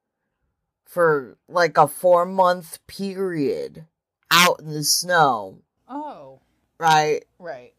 for 0.84 1.36
like 1.48 1.76
a 1.76 1.86
four 1.86 2.24
month 2.24 2.78
period 2.86 3.86
out 4.30 4.60
in 4.60 4.70
the 4.70 4.84
snow. 4.84 5.58
Oh, 5.88 6.40
right? 6.78 7.24
Right. 7.38 7.74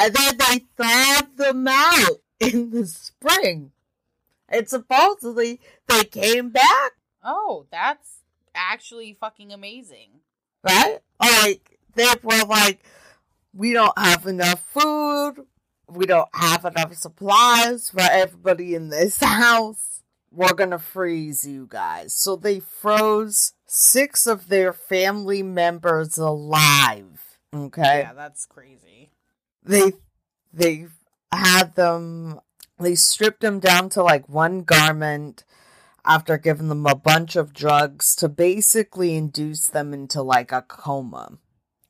And 0.00 0.14
then 0.14 0.36
they 0.38 0.66
thawed 0.76 1.36
them 1.36 1.68
out 1.68 2.16
in 2.40 2.70
the 2.70 2.86
spring 2.86 3.70
and 4.48 4.68
supposedly 4.68 5.60
they 5.88 6.04
came 6.04 6.50
back 6.50 6.92
Oh, 7.22 7.66
that's 7.70 8.20
actually 8.54 9.14
fucking 9.20 9.52
amazing. 9.52 10.08
right? 10.64 10.98
Like 11.20 11.78
they 11.94 12.06
were 12.22 12.44
like, 12.46 12.82
we 13.52 13.72
don't 13.74 13.96
have 13.98 14.26
enough 14.26 14.62
food, 14.70 15.34
we 15.86 16.06
don't 16.06 16.28
have 16.34 16.64
enough 16.64 16.94
supplies 16.94 17.90
for 17.90 18.00
everybody 18.00 18.74
in 18.74 18.88
this 18.88 19.18
house. 19.22 20.02
We're 20.32 20.54
gonna 20.54 20.78
freeze 20.78 21.44
you 21.46 21.66
guys. 21.68 22.14
So 22.14 22.36
they 22.36 22.60
froze 22.60 23.52
six 23.66 24.26
of 24.26 24.48
their 24.48 24.72
family 24.72 25.42
members 25.42 26.16
alive. 26.16 27.38
Okay, 27.54 28.00
Yeah, 28.04 28.12
that's 28.14 28.46
crazy. 28.46 29.09
They 29.64 29.92
they 30.52 30.86
had 31.32 31.74
them. 31.74 32.40
They 32.78 32.94
stripped 32.94 33.40
them 33.40 33.60
down 33.60 33.90
to 33.90 34.02
like 34.02 34.28
one 34.28 34.62
garment 34.62 35.44
after 36.04 36.38
giving 36.38 36.68
them 36.68 36.86
a 36.86 36.94
bunch 36.94 37.36
of 37.36 37.52
drugs 37.52 38.16
to 38.16 38.28
basically 38.28 39.14
induce 39.16 39.66
them 39.66 39.92
into 39.92 40.22
like 40.22 40.50
a 40.50 40.62
coma. 40.62 41.38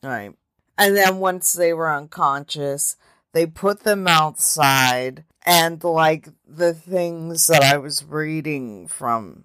Right. 0.02 0.32
And 0.76 0.96
then 0.96 1.18
once 1.18 1.52
they 1.52 1.72
were 1.72 1.94
unconscious, 1.94 2.96
they 3.32 3.46
put 3.46 3.80
them 3.80 4.08
outside 4.08 5.24
and 5.46 5.82
like 5.84 6.28
the 6.46 6.74
things 6.74 7.46
that 7.46 7.62
I 7.62 7.76
was 7.76 8.04
reading 8.04 8.88
from 8.88 9.44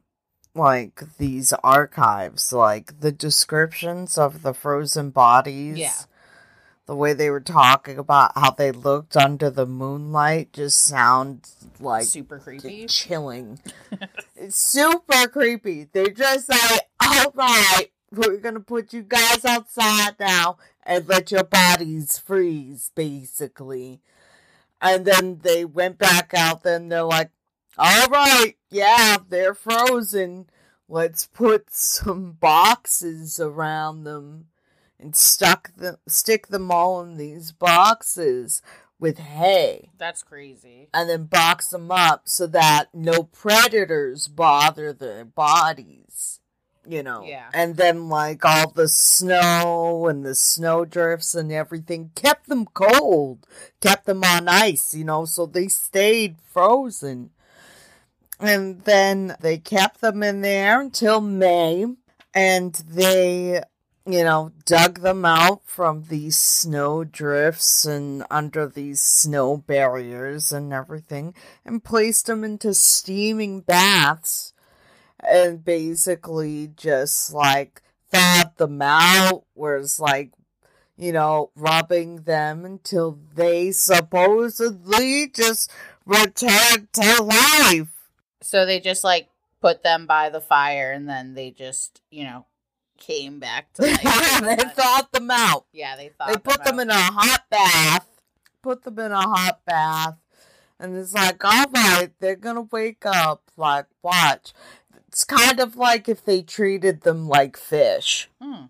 like 0.53 1.17
these 1.17 1.53
archives, 1.63 2.51
like 2.53 2.99
the 2.99 3.11
descriptions 3.11 4.17
of 4.17 4.41
the 4.41 4.53
frozen 4.53 5.11
bodies. 5.11 5.77
Yeah. 5.77 5.93
The 6.87 6.95
way 6.95 7.13
they 7.13 7.31
were 7.31 7.39
talking 7.41 7.97
about 7.97 8.33
how 8.35 8.51
they 8.51 8.71
looked 8.71 9.17
under 9.17 9.49
the 9.49 9.65
moonlight 9.65 10.53
just 10.53 10.83
sounds 10.83 11.55
like 11.79 12.05
Super 12.05 12.37
creepy. 12.37 12.85
chilling. 12.85 13.59
it's 14.35 14.57
super 14.71 15.27
creepy. 15.27 15.87
They're 15.91 16.09
just 16.09 16.47
like, 16.47 16.81
all 17.01 17.31
right, 17.33 17.87
we're 18.11 18.37
gonna 18.37 18.59
put 18.59 18.93
you 18.93 19.01
guys 19.01 19.43
outside 19.45 20.15
now 20.19 20.57
and 20.83 21.07
let 21.07 21.31
your 21.31 21.43
bodies 21.43 22.19
freeze, 22.19 22.91
basically. 22.93 24.01
And 24.79 25.05
then 25.05 25.39
they 25.41 25.65
went 25.65 25.97
back 25.97 26.33
out. 26.35 26.61
Then 26.61 26.89
they're 26.89 27.01
like, 27.03 27.31
all 27.79 28.07
right, 28.09 28.55
yeah, 28.69 29.17
they're 29.27 29.55
frozen. 29.55 30.47
Let's 30.87 31.25
put 31.25 31.73
some 31.73 32.33
boxes 32.33 33.39
around 33.39 34.03
them 34.03 34.45
and 34.99 35.15
stuck 35.15 35.73
them, 35.75 35.97
stick 36.07 36.47
them 36.47 36.71
all 36.71 37.01
in 37.01 37.17
these 37.17 37.51
boxes 37.51 38.61
with 38.99 39.17
hay 39.19 39.89
That's 39.97 40.23
crazy. 40.23 40.87
and 40.93 41.09
then 41.09 41.25
box 41.25 41.67
them 41.69 41.91
up 41.91 42.23
so 42.25 42.47
that 42.47 42.85
no 42.93 43.23
predators 43.23 44.27
bother 44.27 44.93
their 44.93 45.25
bodies. 45.25 46.39
You 46.87 47.01
know, 47.01 47.23
Yeah. 47.25 47.49
and 47.51 47.77
then 47.77 48.09
like 48.09 48.45
all 48.45 48.69
the 48.69 48.87
snow 48.87 50.07
and 50.07 50.23
the 50.23 50.35
snow 50.35 50.85
drifts 50.85 51.33
and 51.33 51.51
everything 51.51 52.11
kept 52.13 52.47
them 52.47 52.65
cold, 52.67 53.47
kept 53.81 54.05
them 54.05 54.23
on 54.23 54.47
ice, 54.47 54.93
you 54.93 55.03
know, 55.03 55.25
so 55.25 55.47
they 55.47 55.67
stayed 55.67 56.35
frozen. 56.53 57.31
And 58.39 58.83
then 58.83 59.35
they 59.39 59.57
kept 59.57 60.01
them 60.01 60.21
in 60.21 60.41
there 60.41 60.79
until 60.81 61.21
May, 61.21 61.85
and 62.33 62.73
they 62.87 63.63
you 64.07 64.23
know, 64.23 64.51
dug 64.65 64.99
them 64.99 65.25
out 65.25 65.61
from 65.65 66.03
these 66.09 66.37
snow 66.37 67.03
drifts 67.03 67.85
and 67.85 68.23
under 68.29 68.67
these 68.67 69.01
snow 69.01 69.57
barriers 69.57 70.51
and 70.51 70.71
everything, 70.71 71.33
and 71.65 71.83
placed 71.83 72.27
them 72.27 72.43
into 72.43 72.73
steaming 72.73 73.61
baths, 73.61 74.53
and 75.19 75.65
basically 75.65 76.71
just 76.75 77.33
like 77.33 77.81
thawed 78.11 78.55
them 78.57 78.81
out, 78.81 79.43
was 79.55 79.99
like, 79.99 80.31
you 80.97 81.11
know, 81.11 81.49
rubbing 81.55 82.17
them 82.23 82.63
until 82.63 83.17
they 83.33 83.71
supposedly 83.71 85.27
just 85.27 85.71
returned 86.05 86.87
to 86.93 87.23
life. 87.23 88.09
So 88.41 88.65
they 88.65 88.79
just 88.79 89.03
like 89.03 89.29
put 89.61 89.81
them 89.81 90.05
by 90.05 90.29
the 90.29 90.41
fire 90.41 90.91
and 90.91 91.09
then 91.09 91.33
they 91.33 91.49
just, 91.49 92.01
you 92.11 92.23
know, 92.23 92.45
came 93.05 93.39
back 93.39 93.71
to 93.73 93.83
life. 93.83 94.41
they 94.41 94.55
thought 94.69 95.11
them 95.11 95.29
out. 95.31 95.65
yeah, 95.73 95.95
they 95.95 96.09
thought 96.09 96.29
they 96.29 96.37
put 96.37 96.63
them 96.63 96.79
in 96.79 96.89
a 96.89 96.93
hot 96.93 97.43
bath, 97.49 98.07
put 98.61 98.83
them 98.83 98.99
in 98.99 99.11
a 99.11 99.21
hot 99.21 99.59
bath, 99.65 100.17
and 100.79 100.95
it's 100.97 101.13
like, 101.13 101.43
all 101.43 101.65
right, 101.73 102.09
they're 102.19 102.35
gonna 102.35 102.67
wake 102.71 103.05
up. 103.05 103.43
Like, 103.57 103.85
watch. 104.01 104.53
It's 105.07 105.23
kind 105.23 105.59
of 105.61 105.77
like 105.77 106.09
if 106.09 106.25
they 106.25 106.41
treated 106.41 107.01
them 107.01 107.27
like 107.29 107.55
fish. 107.55 108.29
Hmm. 108.41 108.65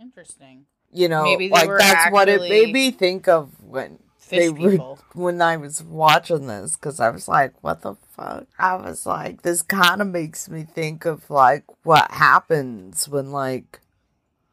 Interesting. 0.00 0.64
You 0.90 1.08
know, 1.08 1.22
Maybe 1.24 1.48
like 1.48 1.68
that's 1.68 2.12
what 2.12 2.28
it 2.28 2.32
actually 2.34 2.48
made 2.50 2.72
me 2.72 2.90
think 2.90 3.28
of 3.28 3.50
when 3.62 3.98
Fish 4.32 4.38
they 4.40 4.50
were 4.50 4.96
when 5.14 5.40
I 5.40 5.56
was 5.56 5.82
watching 5.82 6.46
this 6.46 6.76
because 6.76 7.00
I 7.00 7.10
was 7.10 7.28
like, 7.28 7.52
what 7.62 7.82
the 7.82 7.94
fuck? 8.16 8.46
I 8.58 8.74
was 8.74 9.06
like, 9.06 9.42
this 9.42 9.62
kind 9.62 10.00
of 10.02 10.08
makes 10.08 10.48
me 10.48 10.64
think 10.64 11.04
of 11.04 11.28
like 11.30 11.64
what 11.84 12.10
happens 12.10 13.08
when 13.08 13.30
like 13.30 13.80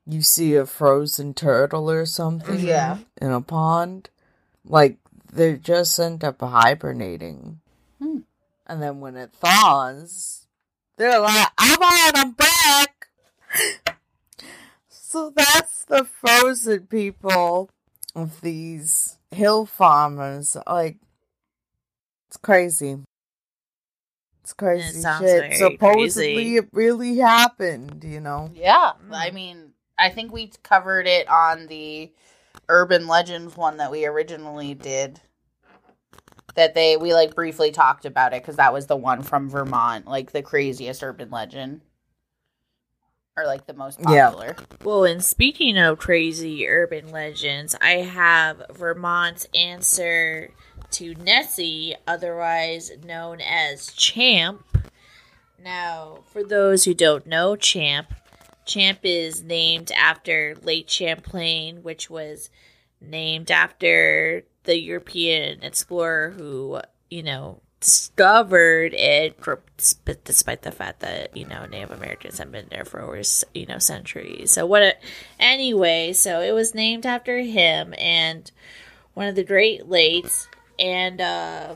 you 0.06 0.22
see 0.22 0.56
a 0.56 0.66
frozen 0.66 1.34
turtle 1.34 1.90
or 1.90 2.06
something 2.06 2.60
Yeah. 2.60 2.98
in 3.22 3.32
a 3.32 3.42
pond. 3.42 4.10
Like 4.66 4.98
they 5.32 5.56
just 5.58 6.00
end 6.00 6.24
up 6.24 6.42
hibernating. 6.42 7.60
Hmm. 8.02 8.20
And 8.68 8.82
then 8.82 9.00
when 9.00 9.16
it 9.16 9.32
thaws, 9.34 10.46
they're 10.98 11.20
like, 11.20 11.48
I'm 11.58 11.82
on, 11.82 12.12
I'm 12.16 12.32
back. 12.34 13.08
so 14.90 15.32
that's 15.36 15.86
the 15.86 16.04
frozen 16.04 16.88
people 16.88 17.70
of 18.16 18.42
these 18.42 19.18
hill 19.32 19.66
farmers. 19.66 20.58
Like, 20.68 20.98
it's 22.28 22.38
crazy. 22.38 22.98
It's 24.44 24.54
crazy 24.54 25.00
It 25.00 25.02
sounds 25.02 25.30
shit. 25.30 25.54
Supposedly 25.54 26.34
crazy. 26.34 26.58
it 26.58 26.70
really 26.72 27.18
happened, 27.18 28.04
you 28.04 28.20
know. 28.20 28.50
Yeah, 28.54 28.94
Mm. 29.08 29.14
I 29.14 29.32
mean, 29.32 29.74
I 29.98 30.10
think 30.10 30.32
we 30.32 30.52
covered 30.64 31.08
it 31.08 31.28
on 31.28 31.68
the 31.68 32.12
urban 32.68 33.08
legends 33.08 33.56
one 33.58 33.78
that 33.78 33.92
we 33.92 34.06
originally 34.06 34.74
did. 34.74 35.20
That 36.56 36.74
they 36.74 36.98
we 36.98 37.14
like 37.14 37.36
briefly 37.36 37.72
talked 37.72 38.06
about 38.06 38.34
it 38.34 38.42
because 38.42 38.56
that 38.56 38.74
was 38.74 38.88
the 38.88 38.96
one 38.96 39.22
from 39.22 39.50
Vermont, 39.50 40.08
like 40.08 40.32
the 40.32 40.42
craziest 40.42 41.04
urban 41.04 41.30
legend, 41.30 41.82
or 43.40 43.46
like 43.46 43.66
the 43.66 43.74
most 43.74 44.02
popular. 44.02 44.18
Yeah. 44.18 44.54
popular. 44.54 44.56
Well, 44.84 45.06
and 45.06 45.24
speaking 45.24 45.78
of 45.78 46.00
crazy 46.00 46.68
urban 46.68 47.12
legends, 47.12 47.76
I 47.82 47.98
have 47.98 48.64
Vermont's 48.72 49.48
answer 49.56 50.52
to 50.92 51.16
Nessie, 51.16 51.96
otherwise 52.08 52.92
known 53.04 53.42
as 53.42 53.94
Champ. 53.94 54.66
Now, 55.62 56.20
for 56.32 56.44
those 56.44 56.86
who 56.86 56.94
don't 56.94 57.28
know 57.28 57.56
Champ, 57.56 58.14
Champ 58.66 59.00
is 59.04 59.44
named 59.44 59.92
after 59.92 60.56
Lake 60.62 60.90
Champlain, 60.90 61.84
which 61.84 62.10
was 62.10 62.50
named 63.02 63.52
after 63.52 64.44
the 64.64 64.80
European 64.80 65.64
explorer 65.64 66.32
who, 66.32 66.80
you 67.10 67.24
know, 67.24 67.62
discovered 67.80 68.94
it 68.94 69.40
despite 70.26 70.64
the 70.64 70.72
fact 70.72 71.00
that 71.00 71.36
you 71.36 71.46
know 71.46 71.66
Native 71.66 71.92
Americans 71.92 72.38
have 72.38 72.52
been 72.52 72.68
there 72.70 72.86
for 72.86 73.02
over 73.02 73.22
you 73.54 73.66
know 73.66 73.80
centuries. 73.80 74.52
So 74.52 74.66
what? 74.66 74.84
A, 74.84 74.94
anyway, 75.40 76.14
so 76.14 76.42
it 76.42 76.52
was 76.52 76.76
named 76.76 77.06
after 77.06 77.40
him 77.40 77.94
and 77.98 78.52
one 79.14 79.28
of 79.28 79.36
the 79.36 79.44
Great 79.44 79.88
Lakes, 79.88 80.48
and 80.78 81.22
uh, 81.22 81.76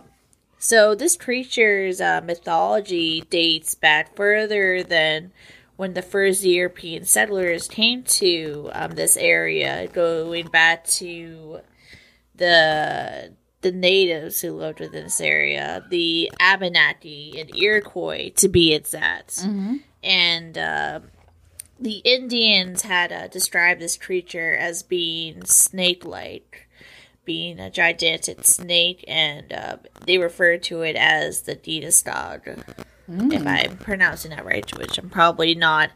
so 0.57 0.95
this 0.95 1.17
creature's 1.17 1.99
uh, 1.99 2.21
mythology 2.23 3.21
dates 3.29 3.75
back 3.75 4.15
further 4.15 4.83
than 4.83 5.31
when 5.75 5.93
the 5.93 6.01
first 6.01 6.43
European 6.43 7.03
settlers 7.05 7.67
came 7.67 8.03
to 8.03 8.69
um, 8.73 8.91
this 8.91 9.17
area, 9.17 9.87
going 9.87 10.47
back 10.47 10.85
to 10.85 11.59
the 12.35 13.33
the 13.63 13.71
natives 13.71 14.41
who 14.41 14.51
lived 14.51 14.79
within 14.79 15.05
this 15.05 15.19
area, 15.19 15.83
the 15.89 16.31
Abenaki 16.39 17.39
and 17.39 17.55
Iroquois, 17.55 18.29
to 18.35 18.47
be 18.47 18.73
exact. 18.73 19.37
Mm-hmm. 19.37 19.77
And 20.03 20.57
uh, 20.57 20.99
the 21.79 21.97
Indians 22.03 22.83
had 22.83 23.11
uh, 23.11 23.27
described 23.27 23.81
this 23.81 23.97
creature 23.97 24.53
as 24.53 24.83
being 24.83 25.45
snake 25.45 26.05
like, 26.05 26.67
being 27.25 27.59
a 27.59 27.69
gigantic 27.69 28.43
snake, 28.45 29.03
and 29.07 29.51
uh, 29.51 29.77
they 30.05 30.17
referred 30.17 30.61
to 30.63 30.81
it 30.81 30.95
as 30.95 31.41
the 31.41 31.55
Detus 31.55 32.01
dog, 32.01 32.41
if 33.07 33.47
I'm 33.47 33.77
pronouncing 33.77 34.31
that 34.31 34.45
right, 34.45 34.77
which 34.77 34.97
I'm 34.97 35.09
probably 35.09 35.55
not. 35.55 35.91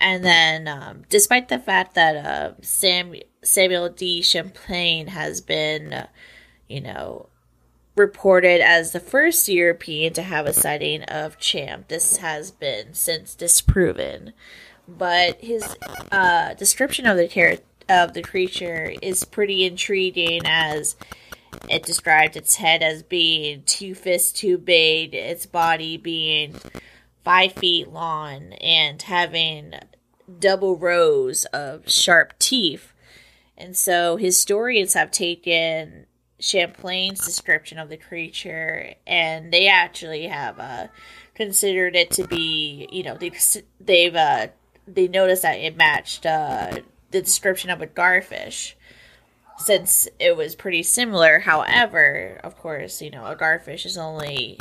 And 0.00 0.24
then, 0.24 0.68
um, 0.68 1.04
despite 1.08 1.48
the 1.48 1.58
fact 1.58 1.94
that 1.94 2.16
uh, 2.16 2.52
Sam, 2.62 3.14
Samuel 3.42 3.88
de 3.88 4.22
Champlain 4.22 5.08
has 5.08 5.40
been, 5.40 5.92
uh, 5.92 6.06
you 6.68 6.80
know, 6.80 7.28
reported 7.96 8.60
as 8.60 8.92
the 8.92 9.00
first 9.00 9.48
European 9.48 10.12
to 10.14 10.22
have 10.22 10.46
a 10.46 10.52
sighting 10.52 11.02
of 11.04 11.38
Champ, 11.38 11.88
this 11.88 12.18
has 12.18 12.50
been 12.50 12.94
since 12.94 13.34
disproven. 13.34 14.32
But 14.86 15.40
his 15.40 15.76
uh, 16.10 16.54
description 16.54 17.06
of 17.06 17.16
the 17.16 17.28
char- 17.28 17.58
of 17.88 18.14
the 18.14 18.22
creature 18.22 18.94
is 19.02 19.24
pretty 19.24 19.64
intriguing, 19.66 20.42
as 20.44 20.96
it 21.68 21.82
described 21.82 22.36
its 22.36 22.56
head 22.56 22.82
as 22.82 23.02
being 23.02 23.62
two 23.64 23.94
fists 23.94 24.32
too 24.32 24.56
big, 24.56 25.14
its 25.14 25.46
body 25.46 25.96
being 25.96 26.56
five 27.24 27.52
feet 27.52 27.88
long, 27.88 28.52
and 28.54 29.02
having 29.02 29.74
double 30.38 30.76
rows 30.76 31.44
of 31.46 31.88
sharp 31.88 32.38
teeth. 32.38 32.92
And 33.56 33.76
so 33.76 34.16
historians 34.16 34.94
have 34.94 35.10
taken 35.10 36.06
Champlain's 36.40 37.24
description 37.24 37.78
of 37.78 37.88
the 37.88 37.96
creature, 37.96 38.94
and 39.06 39.52
they 39.52 39.66
actually 39.68 40.28
have 40.28 40.58
uh, 40.58 40.86
considered 41.34 41.96
it 41.96 42.10
to 42.12 42.26
be, 42.26 42.88
you 42.92 43.02
know, 43.02 43.16
they've 43.16 43.36
they've 43.80 44.14
uh, 44.14 44.48
they 44.86 45.08
noticed 45.08 45.42
that 45.42 45.58
it 45.58 45.76
matched 45.76 46.26
uh, 46.26 46.78
the 47.10 47.22
description 47.22 47.70
of 47.70 47.82
a 47.82 47.86
garfish, 47.86 48.74
since 49.58 50.08
it 50.18 50.36
was 50.36 50.54
pretty 50.54 50.82
similar. 50.82 51.40
However, 51.40 52.40
of 52.44 52.56
course, 52.56 53.02
you 53.02 53.10
know, 53.10 53.26
a 53.26 53.36
garfish 53.36 53.84
is 53.84 53.98
only 53.98 54.58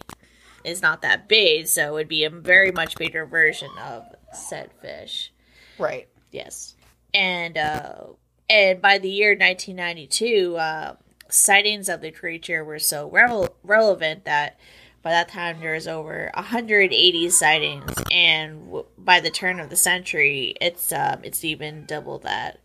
is 0.63 0.81
not 0.81 1.01
that 1.03 1.27
big, 1.27 1.67
so 1.67 1.89
it 1.89 1.93
would 1.93 2.07
be 2.07 2.23
a 2.23 2.29
very 2.29 2.71
much 2.71 2.97
bigger 2.97 3.25
version 3.25 3.69
of 3.79 4.03
said 4.33 4.71
fish. 4.81 5.31
Right. 5.77 6.07
Yes. 6.31 6.75
And 7.13 7.57
uh 7.57 8.03
and 8.49 8.81
by 8.81 8.97
the 8.97 9.09
year 9.09 9.31
1992, 9.31 10.55
uh 10.57 10.95
sightings 11.29 11.89
of 11.89 12.01
the 12.01 12.11
creature 12.11 12.63
were 12.63 12.79
so 12.79 13.09
revel- 13.09 13.55
relevant 13.63 14.25
that 14.25 14.59
by 15.01 15.11
that 15.11 15.29
time 15.29 15.59
there 15.59 15.73
was 15.73 15.87
over 15.87 16.31
180 16.33 17.29
sightings 17.29 17.93
and 18.11 18.65
w- 18.65 18.85
by 18.97 19.19
the 19.19 19.29
turn 19.29 19.59
of 19.59 19.69
the 19.69 19.75
century 19.75 20.55
it's 20.59 20.91
um 20.91 21.19
it's 21.23 21.43
even 21.43 21.85
double 21.85 22.19
that. 22.19 22.59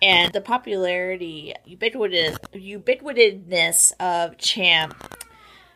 And 0.00 0.32
the 0.32 0.40
popularity 0.40 1.54
ubiquitous 1.64 2.38
ubiquitousness 2.54 3.92
of 4.00 4.38
champ 4.38 5.18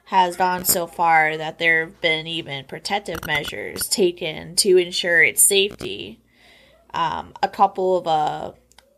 has 0.05 0.37
gone 0.37 0.65
so 0.65 0.87
far 0.87 1.37
that 1.37 1.59
there 1.59 1.87
have 1.87 2.01
been 2.01 2.27
even 2.27 2.65
protective 2.65 3.25
measures 3.27 3.89
taken 3.89 4.55
to 4.57 4.77
ensure 4.77 5.23
its 5.23 5.43
safety 5.43 6.21
um, 6.95 7.33
a 7.43 7.49
couple 7.49 7.97
of 7.97 8.07
uh, 8.07 8.53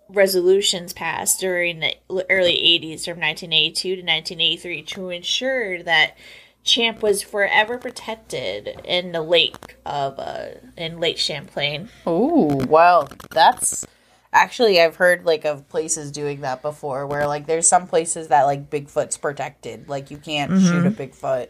resolutions 0.08 0.92
passed 0.92 1.40
during 1.40 1.80
the 1.80 1.94
early 2.30 2.54
80s 2.54 3.04
from 3.04 3.20
1982 3.20 3.96
to 3.96 4.02
1983 4.02 4.82
to 4.82 5.10
ensure 5.10 5.82
that 5.82 6.16
Champ 6.62 7.02
was 7.02 7.22
forever 7.22 7.76
protected 7.78 8.80
in 8.84 9.12
the 9.12 9.20
lake 9.22 9.76
of 9.84 10.18
uh, 10.18 10.46
in 10.76 10.98
Lake 10.98 11.18
Champlain. 11.18 11.90
Oh, 12.06 12.64
well, 12.66 13.08
that's 13.30 13.86
actually 14.32 14.80
I've 14.80 14.96
heard 14.96 15.24
like 15.26 15.44
of 15.44 15.68
places 15.68 16.10
doing 16.10 16.40
that 16.40 16.62
before 16.62 17.06
where 17.06 17.26
like 17.26 17.46
there's 17.46 17.68
some 17.68 17.86
places 17.86 18.28
that 18.28 18.44
like 18.44 18.70
Bigfoot's 18.70 19.18
protected. 19.18 19.88
Like 19.90 20.10
you 20.10 20.16
can't 20.16 20.58
shoot 20.60 20.86
a 20.86 20.90
Bigfoot, 20.90 21.48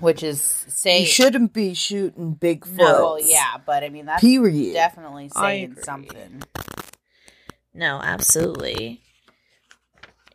which 0.00 0.22
is 0.22 0.40
say 0.40 1.00
You 1.00 1.06
shouldn't 1.06 1.52
be 1.52 1.74
shooting 1.74 2.34
Bigfoot. 2.34 2.78
no, 2.78 3.18
yeah, 3.22 3.58
but 3.66 3.84
I 3.84 3.90
mean 3.90 4.06
that's 4.06 4.22
Period. 4.22 4.72
definitely 4.72 5.28
saying 5.28 5.76
something. 5.82 6.42
No, 7.78 8.00
absolutely. 8.02 9.00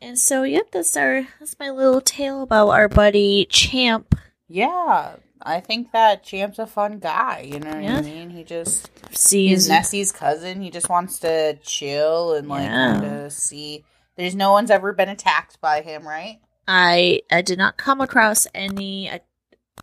And 0.01 0.17
so, 0.17 0.43
yep, 0.43 0.71
that's 0.71 0.95
our 0.95 1.27
that's 1.39 1.57
my 1.59 1.69
little 1.69 1.99
tale 1.99 2.41
about 2.41 2.69
our 2.69 2.87
buddy 2.87 3.45
Champ. 3.49 4.15
Yeah. 4.47 5.17
I 5.45 5.59
think 5.59 5.91
that 5.91 6.23
Champ's 6.23 6.57
a 6.57 6.65
fun 6.65 6.99
guy, 6.99 7.41
you 7.41 7.59
know 7.59 7.71
what 7.71 7.83
Yeah. 7.83 7.97
I 7.97 8.01
mean? 8.01 8.29
He 8.29 8.45
just 8.45 8.89
Sees 9.11 9.67
Nessie's 9.67 10.13
cousin. 10.13 10.61
He 10.61 10.69
just 10.71 10.87
wants 10.89 11.19
to 11.19 11.55
chill 11.61 12.33
and 12.33 12.47
like 12.47 12.63
Yeah. 12.63 13.27
see 13.27 13.83
there's 14.15 14.35
no 14.35 14.53
one's 14.53 14.71
ever 14.71 14.93
been 14.93 15.09
attacked 15.09 15.59
by 15.59 15.81
him, 15.81 16.07
right? 16.07 16.39
I 16.65 17.23
I 17.29 17.41
did 17.41 17.57
not 17.57 17.75
come 17.75 17.99
across 17.99 18.47
any 18.55 19.09
a- 19.09 19.19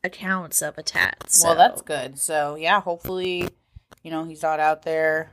accounts 0.03 0.63
of 0.63 0.79
attacks. 0.79 1.45
Well, 1.45 1.57
that's 1.57 1.83
good. 1.83 2.19
So 2.19 2.55
yeah, 2.55 2.81
hopefully, 2.81 3.51
you 4.03 4.11
know, 4.11 4.25
he's 4.25 4.43
not 4.43 4.61
out 4.61 4.83
there 4.83 5.31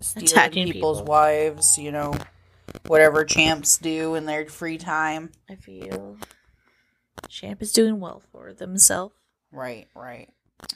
stealing 0.00 0.28
Attacking 0.28 0.72
people's 0.72 1.00
people. 1.00 1.12
wives. 1.12 1.78
You 1.78 1.92
know, 1.92 2.14
whatever 2.86 3.24
champs 3.24 3.78
do 3.78 4.14
in 4.14 4.26
their 4.26 4.46
free 4.46 4.78
time. 4.78 5.32
I 5.48 5.54
feel 5.56 6.18
Champ 7.28 7.62
is 7.62 7.72
doing 7.72 8.00
well 8.00 8.22
for 8.32 8.52
themselves. 8.52 9.14
Right, 9.52 9.88
right. 9.94 10.28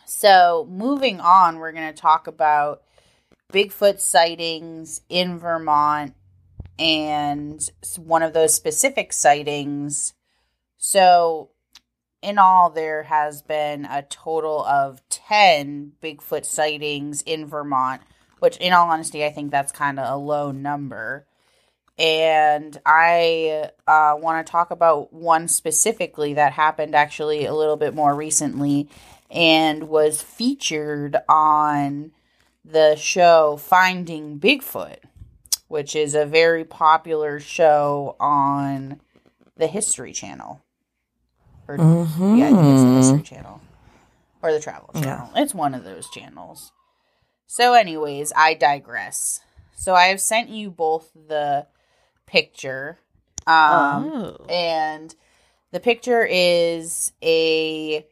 So 0.06 0.66
moving 0.70 1.20
on, 1.20 1.58
we're 1.58 1.72
gonna 1.72 1.92
talk 1.92 2.26
about 2.26 2.82
Bigfoot 3.52 4.00
sightings 4.00 5.02
in 5.08 5.38
Vermont 5.38 6.14
and 6.78 7.60
one 7.98 8.22
of 8.22 8.32
those 8.32 8.54
specific 8.54 9.12
sightings. 9.12 10.14
So, 10.78 11.50
in 12.22 12.38
all, 12.38 12.70
there 12.70 13.02
has 13.04 13.42
been 13.42 13.84
a 13.84 14.02
total 14.02 14.64
of 14.64 15.06
10 15.10 15.92
Bigfoot 16.02 16.46
sightings 16.46 17.22
in 17.22 17.46
Vermont, 17.46 18.00
which, 18.40 18.56
in 18.56 18.72
all 18.72 18.90
honesty, 18.90 19.24
I 19.24 19.30
think 19.30 19.50
that's 19.50 19.72
kind 19.72 19.98
of 20.00 20.12
a 20.12 20.16
low 20.16 20.50
number. 20.50 21.26
And 21.98 22.80
I 22.86 23.70
uh, 23.86 24.16
want 24.18 24.44
to 24.46 24.50
talk 24.50 24.70
about 24.70 25.12
one 25.12 25.48
specifically 25.48 26.34
that 26.34 26.52
happened 26.52 26.94
actually 26.94 27.44
a 27.44 27.54
little 27.54 27.76
bit 27.76 27.94
more 27.94 28.14
recently 28.14 28.88
and 29.30 29.88
was 29.88 30.22
featured 30.22 31.16
on 31.28 32.12
the 32.64 32.96
show 32.96 33.58
Finding 33.58 34.40
Bigfoot, 34.40 34.96
which 35.68 35.94
is 35.94 36.14
a 36.14 36.24
very 36.24 36.64
popular 36.64 37.38
show 37.38 38.16
on 38.18 39.00
the 39.56 39.66
History 39.66 40.12
Channel. 40.12 40.62
Or, 41.68 41.76
Yeah, 41.76 41.82
I 41.84 42.50
think 42.50 42.64
it's 42.64 42.82
the. 42.82 42.96
History 42.96 43.22
Channel. 43.22 43.60
or 44.42 44.52
the 44.52 44.60
Travel 44.60 44.90
Yeah. 44.94 45.02
Channel. 45.02 45.30
It's 45.36 45.54
one 45.54 45.74
of 45.74 45.84
those 45.84 46.08
channels. 46.10 46.72
So, 47.52 47.74
anyways, 47.74 48.32
I 48.36 48.54
digress. 48.54 49.40
So, 49.74 49.92
I 49.96 50.04
have 50.06 50.20
sent 50.20 50.50
you 50.50 50.70
both 50.70 51.10
the 51.12 51.66
picture. 52.24 53.00
Um, 53.44 54.12
oh. 54.12 54.46
and 54.48 55.12
the 55.72 55.80
picture 55.80 56.24
is 56.24 57.10
a 57.20 58.06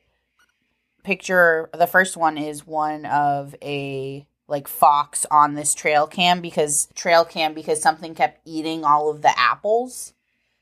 picture 1.04 1.70
the 1.72 1.86
first 1.86 2.16
one 2.16 2.36
is 2.36 2.66
one 2.66 3.06
of 3.06 3.54
a 3.62 4.26
like 4.48 4.66
fox 4.66 5.24
on 5.30 5.54
this 5.54 5.72
trail 5.72 6.08
cam 6.08 6.40
because 6.40 6.88
trail 6.96 7.24
cam 7.24 7.54
because 7.54 7.80
something 7.80 8.16
kept 8.16 8.40
eating 8.44 8.84
all 8.84 9.08
of 9.08 9.22
the 9.22 9.38
apples 9.38 10.14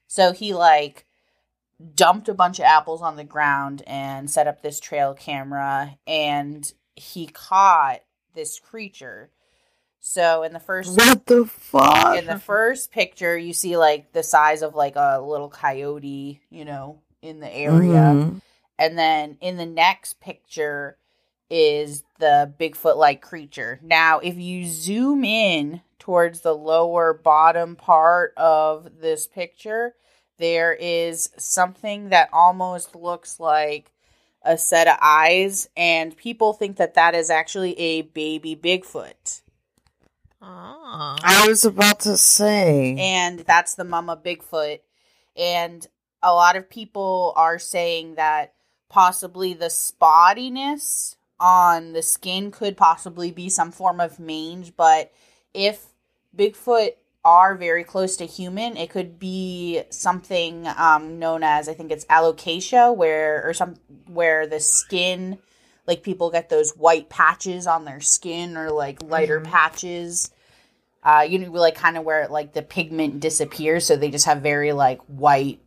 so 0.07 0.33
he 0.33 0.53
like 0.53 1.07
dumped 1.95 2.29
a 2.29 2.35
bunch 2.35 2.59
of 2.59 2.64
apples 2.64 3.01
on 3.01 3.16
the 3.16 3.24
ground 3.24 3.83
and 3.87 4.31
set 4.31 4.47
up 4.47 4.61
this 4.61 4.79
trail 4.79 5.14
camera 5.14 5.97
and 6.07 6.72
he 6.95 7.27
caught 7.27 8.01
this 8.37 8.61
creature 8.61 9.30
so 9.99 10.45
in 10.45 10.53
the 10.53 10.61
first 10.61 10.97
What 10.97 11.26
the 11.26 11.47
fuck? 11.47 12.16
in 12.16 12.26
the 12.26 12.39
first 12.39 12.93
picture 12.93 13.37
you 13.37 13.53
see 13.53 13.76
like 13.76 14.12
the 14.12 14.22
size 14.22 14.62
of 14.62 14.76
like 14.76 14.95
a 14.97 15.20
little 15.20 15.49
coyote 15.51 16.41
you 16.51 16.64
know 16.64 17.01
in 17.22 17.41
the 17.41 17.53
area 17.53 17.97
Mhm. 18.14 18.41
and 18.78 18.97
then 18.99 19.39
in 19.41 19.57
the 19.57 19.66
next 19.66 20.20
picture 20.20 20.99
is 21.51 22.05
the 22.18 22.53
bigfoot 22.61 22.97
like 22.97 23.20
creature 23.22 23.80
now 23.82 24.18
if 24.20 24.37
you 24.37 24.66
zoom 24.66 25.24
in 25.24 25.80
towards 25.99 26.43
the 26.43 26.55
lower 26.55 27.12
bottom 27.14 27.74
part 27.76 28.32
of 28.37 29.01
this 29.01 29.26
picture 29.26 29.95
there 30.39 30.74
is 30.74 31.30
something 31.39 32.11
that 32.11 32.28
almost 32.32 32.95
looks 32.95 33.41
like 33.41 33.91
a 34.47 34.57
set 34.57 34.86
of 34.86 34.97
eyes 35.03 35.68
and 35.76 36.16
people 36.16 36.53
think 36.53 36.76
that 36.76 36.94
that 36.94 37.14
is 37.14 37.30
actually 37.30 37.78
a 37.78 38.03
baby 38.03 38.57
bigfoot 38.57 39.42
Oh. 40.42 41.16
I 41.22 41.47
was 41.49 41.64
about 41.64 42.01
to 42.01 42.16
say. 42.16 42.97
and 42.99 43.40
that's 43.40 43.74
the 43.74 43.84
mama 43.84 44.16
Bigfoot. 44.16 44.80
And 45.36 45.86
a 46.22 46.32
lot 46.32 46.57
of 46.57 46.70
people 46.70 47.32
are 47.36 47.59
saying 47.59 48.14
that 48.14 48.55
possibly 48.88 49.55
the 49.55 49.66
spottiness 49.66 51.16
on 51.40 51.92
the 51.92 52.03
skin 52.03 52.51
could 52.51 52.76
possibly 52.76 53.30
be 53.30 53.49
some 53.49 53.72
form 53.72 54.01
of 54.01 54.20
mange, 54.20 54.74
but 54.76 55.12
if 55.53 55.86
Bigfoot 56.36 56.92
are 57.27 57.57
very 57.57 57.83
close 57.83 58.16
to 58.18 58.24
human, 58.24 58.77
it 58.77 58.89
could 58.89 59.18
be 59.18 59.83
something 59.91 60.64
um, 60.77 61.18
known 61.18 61.43
as 61.43 61.68
I 61.68 61.74
think 61.74 61.91
it's 61.91 62.05
alocasia, 62.05 62.97
where 62.97 63.45
or 63.45 63.53
some 63.53 63.74
where 64.07 64.47
the 64.47 64.61
skin 64.61 65.39
like 65.89 66.05
people 66.05 66.31
get 66.31 66.49
those 66.49 66.70
white 66.77 67.09
patches 67.09 67.66
on 67.66 67.85
their 67.85 68.01
skin 68.01 68.57
or 68.57 68.70
like 68.70 69.03
lighter 69.03 69.41
patches. 69.41 70.31
Uh, 71.03 71.27
you 71.29 71.41
know, 71.41 71.51
like 71.51 71.74
kind 71.74 71.97
of 71.97 72.05
where 72.05 72.29
like 72.29 72.53
the 72.53 72.62
pigment 72.62 73.18
disappears, 73.18 73.85
so 73.85 73.97
they 73.97 74.11
just 74.11 74.27
have 74.27 74.41
very 74.41 74.72
like 74.72 75.01
white, 75.03 75.61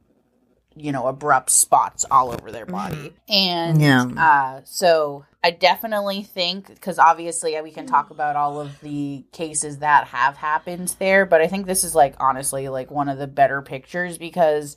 you 0.79 0.91
know, 0.91 1.07
abrupt 1.07 1.49
spots 1.49 2.05
all 2.09 2.31
over 2.31 2.51
their 2.51 2.65
body. 2.65 3.13
And 3.27 3.79
Yeah. 3.81 4.05
uh, 4.17 4.61
so 4.63 5.25
I 5.43 5.51
definitely 5.51 6.23
think 6.23 6.67
because 6.67 6.99
obviously 6.99 7.59
we 7.61 7.71
can 7.71 7.85
talk 7.85 8.09
about 8.09 8.35
all 8.35 8.59
of 8.59 8.79
the 8.81 9.23
cases 9.31 9.79
that 9.79 10.07
have 10.07 10.37
happened 10.37 10.95
there, 10.99 11.25
but 11.25 11.41
I 11.41 11.47
think 11.47 11.65
this 11.65 11.83
is 11.83 11.95
like 11.95 12.15
honestly 12.19 12.67
like 12.69 12.91
one 12.91 13.09
of 13.09 13.17
the 13.17 13.27
better 13.27 13.61
pictures 13.61 14.17
because 14.17 14.75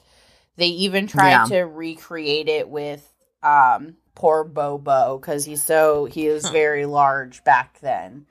they 0.57 0.66
even 0.68 1.07
tried 1.07 1.30
Yeah. 1.30 1.44
to 1.46 1.61
recreate 1.62 2.48
it 2.48 2.68
with 2.68 3.09
um 3.42 3.96
poor 4.14 4.44
Bobo 4.44 5.18
because 5.18 5.44
he's 5.44 5.64
so 5.64 6.05
he 6.05 6.26
is 6.26 6.44
Huh. 6.44 6.53
very 6.53 6.86
large 6.86 7.42
back 7.44 7.80
then, 7.80 8.26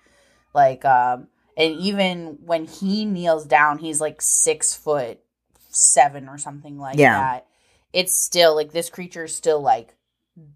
like 0.54 0.86
um 0.86 1.28
and 1.58 1.74
even 1.76 2.38
when 2.46 2.66
he 2.66 3.04
kneels 3.04 3.46
down, 3.46 3.78
he's 3.80 4.00
like 4.00 4.22
six 4.22 4.74
foot 4.74 5.20
seven 5.70 6.30
or 6.30 6.38
something 6.38 6.78
like 6.80 6.98
Yeah. 6.98 7.20
that. 7.20 7.48
It's 7.94 8.14
still 8.14 8.56
like 8.56 8.72
this 8.72 8.90
creature 8.90 9.26
is 9.26 9.36
still 9.36 9.62
like 9.62 9.96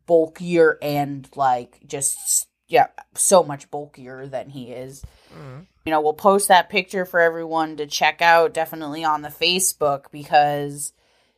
bulkier 0.06 0.78
and 0.82 1.28
like 1.36 1.80
just 1.88 2.48
yeah, 2.68 2.88
so 3.14 3.44
much 3.44 3.70
bulkier 3.70 4.26
than 4.26 4.50
he 4.50 4.72
is. 4.72 5.04
Mm. 5.38 5.68
You 5.86 5.92
know, 5.92 6.02
we'll 6.02 6.14
post 6.14 6.48
that 6.48 6.70
picture 6.70 7.06
for 7.06 7.20
everyone 7.20 7.78
to 7.78 7.86
check 7.86 8.22
out 8.22 8.54
definitely 8.54 9.04
on 9.04 9.22
the 9.22 9.30
Facebook 9.30 10.06
because 10.12 10.94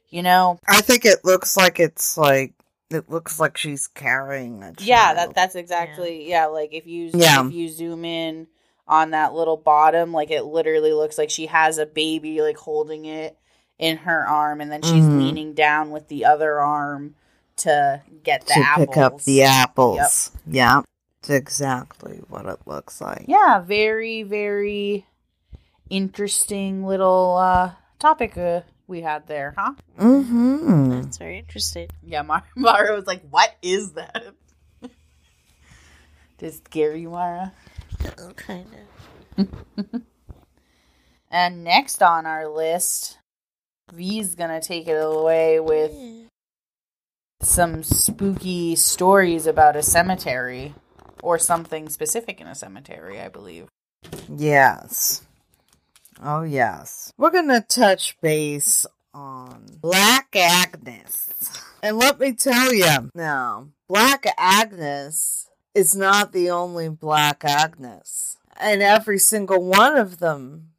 you 0.10 0.24
know, 0.24 0.58
I 0.68 0.82
think 0.82 1.04
it 1.06 1.26
looks 1.26 1.58
like 1.58 1.80
it's 1.80 2.18
like 2.18 2.54
it 2.89 3.10
looks 3.10 3.39
like 3.39 3.58
she's 3.58 3.88
carrying 3.88 4.64
a 4.64 4.68
child. 4.74 4.82
yeah, 4.82 5.14
that 5.14 5.36
that's 5.36 5.56
exactly 5.56 6.30
yeah, 6.30 6.45
like 6.45 6.74
if 6.74 6.88
you 6.88 7.12
Yeah. 7.14 7.45
if 7.45 7.54
you 7.54 7.68
zoom 7.70 8.06
in 8.06 8.48
on 8.88 9.12
that 9.12 9.34
little 9.34 9.58
bottom, 9.58 10.14
like 10.14 10.32
it 10.32 10.43
literally 10.43 10.93
looks 10.93 11.18
like 11.18 11.30
she 11.30 11.48
has 11.48 11.78
a 11.78 11.86
baby 11.86 12.41
like 12.41 12.58
holding 12.58 13.04
it 13.06 13.38
in 13.80 13.97
her 13.97 14.28
arm 14.28 14.59
and 14.61 14.71
then 14.71 14.82
she's 14.82 15.05
Mhm. 15.05 15.17
leaning 15.17 15.53
down 15.53 15.91
with 15.91 16.07
the 16.07 16.25
other 16.25 16.59
arm 16.59 17.15
to 17.57 18.01
get 18.23 18.41
the 18.47 18.53
to 18.53 18.59
apples. 18.59 18.88
pick 18.88 18.97
up 18.97 19.21
the 19.23 19.43
apples. 19.43 20.32
Yeah, 20.47 20.82
it's 21.19 21.30
exactly 21.30 22.21
what 22.30 22.45
it 22.45 22.59
looks 22.65 22.99
like. 23.01 23.25
yeah, 23.28 23.59
very 23.59 24.23
very 24.23 25.05
interesting 25.89 26.86
little 26.86 27.38
uh 27.38 27.71
topic 27.99 28.38
uh, 28.38 28.61
we 28.88 29.01
had 29.01 29.28
there, 29.28 29.53
huh? 29.57 29.73
Mm-hmm. 29.99 31.01
That's 31.01 31.17
very 31.17 31.38
interesting. 31.39 31.89
Yeah, 32.03 32.21
Mar- 32.21 32.43
Mara 32.55 32.95
was 32.95 33.05
like, 33.07 33.21
"What 33.30 33.55
is 33.61 33.93
that?" 33.93 34.34
Did 34.82 34.91
it 36.53 36.53
scare 36.65 36.95
you, 36.95 37.09
Mara? 37.09 37.51
Oh, 38.19 38.32
kind 38.34 38.67
of. 39.38 39.47
And 41.30 41.63
next 41.65 42.01
on 42.01 42.25
our 42.25 42.47
list, 42.47 43.17
V's 43.93 44.35
gonna 44.35 44.61
take 44.61 44.88
it 44.88 45.01
away 45.01 45.59
with 45.59 45.93
some 47.41 47.83
spooky 47.83 48.75
stories 48.75 49.47
about 49.47 49.75
a 49.75 49.83
cemetery 49.83 50.73
or 51.23 51.39
something 51.39 51.89
specific 51.89 52.41
in 52.41 52.47
a 52.47 52.55
cemetery, 52.55 53.19
I 53.19 53.29
believe. 53.29 53.67
Yes. 54.29 55.25
Oh 56.21 56.43
yes. 56.43 57.13
We're 57.17 57.31
gonna 57.31 57.61
touch 57.61 58.17
base 58.21 58.85
on 59.13 59.65
Black 59.81 60.35
Agnes. 60.35 61.61
And 61.81 61.97
let 61.97 62.19
me 62.19 62.33
tell 62.33 62.73
you, 62.73 63.11
now, 63.13 63.69
Black 63.88 64.25
Agnes 64.38 65.49
is 65.73 65.95
not 65.95 66.33
the 66.33 66.49
only 66.49 66.89
Black 66.89 67.43
Agnes. 67.45 68.38
And 68.59 68.81
every 68.81 69.19
single 69.19 69.63
one 69.63 69.95
of 69.95 70.17
them 70.17 70.69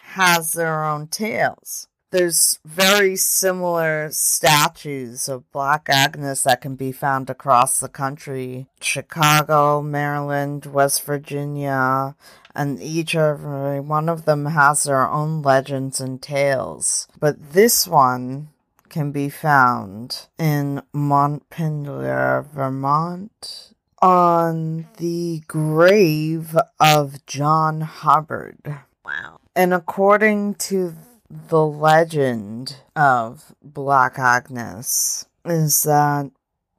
has 0.00 0.52
their 0.52 0.84
own 0.84 1.08
tales. 1.08 1.88
There's 2.10 2.60
very 2.64 3.16
similar 3.16 4.08
statues 4.12 5.28
of 5.28 5.50
Black 5.50 5.88
Agnes 5.90 6.42
that 6.44 6.60
can 6.60 6.76
be 6.76 6.92
found 6.92 7.28
across 7.28 7.80
the 7.80 7.88
country 7.88 8.68
Chicago, 8.80 9.82
Maryland, 9.82 10.66
West 10.66 11.02
Virginia, 11.02 12.14
and 12.54 12.80
each 12.80 13.14
every 13.16 13.80
one 13.80 14.08
of 14.08 14.24
them 14.24 14.46
has 14.46 14.84
their 14.84 15.08
own 15.08 15.42
legends 15.42 16.00
and 16.00 16.22
tales. 16.22 17.08
But 17.18 17.52
this 17.52 17.88
one 17.88 18.48
can 18.88 19.10
be 19.10 19.28
found 19.28 20.26
in 20.38 20.82
Montpelier, 20.92 22.46
Vermont, 22.54 23.74
on 24.00 24.86
the 24.98 25.42
grave 25.48 26.56
of 26.78 27.26
John 27.26 27.80
Hubbard. 27.80 28.78
Wow. 29.04 29.40
And 29.54 29.74
according 29.74 30.54
to 30.54 30.94
the 31.30 31.64
legend 31.64 32.76
of 32.94 33.54
Black 33.62 34.18
Agnes, 34.18 35.26
is 35.44 35.82
that 35.84 36.30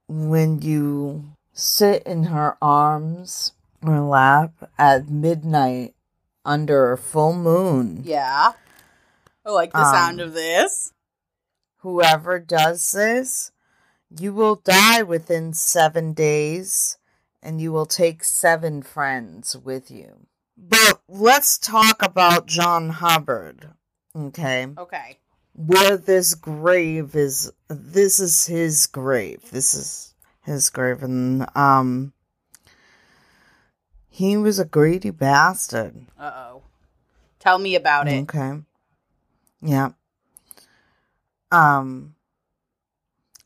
when 0.08 0.62
you 0.62 1.26
sit 1.54 2.04
in 2.04 2.24
her 2.26 2.58
arms 2.62 3.54
or 3.82 4.00
lap 4.00 4.52
at 4.78 5.10
midnight 5.10 5.93
under 6.45 6.91
a 6.91 6.98
full 6.98 7.34
moon, 7.34 8.02
Yeah. 8.06 8.54
I 9.45 9.50
like 9.52 9.72
the 9.72 9.80
Um, 9.80 9.93
sound 9.93 10.22
of 10.22 10.34
this. 10.34 10.91
whoever 11.78 12.39
does 12.39 12.91
this, 12.91 13.52
you 14.10 14.34
will 14.34 14.56
die 14.56 15.02
within 15.04 15.54
seven 15.54 16.14
days 16.14 16.98
and 17.41 17.62
you 17.62 17.72
will 17.72 17.86
take 17.86 18.24
seven 18.24 18.82
friends 18.82 19.56
with 19.56 19.89
you. 19.91 20.28
But 20.58 21.02
let's 21.08 21.58
talk 21.58 22.02
about 22.02 22.45
John 22.48 22.89
Hubbard, 22.89 23.74
okay? 24.18 24.68
Okay. 24.78 25.18
Where 25.53 25.97
this 25.97 26.34
grave 26.36 27.15
is, 27.15 27.51
this 27.68 28.20
is 28.20 28.45
his 28.45 28.86
grave. 28.88 29.49
This 29.51 29.74
is 29.74 30.13
his 30.43 30.70
grave, 30.70 31.03
and, 31.03 31.45
um, 31.55 32.13
he 34.09 34.36
was 34.36 34.57
a 34.57 34.65
greedy 34.65 35.11
bastard. 35.11 36.07
Uh 36.18 36.32
oh. 36.36 36.61
Tell 37.39 37.59
me 37.59 37.76
about 37.76 38.07
it. 38.07 38.24
Okay. 38.24 38.61
Yeah. 39.61 39.89
Um 41.51 42.15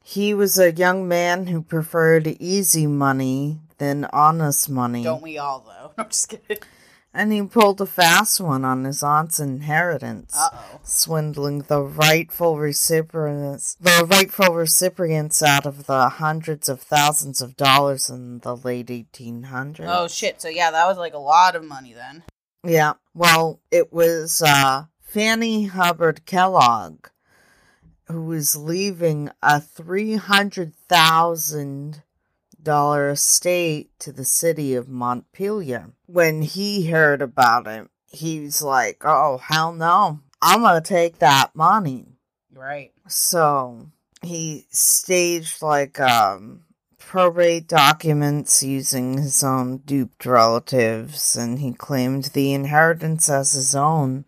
He 0.02 0.34
was 0.34 0.58
a 0.58 0.72
young 0.72 1.10
man 1.10 1.48
who 1.48 1.62
preferred 1.62 2.26
easy 2.40 2.88
money 2.88 3.60
than 3.80 4.06
honest 4.14 4.70
money. 4.70 5.04
Don't 5.04 5.22
we 5.22 5.38
all, 5.38 5.60
though? 5.60 5.92
I'm 6.02 6.10
just 6.10 6.30
kidding. 6.30 6.64
And 7.14 7.34
he 7.34 7.42
pulled 7.44 7.82
a 7.82 7.86
fast 7.86 8.40
one 8.40 8.64
on 8.64 8.86
his 8.86 9.04
aunt's 9.04 9.40
inheritance, 9.40 10.34
Uh 10.36 10.50
oh. 10.54 10.80
swindling 10.84 11.60
the 11.64 11.82
rightful 11.82 12.58
recipients, 12.58 13.76
the 13.82 14.08
rightful 14.10 14.54
recipients 14.56 15.44
out 15.44 15.66
of 15.66 15.88
the 15.88 16.08
hundreds 16.08 16.70
of 16.70 16.82
thousands 16.82 17.42
of 17.42 17.58
dollars 17.58 18.10
in 18.10 18.40
the 18.40 18.56
late 18.56 18.88
1800s. 18.88 19.86
Oh, 19.88 20.08
shit. 20.08 20.42
So, 20.42 20.48
yeah, 20.48 20.72
that 20.72 20.88
was 20.88 20.98
like 20.98 21.14
a 21.14 21.18
lot 21.20 21.56
of 21.56 21.66
money 21.66 21.92
then. 21.94 22.24
Yeah. 22.64 22.94
Well, 23.14 23.60
it 23.72 23.92
was 23.92 24.42
uh, 24.42 24.86
Fanny 25.02 25.66
Hubbard 25.66 26.26
Kellogg 26.26 27.08
who 28.08 28.24
was 28.24 28.56
leaving 28.56 29.30
a 29.42 29.60
three 29.62 30.16
hundred 30.16 30.74
thousand 30.90 32.04
dollar 32.62 33.10
estate 33.10 33.90
to 34.00 34.12
the 34.12 34.26
city 34.26 34.76
of 34.76 34.88
Montpelier. 34.88 35.92
When 36.12 36.42
he 36.42 36.90
heard 36.90 37.22
about 37.22 37.68
it, 37.68 37.88
he's 38.08 38.62
like, 38.62 39.04
"Oh 39.06 39.38
hell 39.38 39.72
no! 39.72 40.20
I'm 40.42 40.62
gonna 40.62 40.82
take 40.82 41.20
that 41.20 41.56
money." 41.56 42.18
Right. 42.54 42.92
So 43.08 43.88
he 44.22 44.68
staged 44.72 45.62
like 45.62 46.02
um 46.02 46.66
probate 46.98 47.68
documents 47.68 48.62
using 48.62 49.18
his 49.18 49.42
own 49.42 49.78
duped 49.78 50.26
relatives 50.26 51.38
and 51.38 51.60
he 51.60 51.72
claimed 51.72 52.26
the 52.26 52.54
inheritance 52.54 53.30
as 53.30 53.54
his 53.54 53.74
own. 53.74 54.26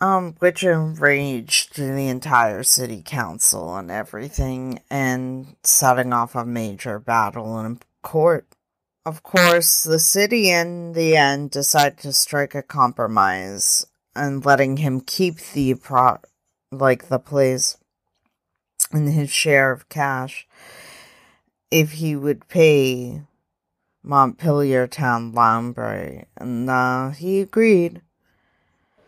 Um, 0.00 0.34
which 0.38 0.62
enraged 0.62 1.76
the 1.76 2.08
entire 2.08 2.62
city 2.62 3.02
council 3.04 3.76
and 3.76 3.88
everything, 3.90 4.80
and 4.90 5.54
setting 5.62 6.12
off 6.12 6.34
a 6.34 6.44
major 6.44 6.98
battle 6.98 7.60
in 7.60 7.78
court. 8.02 8.46
Of 9.04 9.22
course, 9.24 9.82
the 9.82 9.98
city 9.98 10.50
in 10.50 10.92
the 10.92 11.16
end 11.16 11.50
decided 11.50 11.98
to 11.98 12.12
strike 12.12 12.54
a 12.54 12.62
compromise 12.62 13.84
and 14.14 14.44
letting 14.44 14.76
him 14.76 15.00
keep 15.00 15.38
the 15.38 15.74
pro 15.74 16.18
like 16.70 17.08
the 17.08 17.18
place 17.18 17.76
and 18.92 19.08
his 19.08 19.30
share 19.30 19.72
of 19.72 19.88
cash 19.88 20.46
if 21.70 21.92
he 21.92 22.14
would 22.14 22.46
pay 22.48 23.22
Montpelier 24.04 24.86
Town 24.86 25.32
Library. 25.32 26.26
And 26.36 26.70
uh, 26.70 27.10
he 27.10 27.40
agreed. 27.40 28.02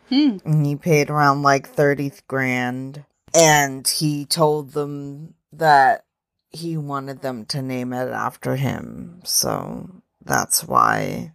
Hmm. 0.09 0.39
And 0.45 0.67
he 0.67 0.77
paid 0.77 1.11
around 1.11 1.43
like 1.43 1.69
30 1.69 2.13
grand. 2.27 3.05
And 3.33 3.87
he 3.87 4.25
told 4.25 4.73
them 4.73 5.35
that 5.53 6.05
he 6.55 6.77
wanted 6.77 7.21
them 7.21 7.45
to 7.47 7.61
name 7.61 7.93
it 7.93 8.11
after 8.11 8.57
him. 8.57 9.21
So 9.25 9.91
that's 10.25 10.65
why 10.65 11.33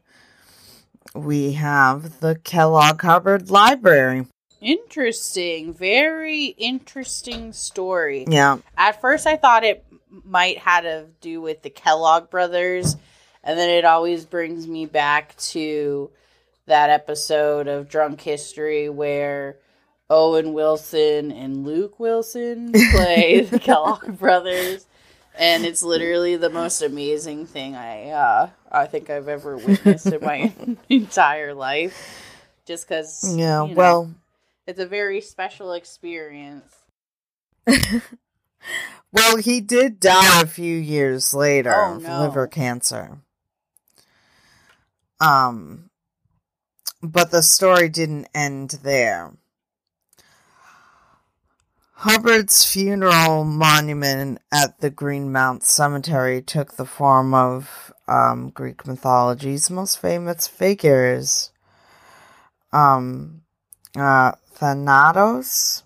we 1.13 1.53
have 1.53 2.19
the 2.19 2.35
Kellogg 2.35 3.01
Hubbard 3.01 3.49
Library. 3.49 4.25
Interesting. 4.61 5.73
Very 5.73 6.45
interesting 6.45 7.53
story. 7.53 8.25
Yeah. 8.27 8.57
At 8.77 9.01
first, 9.01 9.27
I 9.27 9.37
thought 9.37 9.63
it 9.63 9.85
might 10.09 10.57
had 10.57 10.81
to 10.81 11.07
do 11.21 11.41
with 11.41 11.61
the 11.61 11.69
Kellogg 11.69 12.29
brothers, 12.29 12.95
and 13.43 13.57
then 13.57 13.69
it 13.69 13.85
always 13.85 14.25
brings 14.25 14.67
me 14.67 14.85
back 14.85 15.35
to 15.37 16.09
that 16.65 16.89
episode 16.89 17.67
of 17.67 17.89
Drunk 17.89 18.21
History 18.21 18.89
where 18.89 19.57
Owen 20.09 20.53
Wilson 20.53 21.31
and 21.31 21.65
Luke 21.65 21.99
Wilson 21.99 22.71
play 22.71 23.41
the 23.49 23.59
Kellogg 23.59 24.17
brothers, 24.17 24.85
and 25.39 25.65
it's 25.65 25.81
literally 25.81 26.35
the 26.35 26.49
most 26.49 26.81
amazing 26.81 27.45
thing 27.47 27.75
I 27.75 28.09
uh, 28.09 28.49
I 28.71 28.85
think 28.85 29.09
I've 29.09 29.27
ever 29.27 29.57
witnessed 29.57 30.07
in 30.07 30.21
my 30.23 30.53
entire 30.89 31.53
life. 31.53 32.25
Just 32.65 32.87
because, 32.87 33.35
Yeah. 33.35 33.63
Well, 33.63 34.13
it's 34.67 34.79
a 34.79 34.85
very 34.85 35.21
special 35.21 35.73
experience. 35.73 36.75
Well, 39.11 39.37
he 39.37 39.59
did 39.59 39.99
die 39.99 40.41
a 40.41 40.45
few 40.45 40.75
years 40.77 41.33
later 41.33 41.73
Oh, 41.73 41.95
of 41.95 42.03
no. 42.03 42.21
liver 42.21 42.45
cancer. 42.45 43.17
Um, 45.19 45.89
but 47.01 47.31
the 47.31 47.41
story 47.41 47.89
didn't 47.89 48.27
end 48.35 48.77
there. 48.83 49.33
Hubbard's 52.03 52.63
funeral 52.63 53.43
monument 53.43 54.39
at 54.53 54.79
the 54.79 54.89
Greenmount 54.89 55.63
Cemetery 55.63 56.41
took 56.41 56.75
the 56.77 56.85
form 56.85 57.33
of 57.33 57.91
um, 58.07 58.51
Greek 58.51 58.87
mythology's 58.87 59.69
most 59.69 59.99
famous 59.99 60.47
figures. 60.47 61.51
Um, 62.71 63.41
uh, 63.97 64.31
Thanatos. 64.53 65.83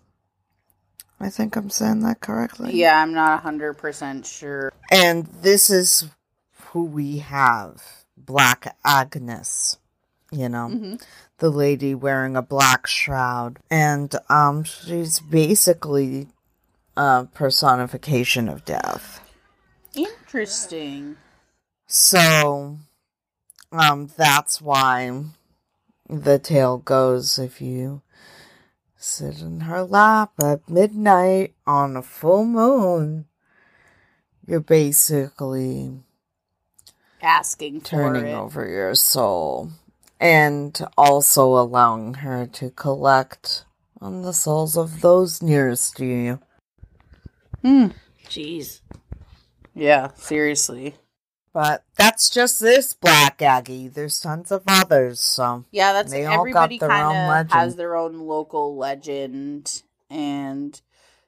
I 1.19 1.29
think 1.29 1.55
I'm 1.55 1.71
saying 1.71 2.01
that 2.01 2.19
correctly. 2.21 2.73
Yeah, 2.75 3.01
I'm 3.01 3.13
not 3.13 3.41
hundred 3.41 3.79
percent 3.79 4.27
sure. 4.27 4.71
And 4.91 5.25
this 5.41 5.71
is 5.71 6.09
who 6.65 6.83
we 6.83 7.19
have 7.19 7.81
Black 8.15 8.75
Agnes, 8.85 9.77
you 10.31 10.47
know, 10.47 10.69
Mhm. 10.69 11.01
The 11.43 11.49
lady 11.49 11.93
wearing 11.93 12.37
a 12.37 12.41
black 12.41 12.87
shroud. 12.87 13.59
And 13.69 14.15
um, 14.29 14.63
she's 14.63 15.19
basically 15.19 16.27
a 16.95 17.27
personification 17.33 18.47
of 18.47 18.63
death. 18.63 19.19
Interesting. 19.93 21.17
So 21.85 22.77
um, 23.73 24.09
that's 24.15 24.61
why 24.61 25.21
the 26.07 26.39
tale 26.39 26.77
goes 26.77 27.37
if 27.37 27.59
you 27.59 28.01
sit 28.95 29.41
in 29.41 29.59
her 29.61 29.83
lap 29.83 30.31
at 30.41 30.69
midnight 30.69 31.55
on 31.67 31.97
a 31.97 32.01
full 32.01 32.45
moon, 32.45 33.25
you're 34.47 34.61
basically 34.61 35.91
Asking 37.21 37.81
turning 37.81 38.27
it. 38.27 38.33
over 38.33 38.65
your 38.65 38.95
soul 38.95 39.71
and 40.23 40.79
also 40.97 41.57
allowing 41.57 42.13
her 42.15 42.47
to 42.47 42.69
collect 42.69 43.65
on 43.99 44.21
the 44.21 44.31
souls 44.31 44.77
of 44.77 45.01
those 45.01 45.41
nearest 45.41 45.97
to 45.97 46.05
you. 46.05 46.39
Hmm. 47.61 47.87
Jeez. 48.29 48.79
Yeah, 49.75 50.11
seriously. 50.15 50.95
But 51.53 51.83
that's 51.97 52.29
just 52.29 52.61
this 52.61 52.93
Black 52.93 53.41
Aggie. 53.41 53.89
There's 53.89 54.19
tons 54.21 54.49
of 54.49 54.63
others, 54.65 55.19
so 55.19 55.65
Yeah, 55.71 55.91
that's 55.91 56.11
They 56.11 56.25
all 56.25 56.39
everybody 56.39 56.79
kind 56.79 57.41
of 57.41 57.51
has 57.51 57.75
their 57.75 57.97
own 57.97 58.19
local 58.19 58.77
legend, 58.77 59.83
and 60.09 60.81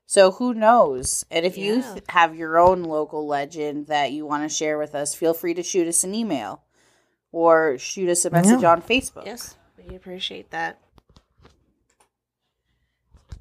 so 0.05 0.31
who 0.31 0.53
knows? 0.53 1.25
And 1.29 1.45
if 1.45 1.57
you 1.57 1.81
th- 1.81 2.03
have 2.09 2.35
your 2.35 2.57
own 2.57 2.83
local 2.83 3.27
legend 3.27 3.87
that 3.87 4.13
you 4.13 4.25
want 4.25 4.49
to 4.49 4.55
share 4.55 4.77
with 4.77 4.95
us, 4.95 5.13
feel 5.13 5.33
free 5.33 5.53
to 5.53 5.63
shoot 5.63 5.87
us 5.87 6.03
an 6.05 6.15
email 6.15 6.64
or 7.35 7.77
shoot 7.77 8.07
us 8.07 8.23
a 8.23 8.29
message 8.29 8.61
Yeah. 8.61 8.71
on 8.71 8.81
Facebook. 8.81 9.25
Yes, 9.25 9.55
we 9.89 9.93
appreciate 9.93 10.51
that. 10.51 10.79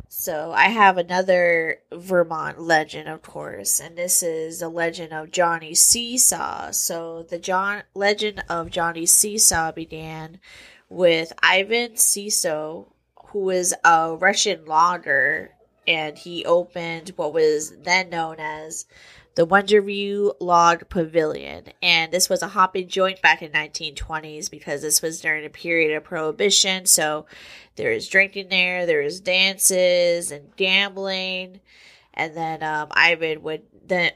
So 0.09 0.51
I 0.53 0.65
have 0.65 0.99
another 0.99 1.79
Vermont 1.93 2.61
legend, 2.61 3.09
of 3.09 3.23
course, 3.23 3.79
and 3.79 3.97
this 3.97 4.21
is 4.21 4.59
the 4.59 4.69
legend 4.69 5.13
of 5.13 5.31
Johnny 5.31 5.75
Seesaw. 5.75 6.73
So 6.73 7.23
the 7.23 7.39
John 7.39 7.85
legend 7.95 8.43
of 8.49 8.71
Johnny 8.71 9.07
Seesaw 9.07 9.71
began 9.71 10.41
with 10.89 11.33
Ivan 11.41 11.97
Seesaw, 11.97 12.85
who 13.27 13.39
was 13.39 13.75
a 13.85 14.17
Russian 14.17 14.65
logger, 14.65 15.53
and 15.87 16.19
he 16.19 16.45
opened 16.45 17.11
what 17.15 17.33
was 17.33 17.73
then 17.83 18.11
known 18.11 18.37
as 18.41 18.87
the 19.35 19.47
Wonderview 19.47 20.35
Log 20.41 20.89
Pavilion. 20.89 21.65
And 21.83 22.13
this 22.13 22.29
was 22.29 22.43
a 22.43 22.49
hopping 22.49 22.89
joint 22.89 23.21
back 23.21 23.43
in 23.43 23.53
1920s 23.53 24.51
because 24.51 24.83
this 24.83 25.03
was 25.03 25.21
during 25.21 25.45
a 25.45 25.51
period 25.51 25.97
of 25.97 26.05
prohibition. 26.05 26.87
So 26.87 27.27
there 27.77 27.93
was 27.93 28.09
drinking 28.09 28.49
there, 28.49 28.87
there 28.87 29.03
was 29.03 29.21
dances 29.21 30.31
and 30.31 30.55
gambling. 30.57 31.61
And 32.13 32.37
then 32.37 32.63
um, 32.63 32.89
Ivan 32.93 33.43
would 33.43 33.63
then 33.85 34.13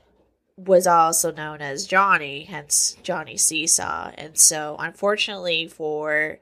was 0.56 0.86
also 0.88 1.30
known 1.30 1.60
as 1.60 1.86
Johnny, 1.86 2.44
hence 2.44 2.96
Johnny 3.02 3.36
Seesaw. 3.36 4.10
And 4.16 4.36
so 4.36 4.76
unfortunately 4.78 5.68
for 5.68 6.38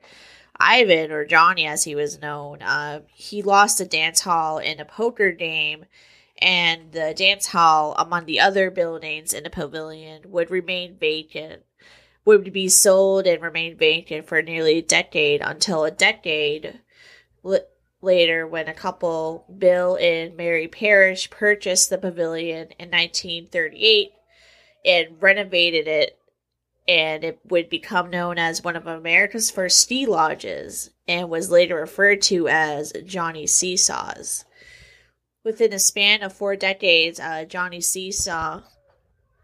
Ivan 0.58 1.12
or 1.12 1.26
Johnny 1.26 1.66
as 1.66 1.84
he 1.84 1.94
was 1.94 2.20
known, 2.20 2.62
uh, 2.62 3.00
he 3.12 3.42
lost 3.42 3.80
a 3.80 3.84
dance 3.84 4.20
hall 4.20 4.58
in 4.58 4.80
a 4.80 4.86
poker 4.86 5.32
game 5.32 5.84
and 6.38 6.92
the 6.92 7.14
dance 7.16 7.46
hall 7.48 7.94
among 7.98 8.26
the 8.26 8.40
other 8.40 8.70
buildings 8.70 9.32
in 9.32 9.44
the 9.44 9.50
pavilion 9.50 10.22
would 10.26 10.50
remain 10.50 10.96
vacant 10.98 11.62
would 12.24 12.52
be 12.52 12.68
sold 12.68 13.26
and 13.26 13.40
remain 13.40 13.76
vacant 13.76 14.26
for 14.26 14.42
nearly 14.42 14.78
a 14.78 14.82
decade 14.82 15.40
until 15.40 15.84
a 15.84 15.90
decade 15.90 16.80
later 18.02 18.46
when 18.46 18.68
a 18.68 18.74
couple, 18.74 19.44
Bill 19.58 19.96
and 19.96 20.36
Mary 20.36 20.68
Parrish, 20.68 21.30
purchased 21.30 21.88
the 21.88 21.98
pavilion 21.98 22.68
in 22.78 22.90
1938 22.90 24.12
and 24.84 25.20
renovated 25.20 25.88
it, 25.88 26.18
and 26.86 27.24
it 27.24 27.40
would 27.44 27.68
become 27.68 28.10
known 28.10 28.38
as 28.38 28.62
one 28.62 28.76
of 28.76 28.86
America's 28.86 29.50
first 29.50 29.80
ski 29.80 30.06
lodges 30.06 30.90
and 31.08 31.28
was 31.28 31.50
later 31.50 31.76
referred 31.76 32.22
to 32.22 32.48
as 32.48 32.92
Johnny 33.04 33.46
Seesaws. 33.46 34.44
Within 35.46 35.72
a 35.72 35.78
span 35.78 36.24
of 36.24 36.32
four 36.32 36.56
decades, 36.56 37.20
uh, 37.20 37.44
Johnny 37.44 37.80
Seesaw 37.80 38.62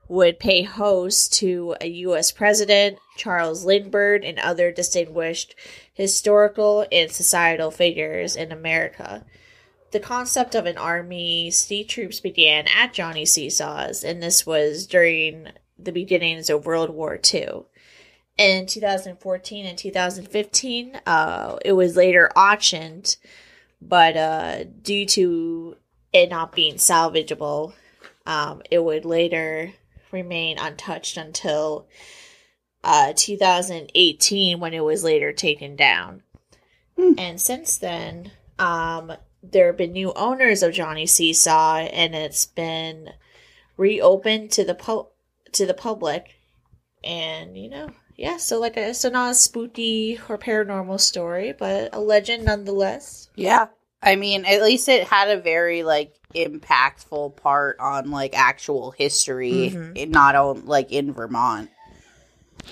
would 0.08 0.40
pay 0.40 0.62
host 0.62 1.32
to 1.34 1.76
a 1.80 1.86
U.S. 1.86 2.32
president, 2.32 2.98
Charles 3.16 3.64
Lindbergh, 3.64 4.24
and 4.24 4.36
other 4.40 4.72
distinguished 4.72 5.54
historical 5.94 6.84
and 6.90 7.08
societal 7.08 7.70
figures 7.70 8.34
in 8.34 8.50
America. 8.50 9.24
The 9.92 10.00
concept 10.00 10.56
of 10.56 10.66
an 10.66 10.76
army 10.76 11.52
sea 11.52 11.84
troops 11.84 12.18
began 12.18 12.66
at 12.66 12.92
Johnny 12.92 13.24
Seesaws, 13.24 14.02
and 14.02 14.20
this 14.20 14.44
was 14.44 14.88
during 14.88 15.50
the 15.78 15.92
beginnings 15.92 16.50
of 16.50 16.66
World 16.66 16.90
War 16.90 17.20
II. 17.32 17.62
In 18.36 18.66
2014 18.66 19.66
and 19.66 19.78
2015, 19.78 21.00
uh, 21.06 21.58
it 21.64 21.74
was 21.74 21.94
later 21.94 22.28
auctioned, 22.34 23.18
but 23.80 24.16
uh, 24.16 24.64
due 24.82 25.06
to 25.06 25.76
it 26.12 26.30
not 26.30 26.52
being 26.52 26.74
salvageable, 26.74 27.72
um, 28.26 28.62
it 28.70 28.82
would 28.82 29.04
later 29.04 29.72
remain 30.10 30.58
untouched 30.58 31.16
until 31.16 31.86
uh, 32.84 33.12
2018 33.16 34.60
when 34.60 34.74
it 34.74 34.84
was 34.84 35.04
later 35.04 35.32
taken 35.32 35.76
down. 35.76 36.22
Hmm. 36.96 37.14
And 37.18 37.40
since 37.40 37.78
then, 37.78 38.32
um, 38.58 39.12
there 39.42 39.66
have 39.66 39.76
been 39.76 39.92
new 39.92 40.12
owners 40.14 40.62
of 40.62 40.72
Johnny 40.72 41.06
Seesaw, 41.06 41.78
and 41.78 42.14
it's 42.14 42.46
been 42.46 43.10
reopened 43.76 44.52
to 44.52 44.64
the 44.64 44.74
pu- 44.74 45.08
to 45.52 45.66
the 45.66 45.74
public. 45.74 46.36
And 47.02 47.56
you 47.56 47.70
know, 47.70 47.88
yeah. 48.16 48.36
So 48.36 48.60
like, 48.60 48.76
a, 48.76 48.94
so 48.94 49.08
not 49.08 49.32
a 49.32 49.34
spooky 49.34 50.18
or 50.28 50.38
paranormal 50.38 51.00
story, 51.00 51.52
but 51.58 51.94
a 51.94 52.00
legend 52.00 52.44
nonetheless. 52.44 53.28
Yeah. 53.34 53.68
I 54.02 54.16
mean, 54.16 54.44
at 54.44 54.62
least 54.62 54.88
it 54.88 55.06
had 55.06 55.28
a 55.30 55.40
very 55.40 55.82
like 55.84 56.14
impactful 56.34 57.36
part 57.36 57.78
on 57.78 58.10
like 58.10 58.36
actual 58.36 58.90
history, 58.90 59.70
Mhm. 59.74 59.96
in- 59.96 60.10
not 60.10 60.34
on 60.34 60.66
like 60.66 60.90
in 60.92 61.12
Vermont. 61.12 61.70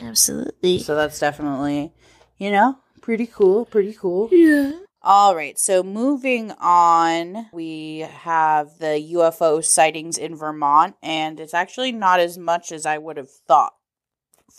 Absolutely. 0.03 0.79
So 0.81 0.95
that's 0.95 1.19
definitely, 1.19 1.93
you 2.39 2.51
know, 2.51 2.79
pretty 3.01 3.27
cool, 3.27 3.65
pretty 3.65 3.93
cool. 3.93 4.29
Yeah. 4.33 4.73
All 5.03 5.35
right, 5.35 5.59
so 5.59 5.83
moving 5.83 6.53
on, 6.61 7.47
we 7.55 8.01
have 8.01 8.79
the 8.79 9.01
UFO 9.15 9.65
sightings 9.65 10.19
in 10.19 10.37
Vermont, 10.37 10.95
and 11.03 11.41
it's 11.41 11.55
actually 11.55 11.91
not 11.91 12.21
as 12.21 12.37
much 12.37 12.71
as 12.71 12.85
I 12.85 12.99
would 12.99 13.17
have 13.17 13.31
thought 13.31 13.73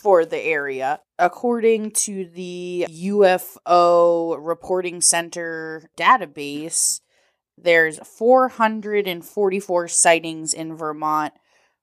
for 0.02 0.24
the 0.24 0.40
area. 0.40 1.00
According 1.18 1.92
to 1.92 2.24
the 2.24 2.86
UFO 2.90 4.36
Reporting 4.40 5.00
Center 5.00 5.88
database, 5.96 7.00
there's 7.56 8.00
444 8.00 9.88
sightings 9.88 10.52
in 10.52 10.76
Vermont. 10.76 11.32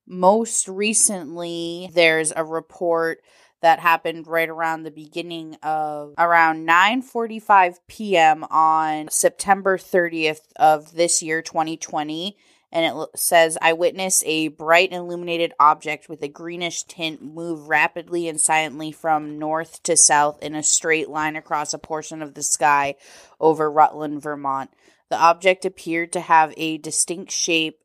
Most 0.05 0.67
recently, 0.67 1.89
there's 1.93 2.33
a 2.35 2.43
report 2.43 3.19
that 3.61 3.79
happened 3.79 4.27
right 4.27 4.49
around 4.49 4.83
the 4.83 4.91
beginning 4.91 5.55
of 5.63 6.13
around 6.17 6.67
9:45 6.67 7.75
p.m. 7.87 8.43
on 8.45 9.07
September 9.09 9.77
30th 9.77 10.41
of 10.57 10.93
this 10.93 11.21
year 11.21 11.41
2020 11.41 12.37
and 12.71 12.85
it 12.85 13.19
says 13.19 13.57
I 13.61 13.73
witnessed 13.73 14.23
a 14.25 14.49
bright 14.49 14.91
illuminated 14.91 15.53
object 15.59 16.07
with 16.07 16.21
a 16.21 16.27
greenish 16.27 16.83
tint 16.83 17.21
move 17.21 17.67
rapidly 17.67 18.27
and 18.27 18.39
silently 18.39 18.91
from 18.91 19.39
north 19.39 19.81
to 19.83 19.97
south 19.97 20.41
in 20.41 20.55
a 20.55 20.63
straight 20.63 21.09
line 21.09 21.35
across 21.35 21.73
a 21.73 21.79
portion 21.79 22.21
of 22.21 22.33
the 22.33 22.43
sky 22.43 22.95
over 23.39 23.71
Rutland, 23.71 24.21
Vermont. 24.21 24.71
The 25.09 25.17
object 25.17 25.65
appeared 25.65 26.13
to 26.13 26.19
have 26.19 26.53
a 26.57 26.77
distinct 26.77 27.31
shape 27.31 27.79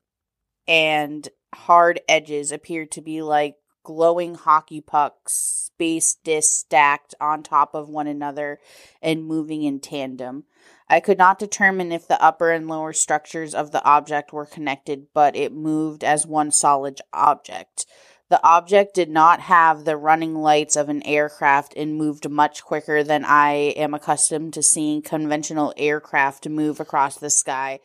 and 0.68 1.26
hard 1.54 2.00
edges 2.08 2.52
appeared 2.52 2.90
to 2.92 3.00
be 3.00 3.22
like 3.22 3.56
glowing 3.84 4.34
hockey 4.34 4.80
pucks, 4.80 5.32
space 5.32 6.16
discs 6.24 6.54
stacked 6.54 7.14
on 7.20 7.42
top 7.42 7.74
of 7.74 7.88
one 7.88 8.06
another 8.06 8.58
and 9.00 9.24
moving 9.24 9.62
in 9.62 9.80
tandem. 9.80 10.44
I 10.88 11.00
could 11.00 11.18
not 11.18 11.38
determine 11.38 11.92
if 11.92 12.06
the 12.06 12.22
upper 12.22 12.50
and 12.50 12.68
lower 12.68 12.92
structures 12.92 13.54
of 13.54 13.70
the 13.70 13.82
object 13.84 14.32
were 14.32 14.46
connected, 14.46 15.06
but 15.14 15.34
it 15.34 15.52
moved 15.52 16.04
as 16.04 16.26
one 16.26 16.50
solid 16.50 17.00
object. 17.12 17.86
The 18.28 18.42
object 18.42 18.94
did 18.94 19.10
not 19.10 19.40
have 19.40 19.84
the 19.84 19.96
running 19.96 20.34
lights 20.34 20.76
of 20.76 20.88
an 20.88 21.02
aircraft 21.06 21.74
and 21.76 21.96
moved 21.96 22.28
much 22.28 22.62
quicker 22.62 23.02
than 23.02 23.24
I 23.24 23.52
am 23.76 23.94
accustomed 23.94 24.54
to 24.54 24.62
seeing 24.62 25.02
conventional 25.02 25.74
aircraft 25.76 26.48
move 26.48 26.80
across 26.80 27.16
the 27.16 27.30
sky 27.30 27.80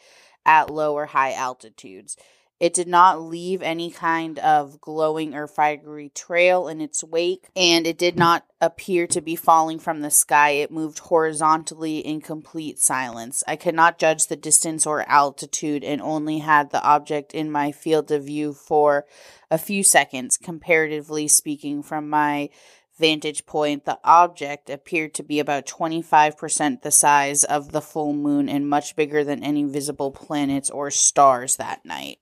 at 0.45 0.69
low 0.69 0.93
or 0.93 1.07
high 1.07 1.33
altitudes. 1.33 2.17
It 2.59 2.73
did 2.73 2.89
not 2.89 3.21
leave 3.21 3.61
any 3.61 3.89
kind 3.89 4.37
of 4.39 4.81
glowing 4.81 5.33
or 5.33 5.47
fiery 5.47 6.11
trail 6.13 6.67
in 6.67 6.81
its 6.81 7.03
wake, 7.03 7.47
and 7.55 7.87
it 7.87 7.97
did 7.97 8.17
not 8.17 8.45
appear 8.59 9.07
to 9.07 9.21
be 9.21 9.37
falling 9.37 9.79
from 9.79 10.01
the 10.01 10.11
sky. 10.11 10.49
It 10.51 10.69
moved 10.69 10.99
horizontally 10.99 11.99
in 11.99 12.19
complete 12.19 12.77
silence. 12.77 13.43
I 13.47 13.55
could 13.55 13.75
not 13.75 13.97
judge 13.97 14.27
the 14.27 14.35
distance 14.35 14.85
or 14.85 15.07
altitude 15.07 15.85
and 15.85 16.01
only 16.01 16.39
had 16.39 16.71
the 16.71 16.83
object 16.83 17.33
in 17.33 17.49
my 17.49 17.71
field 17.71 18.11
of 18.11 18.25
view 18.25 18.53
for 18.53 19.05
a 19.49 19.57
few 19.57 19.81
seconds. 19.81 20.37
Comparatively 20.37 21.29
speaking, 21.29 21.81
from 21.81 22.09
my 22.09 22.49
vantage 22.97 23.45
point, 23.45 23.85
the 23.85 23.97
object 24.03 24.69
appeared 24.69 25.13
to 25.13 25.23
be 25.23 25.39
about 25.39 25.65
25% 25.65 26.81
the 26.81 26.91
size 26.91 27.45
of 27.45 27.71
the 27.71 27.81
full 27.81 28.11
moon 28.11 28.49
and 28.49 28.69
much 28.69 28.97
bigger 28.97 29.23
than 29.23 29.41
any 29.41 29.63
visible 29.63 30.11
planets 30.11 30.69
or 30.69 30.91
stars 30.91 31.55
that 31.55 31.85
night. 31.85 32.19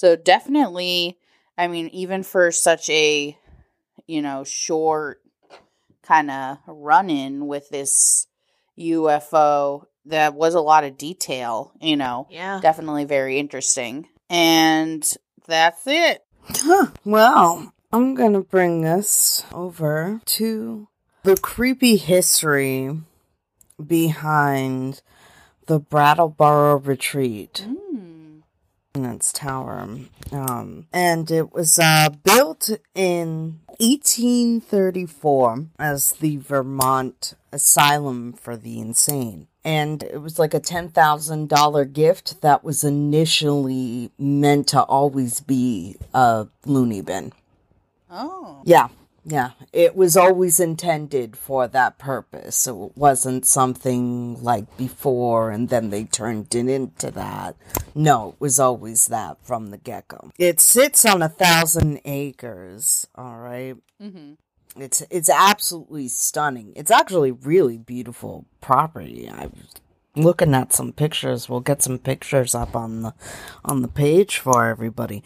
So 0.00 0.16
definitely, 0.16 1.18
I 1.58 1.68
mean, 1.68 1.88
even 1.88 2.22
for 2.22 2.50
such 2.52 2.88
a, 2.88 3.36
you 4.06 4.22
know, 4.22 4.44
short 4.44 5.20
kind 6.02 6.30
of 6.30 6.56
run 6.66 7.10
in 7.10 7.46
with 7.46 7.68
this 7.68 8.26
UFO, 8.78 9.84
that 10.06 10.32
was 10.32 10.54
a 10.54 10.62
lot 10.62 10.84
of 10.84 10.96
detail, 10.96 11.72
you 11.82 11.98
know, 11.98 12.28
Yeah. 12.30 12.60
definitely 12.62 13.04
very 13.04 13.38
interesting. 13.38 14.08
And 14.30 15.06
that's 15.46 15.86
it. 15.86 16.24
Huh. 16.48 16.86
Well, 17.04 17.74
I'm 17.92 18.14
going 18.14 18.32
to 18.32 18.40
bring 18.40 18.86
us 18.86 19.44
over 19.52 20.22
to 20.24 20.88
the 21.24 21.36
creepy 21.36 21.98
history 21.98 22.96
behind 23.86 25.02
the 25.66 25.78
Brattleboro 25.78 26.78
Retreat 26.78 27.66
Mm. 27.68 27.89
In 28.94 29.04
its 29.04 29.32
tower. 29.32 29.88
Um, 30.32 30.86
and 30.92 31.30
it 31.30 31.52
was 31.52 31.78
uh, 31.78 32.10
built 32.24 32.70
in 32.94 33.60
1834 33.78 35.66
as 35.78 36.12
the 36.12 36.36
Vermont 36.38 37.34
Asylum 37.52 38.32
for 38.32 38.56
the 38.56 38.80
Insane. 38.80 39.46
And 39.62 40.02
it 40.02 40.22
was 40.22 40.38
like 40.38 40.54
a 40.54 40.60
$10,000 40.60 41.92
gift 41.92 42.40
that 42.40 42.64
was 42.64 42.82
initially 42.82 44.10
meant 44.18 44.68
to 44.68 44.82
always 44.82 45.40
be 45.40 45.96
a 46.14 46.48
loony 46.64 47.02
bin. 47.02 47.32
Oh. 48.10 48.62
Yeah, 48.64 48.88
yeah. 49.24 49.50
It 49.72 49.94
was 49.94 50.16
always 50.16 50.60
intended 50.60 51.36
for 51.36 51.68
that 51.68 51.98
purpose. 51.98 52.56
So 52.56 52.86
it 52.86 52.96
wasn't 52.96 53.46
something 53.46 54.42
like 54.42 54.76
before 54.76 55.50
and 55.50 55.68
then 55.68 55.90
they 55.90 56.04
turned 56.04 56.54
it 56.54 56.68
into 56.68 57.10
that. 57.12 57.56
No, 57.94 58.30
it 58.30 58.40
was 58.40 58.58
always 58.58 59.06
that 59.06 59.38
from 59.42 59.70
the 59.70 59.78
get 59.78 60.08
go. 60.08 60.30
It 60.38 60.60
sits 60.60 61.04
on 61.04 61.22
a 61.22 61.28
thousand 61.28 62.00
acres, 62.04 63.06
all 63.14 63.38
right? 63.38 63.76
Mm-hmm. 64.02 64.32
It's 64.76 65.02
it's 65.10 65.28
absolutely 65.28 66.08
stunning. 66.08 66.72
It's 66.76 66.92
actually 66.92 67.32
really 67.32 67.76
beautiful 67.76 68.46
property. 68.60 69.28
I 69.28 69.46
was 69.46 69.74
looking 70.14 70.54
at 70.54 70.72
some 70.72 70.92
pictures. 70.92 71.48
We'll 71.48 71.60
get 71.60 71.82
some 71.82 71.98
pictures 71.98 72.54
up 72.54 72.76
on 72.76 73.02
the 73.02 73.14
on 73.64 73.82
the 73.82 73.88
page 73.88 74.38
for 74.38 74.68
everybody. 74.68 75.24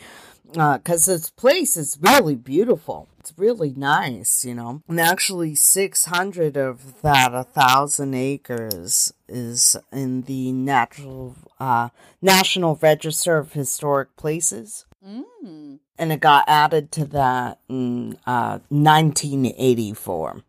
Because 0.55 1.07
this 1.07 1.31
place 1.31 1.77
is 1.77 1.99
really 2.01 2.35
beautiful. 2.35 3.09
It's 3.19 3.33
really 3.37 3.73
nice, 3.77 4.45
you 4.45 4.55
know. 4.55 4.83
And 4.89 5.01
actually, 5.01 5.55
600 5.55 6.57
of 6.57 7.01
that, 7.03 7.35
a 7.35 7.45
thousand 7.45 8.15
acres, 8.15 9.13
is 9.29 9.77
in 9.93 10.23
the 10.23 10.53
natural 10.53 11.35
uh, 11.59 11.89
National 12.23 12.79
Register 12.81 13.39
of 13.39 13.53
Historic 13.53 14.17
Places 14.17 14.87
Mm. 15.07 15.81
and 15.99 16.13
it 16.13 16.21
got 16.21 16.45
added 16.49 16.91
to 16.93 17.05
that 17.05 17.59
in 17.69 18.17
uh, 18.27 18.59
1984. 18.71 20.43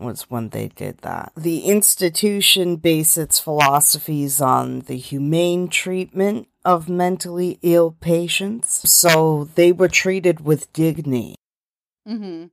was 0.00 0.30
when 0.30 0.48
they 0.50 0.68
did 0.68 0.98
that. 0.98 1.32
The 1.36 1.64
institution 1.64 2.76
based 2.76 3.18
its 3.18 3.38
philosophies 3.40 4.40
on 4.40 4.80
the 4.80 4.96
humane 4.96 5.68
treatment 5.68 6.48
of 6.68 6.86
mentally 6.88 7.58
ill 7.62 7.92
patients. 7.98 8.68
So 8.90 9.48
they 9.54 9.72
were 9.72 9.88
treated 9.88 10.40
with 10.44 10.70
dignity, 10.74 11.34
Mm-hmm. 12.06 12.46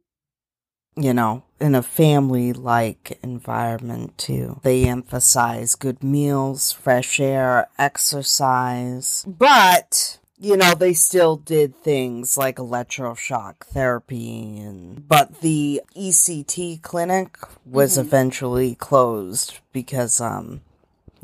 you 1.02 1.14
know, 1.14 1.44
in 1.60 1.76
a 1.76 1.84
family 1.84 2.54
like 2.54 3.20
environment 3.22 4.18
too. 4.18 4.60
They 4.64 4.86
emphasize 4.86 5.76
good 5.76 6.02
meals, 6.04 6.72
fresh 6.72 7.20
air, 7.20 7.68
exercise. 7.78 9.26
But 9.28 10.20
you 10.38 10.58
know, 10.58 10.74
they 10.76 10.94
still 10.94 11.38
did 11.38 11.76
things 11.84 12.38
like 12.38 12.58
electroshock 12.58 13.56
therapy 13.74 14.58
and 14.60 15.08
but 15.08 15.42
the 15.42 15.82
ECT 15.96 16.82
clinic 16.82 17.38
was 17.66 17.96
Mhm. 17.98 18.02
eventually 18.02 18.76
closed 18.76 19.60
because 19.74 20.20
um 20.22 20.62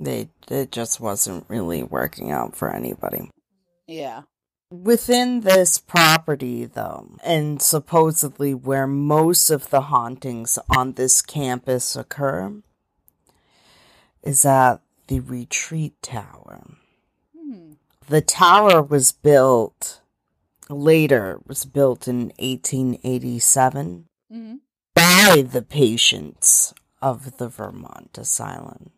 they 0.02 0.30
it 0.50 0.72
just 0.72 1.00
wasn't 1.00 1.46
really 1.48 1.84
working 1.84 2.32
out 2.32 2.56
for 2.56 2.74
anybody. 2.74 3.30
Yeah. 3.88 4.24
Within 4.70 5.42
this 5.42 5.78
property, 5.78 6.66
though, 6.66 7.18
and 7.24 7.62
supposedly 7.62 8.54
where 8.54 8.88
most 8.88 9.50
of 9.50 9.70
the 9.70 9.82
hauntings 9.82 10.58
on 10.70 10.94
this 10.94 11.22
campus 11.22 11.96
occur, 11.96 12.54
is 14.24 14.46
at 14.46 14.78
the 15.08 15.20
retreat 15.20 16.02
tower. 16.02 16.62
Hmm. 17.38 17.74
The 18.08 18.22
tower 18.22 18.82
was 18.82 19.12
built 19.12 20.00
later, 20.70 21.42
was 21.46 21.66
built 21.66 22.08
in 22.08 22.32
1887 22.40 24.08
Mm-hmm. 24.32 24.56
by 24.96 25.42
the 25.42 25.62
patients 25.62 26.74
of 27.02 27.36
the 27.38 27.50
Vermont 27.50 28.18
Asylum 28.18 28.92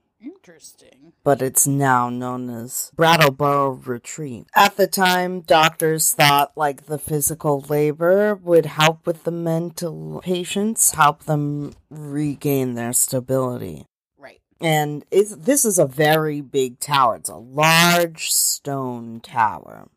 Interesting. 0.45 1.13
but 1.23 1.41
it's 1.41 1.65
now 1.65 2.09
known 2.09 2.49
as 2.49 2.91
Brattleboro 2.97 3.69
Retreat. 3.85 4.45
At 4.53 4.75
the 4.75 4.87
time, 4.87 5.39
doctors 5.39 6.11
thought 6.13 6.51
like 6.57 6.87
the 6.87 6.97
physical 6.99 7.61
labor 7.69 8.35
would 8.35 8.65
help 8.65 9.07
with 9.07 9.23
the 9.23 9.31
mental 9.31 10.19
patients, 10.21 10.91
help 10.91 11.23
them 11.23 11.73
regain 11.89 12.73
their 12.73 12.91
stability. 12.91 13.85
Right. 14.17 14.41
And 14.59 15.05
it's, 15.11 15.33
this 15.33 15.63
is 15.63 15.79
a 15.79 15.87
very 15.87 16.41
big 16.41 16.81
tower. 16.81 17.15
It's 17.15 17.29
a 17.29 17.37
large 17.37 18.29
stone 18.29 19.21
tower. 19.21 19.87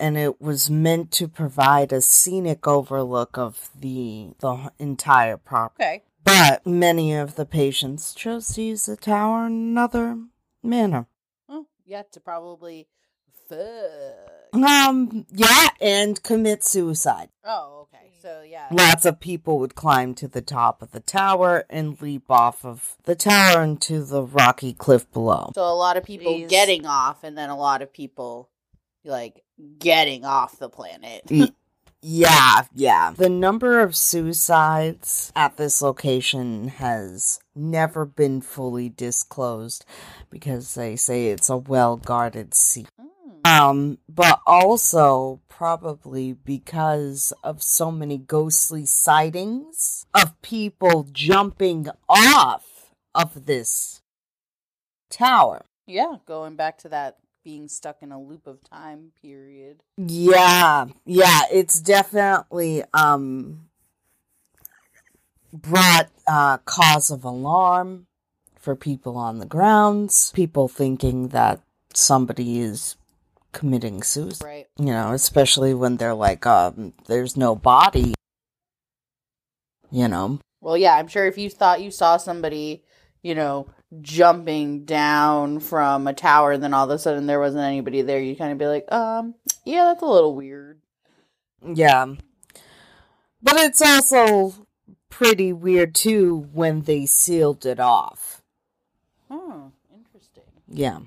And 0.00 0.16
it 0.16 0.40
was 0.40 0.70
meant 0.70 1.10
to 1.12 1.28
provide 1.28 1.92
a 1.92 2.00
scenic 2.00 2.66
overlook 2.66 3.36
of 3.36 3.68
the 3.78 4.30
the 4.40 4.72
entire 4.78 5.36
property. 5.36 5.84
Okay. 5.84 6.02
But 6.24 6.66
many 6.66 7.14
of 7.14 7.34
the 7.34 7.46
patients 7.46 8.14
chose 8.14 8.48
to 8.54 8.62
use 8.62 8.86
the 8.86 8.96
tower 8.96 9.46
in 9.46 9.52
another 9.52 10.18
manner. 10.62 11.06
Oh, 11.48 11.66
yeah, 11.84 12.02
to 12.12 12.20
probably 12.20 12.86
fuck. 13.48 13.62
Um, 14.52 15.26
yeah, 15.32 15.68
and 15.80 16.22
commit 16.22 16.62
suicide. 16.62 17.30
Oh, 17.44 17.88
okay. 17.88 18.10
So 18.20 18.42
yeah. 18.46 18.68
Lots 18.70 19.04
of 19.04 19.18
people 19.18 19.58
would 19.58 19.74
climb 19.74 20.14
to 20.14 20.28
the 20.28 20.42
top 20.42 20.80
of 20.80 20.92
the 20.92 21.00
tower 21.00 21.64
and 21.68 22.00
leap 22.00 22.30
off 22.30 22.64
of 22.64 22.96
the 23.04 23.16
tower 23.16 23.62
into 23.62 24.04
the 24.04 24.22
rocky 24.22 24.72
cliff 24.72 25.10
below. 25.12 25.50
So 25.54 25.62
a 25.62 25.74
lot 25.74 25.96
of 25.96 26.04
people 26.04 26.32
Jeez. 26.32 26.48
getting 26.48 26.86
off, 26.86 27.24
and 27.24 27.36
then 27.36 27.50
a 27.50 27.56
lot 27.56 27.82
of 27.82 27.92
people 27.92 28.48
like 29.04 29.42
getting 29.78 30.24
off 30.24 30.58
the 30.58 30.68
planet. 30.68 31.28
Y- 32.02 32.08
Yeah, 32.22 32.62
yeah. 32.74 33.12
The 33.16 33.28
number 33.28 33.80
of 33.80 33.96
suicides 33.96 35.32
at 35.36 35.56
this 35.56 35.80
location 35.80 36.68
has 36.68 37.40
never 37.54 38.04
been 38.04 38.40
fully 38.40 38.88
disclosed 38.88 39.84
because 40.30 40.74
they 40.74 40.96
say 40.96 41.28
it's 41.28 41.48
a 41.48 41.56
well 41.56 41.96
guarded 41.96 42.54
secret. 42.54 42.92
Hmm. 42.98 43.08
Um, 43.44 43.98
but 44.08 44.40
also 44.46 45.40
probably 45.48 46.32
because 46.32 47.32
of 47.44 47.62
so 47.62 47.90
many 47.92 48.18
ghostly 48.18 48.84
sightings 48.86 50.06
of 50.14 50.40
people 50.42 51.06
jumping 51.12 51.88
off 52.08 52.90
of 53.14 53.46
this 53.46 54.02
tower. 55.10 55.64
Yeah, 55.86 56.16
going 56.26 56.56
back 56.56 56.78
to 56.78 56.88
that 56.88 57.18
being 57.44 57.68
stuck 57.68 58.02
in 58.02 58.12
a 58.12 58.20
loop 58.20 58.46
of 58.46 58.62
time 58.68 59.12
period. 59.20 59.82
Yeah, 59.96 60.86
yeah, 61.04 61.40
it's 61.50 61.80
definitely 61.80 62.84
um 62.94 63.68
brought 65.52 66.08
uh 66.26 66.58
cause 66.58 67.10
of 67.10 67.24
alarm 67.24 68.06
for 68.58 68.76
people 68.76 69.16
on 69.16 69.38
the 69.38 69.46
grounds, 69.46 70.32
people 70.34 70.68
thinking 70.68 71.28
that 71.28 71.60
somebody 71.94 72.60
is 72.60 72.96
committing 73.52 74.02
suicide. 74.02 74.44
Right. 74.44 74.66
You 74.78 74.86
know, 74.86 75.12
especially 75.12 75.74
when 75.74 75.96
they're 75.96 76.14
like, 76.14 76.46
um, 76.46 76.94
there's 77.06 77.36
no 77.36 77.54
body. 77.54 78.14
You 79.90 80.08
know. 80.08 80.40
Well, 80.60 80.76
yeah, 80.76 80.96
I'm 80.96 81.08
sure 81.08 81.26
if 81.26 81.36
you 81.36 81.50
thought 81.50 81.82
you 81.82 81.90
saw 81.90 82.16
somebody, 82.16 82.84
you 83.22 83.34
know, 83.34 83.66
jumping 84.00 84.84
down 84.84 85.60
from 85.60 86.06
a 86.06 86.12
tower 86.14 86.52
and 86.52 86.62
then 86.62 86.72
all 86.72 86.84
of 86.84 86.90
a 86.90 86.98
sudden 86.98 87.26
there 87.26 87.40
wasn't 87.40 87.62
anybody 87.62 88.02
there, 88.02 88.20
you'd 88.20 88.38
kind 88.38 88.52
of 88.52 88.58
be 88.58 88.66
like, 88.66 88.90
um, 88.90 89.34
yeah, 89.64 89.84
that's 89.84 90.02
a 90.02 90.06
little 90.06 90.34
weird. 90.34 90.80
Yeah. 91.64 92.06
But 93.42 93.54
it's 93.56 93.82
also 93.82 94.66
pretty 95.10 95.52
weird 95.52 95.94
too 95.94 96.48
when 96.52 96.82
they 96.82 97.06
sealed 97.06 97.66
it 97.66 97.78
off. 97.80 98.42
Hmm, 99.30 99.68
interesting. 99.94 100.44
Yeah. 100.68 101.00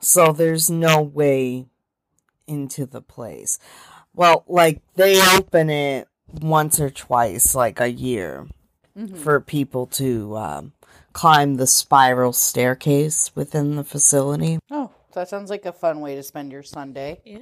So 0.00 0.32
there's 0.32 0.68
no 0.70 1.00
way 1.02 1.66
into 2.46 2.86
the 2.86 3.00
place. 3.02 3.58
Well, 4.14 4.44
like 4.46 4.82
they 4.94 5.20
open 5.36 5.70
it 5.70 6.08
once 6.40 6.80
or 6.80 6.90
twice, 6.90 7.54
like 7.54 7.80
a 7.80 7.90
year, 7.90 8.46
Mhm. 8.96 9.16
for 9.16 9.40
people 9.40 9.86
to 9.86 10.36
um, 10.36 10.72
climb 11.12 11.54
the 11.56 11.66
spiral 11.66 12.32
staircase 12.32 13.30
within 13.34 13.76
the 13.76 13.84
facility. 13.84 14.58
Oh, 14.70 14.90
that 15.14 15.28
sounds 15.28 15.50
like 15.50 15.64
a 15.66 15.72
fun 15.72 16.00
way 16.00 16.14
to 16.16 16.22
spend 16.22 16.52
your 16.52 16.62
Sunday. 16.62 17.20
Yeah. 17.24 17.38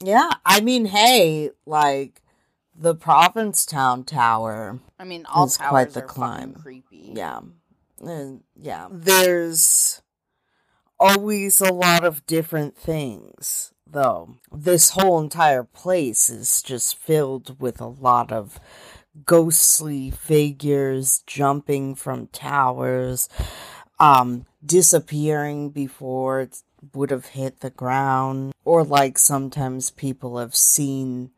Yeah, 0.00 0.30
I 0.46 0.60
mean, 0.60 0.86
hey, 0.86 1.50
like 1.66 2.22
the 2.74 2.94
Provincetown 2.94 4.04
Tower. 4.04 4.78
I 4.98 5.04
mean, 5.04 5.26
all 5.26 5.46
It's 5.46 5.56
towers 5.56 5.68
quite 5.70 5.90
the 5.90 6.02
are 6.04 6.06
climb. 6.06 6.54
creepy. 6.54 7.12
Yeah. 7.16 7.40
Uh, 8.06 8.34
yeah. 8.54 8.86
There's 8.92 10.00
always 11.00 11.60
a 11.60 11.72
lot 11.72 12.04
of 12.04 12.24
different 12.26 12.76
things, 12.76 13.72
though. 13.86 14.36
This 14.52 14.90
whole 14.90 15.18
entire 15.20 15.64
place 15.64 16.30
is 16.30 16.62
just 16.62 16.96
filled 16.96 17.60
with 17.60 17.80
a 17.80 17.86
lot 17.88 18.30
of 18.30 18.60
ghostly 19.26 20.10
figures 20.10 21.22
jumping 21.26 21.94
from 21.94 22.26
towers, 22.28 23.28
um, 23.98 24.46
disappearing 24.64 25.70
before 25.70 26.40
it 26.40 26.62
would 26.94 27.10
have 27.10 27.26
hit 27.26 27.60
the 27.60 27.70
ground, 27.70 28.54
or 28.64 28.84
like 28.84 29.18
sometimes 29.18 29.90
people 29.90 30.38
have 30.38 30.54
seen 30.54 31.30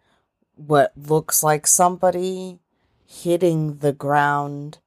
what 0.56 0.92
looks 0.96 1.42
like 1.42 1.66
somebody 1.66 2.59
hitting 3.06 3.78
the 3.78 3.92
ground 3.92 4.78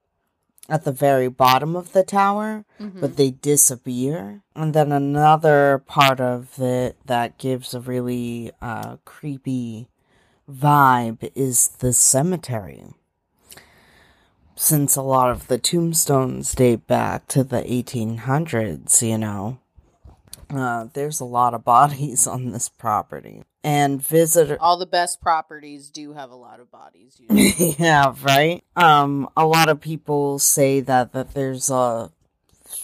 at 0.70 0.86
the 0.86 0.92
very 0.92 1.28
bottom 1.28 1.76
of 1.76 1.92
the 1.92 2.04
tower, 2.04 2.64
Mhm. 2.80 3.02
but 3.02 3.18
they 3.18 3.32
disappear. 3.32 4.44
And 4.56 4.74
then 4.74 4.92
another 4.92 5.84
part 5.86 6.22
of 6.22 6.62
it 6.62 6.96
that 7.06 7.38
gives 7.38 7.74
a 7.74 7.80
really 7.82 8.52
uh, 8.62 8.98
creepy 9.04 9.90
vibe 10.50 11.32
is 11.36 11.68
the 11.80 11.94
cemetery. 11.94 12.86
Since 14.56 14.96
a 14.96 15.02
lot 15.02 15.32
of 15.32 15.48
the 15.48 15.58
tombstones 15.58 16.54
date 16.54 16.86
back 16.88 17.28
to 17.30 17.44
the 17.44 17.62
1800s, 17.62 19.02
you 19.02 19.18
know, 19.18 19.60
uh, 20.50 20.88
there's 20.94 21.20
a 21.20 21.26
lot 21.26 21.54
of 21.54 21.64
bodies 21.64 22.28
on 22.28 22.52
this 22.52 22.70
property. 22.70 23.44
And 23.66 24.02
visitor 24.06 24.58
all 24.60 24.78
the 24.78 24.86
best 24.86 25.22
properties 25.22 25.90
do 25.90 26.14
have 26.14 26.32
a 26.32 26.36
lot 26.36 26.60
of 26.60 26.70
bodies. 26.70 27.20
Yeah, 27.80 28.14
right. 28.22 28.62
Um, 28.76 29.30
a 29.38 29.46
lot 29.46 29.70
of 29.70 29.80
people 29.80 30.38
say 30.38 30.82
that 30.82 31.14
that 31.14 31.34
there's 31.34 31.70
a 31.70 32.12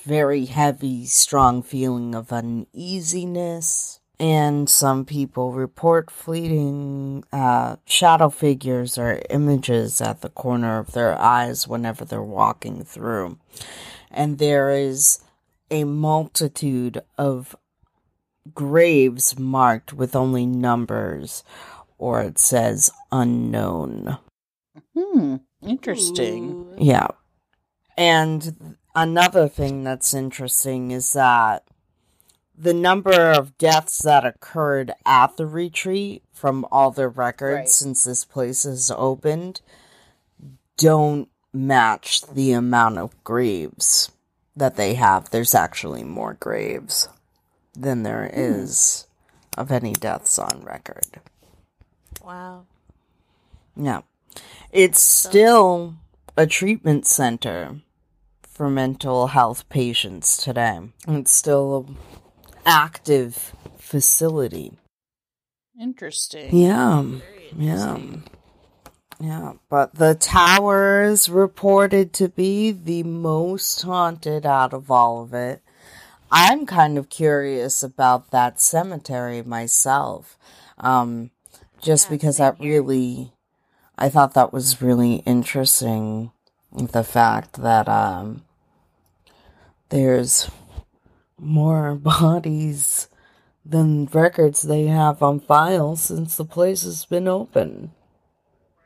very 0.04 0.46
heavy, 0.46 1.06
strong 1.06 1.62
feeling 1.62 2.16
of 2.16 2.32
uneasiness, 2.32 3.99
and 4.20 4.70
some 4.70 5.06
people 5.06 5.52
report 5.54 6.12
fleeting 6.12 7.24
uh, 7.32 7.78
shadow 7.86 8.30
figures 8.30 8.98
or 8.98 9.22
images 9.30 10.02
at 10.02 10.22
the 10.22 10.30
corner 10.30 10.80
of 10.80 10.92
their 10.92 11.18
eyes 11.18 11.68
whenever 11.68 12.06
they're 12.06 12.22
walking 12.22 12.84
through, 12.84 13.38
and 14.12 14.38
there 14.38 14.70
is 14.72 15.20
a 15.72 15.84
multitude 15.84 17.02
of 17.18 17.56
graves 18.54 19.38
marked 19.38 19.94
with 19.94 20.16
only 20.16 20.46
numbers 20.46 21.44
or 22.00 22.22
it 22.22 22.40
says 22.40 22.90
unknown. 23.12 24.18
hmm. 24.96 25.36
Interesting. 25.62 26.52
Ooh. 26.52 26.76
Yeah. 26.80 27.08
And 27.98 28.78
another 28.96 29.50
thing 29.50 29.84
that's 29.84 30.14
interesting 30.14 30.92
is 30.92 31.14
that 31.14 31.68
the 32.60 32.74
number 32.74 33.32
of 33.32 33.58
deaths 33.58 34.00
that 34.00 34.26
occurred 34.26 34.92
at 35.06 35.38
the 35.38 35.48
retreat 35.48 36.22
from 36.34 36.66
all 36.70 36.92
the 36.92 37.08
records 37.08 37.56
Right. 37.56 37.70
since 37.70 38.04
this 38.04 38.26
place 38.26 38.64
has 38.64 38.92
opened 38.92 39.62
don't 40.76 41.30
match 41.54 42.22
the 42.22 42.52
amount 42.52 42.98
of 42.98 43.24
graves 43.24 44.12
that 44.56 44.76
they 44.76 44.94
have. 44.96 45.30
There's 45.30 45.56
actually 45.56 46.04
more 46.04 46.34
graves 46.34 47.08
than 47.74 48.04
there 48.04 48.28
hmm. 48.28 48.40
is 48.40 49.08
of 49.58 49.72
any 49.72 49.94
deaths 49.94 50.38
on 50.38 50.62
record. 50.64 51.22
Wow. 52.24 52.66
Yeah. 53.76 54.02
It's 54.72 55.02
still 55.02 55.96
a 56.38 56.46
treatment 56.46 57.06
center 57.06 57.80
for 58.44 58.70
mental 58.70 59.28
health 59.28 59.68
patients 59.70 60.38
today. 60.38 60.80
It's 61.08 61.32
still 61.32 61.88
active 62.70 63.54
facility. 63.78 64.72
Interesting. 65.80 66.56
Yeah. 66.56 67.02
Very 67.02 67.50
Yeah. 67.58 67.96
interesting. 67.96 68.24
Yeah. 69.20 69.54
But 69.70 69.96
the 69.96 70.16
tower 70.16 71.02
is 71.04 71.28
reported 71.30 72.14
to 72.14 72.30
be 72.30 72.72
the 72.72 73.04
most 73.04 73.82
haunted 73.82 74.46
out 74.46 74.74
of 74.74 74.92
all 74.92 75.22
of 75.22 75.34
it. 75.34 75.62
I'm 76.32 76.66
kind 76.68 76.98
of 76.98 77.10
curious 77.10 77.82
about 77.82 78.30
that 78.32 78.60
cemetery 78.62 79.42
myself. 79.42 80.38
Um, 80.78 81.32
just 81.82 82.06
Yeah, 82.06 82.12
because 82.12 82.38
same 82.38 82.46
that 82.56 82.60
really, 82.64 83.34
I 83.98 84.10
thought 84.10 84.36
that 84.36 84.54
was 84.54 84.82
really 84.82 85.16
interesting. 85.26 86.32
The 86.72 87.04
fact 87.04 87.54
that, 87.64 87.90
um, 87.90 88.44
there's 89.90 90.52
more 91.40 91.96
bodies 91.96 93.08
than 93.66 94.06
records 94.08 94.62
they 94.64 94.86
have 94.88 95.22
on 95.22 95.40
file 95.40 95.96
since 95.96 96.36
the 96.38 96.46
place 96.46 96.84
has 96.84 97.06
been 97.06 97.28
open. 97.28 97.92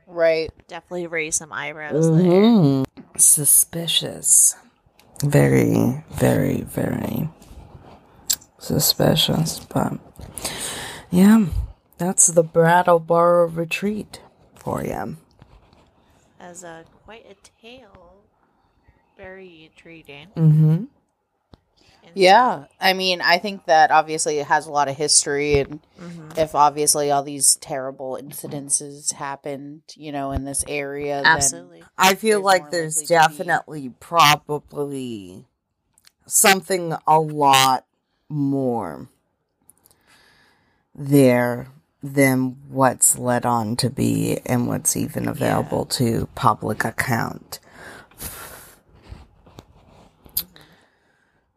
Right. 0.08 0.52
Definitely 0.68 1.08
raise 1.08 1.36
some 1.38 1.52
eyebrows 1.54 2.10
there. 2.10 2.22
Mhm. 2.22 2.86
Suspicious. 3.18 4.56
Very, 5.24 6.04
very, 6.12 6.62
very 6.62 7.30
suspicious. 8.60 9.60
But 9.60 9.94
yeah, 11.12 11.46
that's 11.98 12.28
the 12.28 12.44
Brattleboro 12.44 13.48
retreat 13.48 14.22
for 14.56 14.84
you. 14.84 15.18
As 16.40 16.64
a 16.64 16.84
quite 17.06 17.26
a 17.30 17.36
tale. 17.62 18.16
Very 19.18 19.66
intriguing. 19.72 20.28
Mm-hmm. 20.36 20.84
Yeah. 22.14 22.66
I 22.80 22.94
mean, 22.94 23.22
I 23.22 23.38
think 23.38 23.66
that 23.66 23.92
obviously 23.92 24.40
it 24.40 24.48
has 24.48 24.68
a 24.68 24.72
lot 24.72 24.88
of 24.88 24.96
history 24.96 25.60
and 25.60 25.80
Mhm. 26.00 26.38
if 26.38 26.54
obviously 26.56 27.10
all 27.12 27.24
these 27.24 27.56
terrible 27.56 28.18
incidences 28.22 29.14
happened, 29.14 29.82
you 29.96 30.12
know, 30.12 30.32
in 30.32 30.44
this 30.46 30.64
area, 30.68 31.22
then 31.24 31.38
Absolutely. 31.38 31.84
I 31.98 32.16
feel 32.16 32.38
There's 32.40 32.46
like 32.46 32.72
there's 32.72 32.98
likely 32.98 33.04
be- 33.06 33.08
definitely 33.08 33.90
probably 34.00 35.46
something 36.26 36.96
a 37.08 37.20
lot 37.20 37.86
more 38.30 39.08
there 40.96 41.68
than 42.02 42.58
what's 42.70 43.18
led 43.18 43.46
on 43.46 43.76
to 43.78 43.90
be 43.90 44.40
and 44.46 44.68
what's 44.68 44.96
even 44.96 45.28
available 45.28 45.86
to 45.86 46.28
public 46.36 46.84
account. 46.84 47.60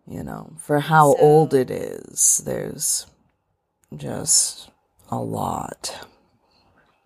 You 0.09 0.23
know, 0.23 0.53
for 0.59 0.81
how 0.81 1.13
So- 1.15 1.19
old 1.21 1.55
it 1.55 1.71
is, 1.71 2.43
there's 2.45 3.07
just 3.97 4.71
a 5.11 5.19
lot. 5.19 6.07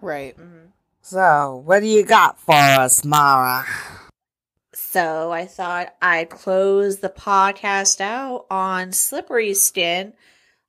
right. 0.00 0.36
Mm-hmm. 0.36 0.66
So, 1.02 1.62
what 1.64 1.80
do 1.80 1.86
you 1.86 2.04
got 2.04 2.38
for 2.38 2.54
us, 2.54 3.04
Mara? 3.04 3.64
So 4.72 5.32
I 5.32 5.46
thought 5.46 5.94
I'd 6.00 6.30
close 6.30 6.98
the 6.98 7.08
podcast 7.08 8.00
out 8.00 8.46
on 8.50 8.92
Slippery 8.92 9.54
Skin, 9.54 10.12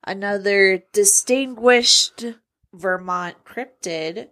another 0.04 0.84
distinguished 0.94 2.26
Vermont 2.74 3.36
cryptid. 3.46 4.30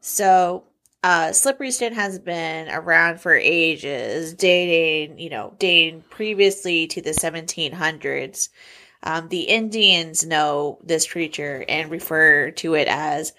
So, 0.00 0.64
uh, 1.02 1.32
Slippery 1.32 1.70
Skin 1.70 1.94
has 1.94 2.18
been 2.18 2.68
around 2.68 3.20
for 3.20 3.34
ages, 3.34 4.34
dating, 4.34 5.18
you 5.18 5.30
know, 5.30 5.54
dating 5.58 6.02
previously 6.10 6.86
to 6.88 7.00
the 7.00 7.10
1700s. 7.10 8.48
Um, 9.02 9.28
the 9.28 9.42
Indians 9.42 10.26
know 10.26 10.78
this 10.82 11.10
creature 11.10 11.64
and 11.68 11.90
refer 11.90 12.50
to 12.52 12.74
it 12.74 12.86
as, 12.86 13.32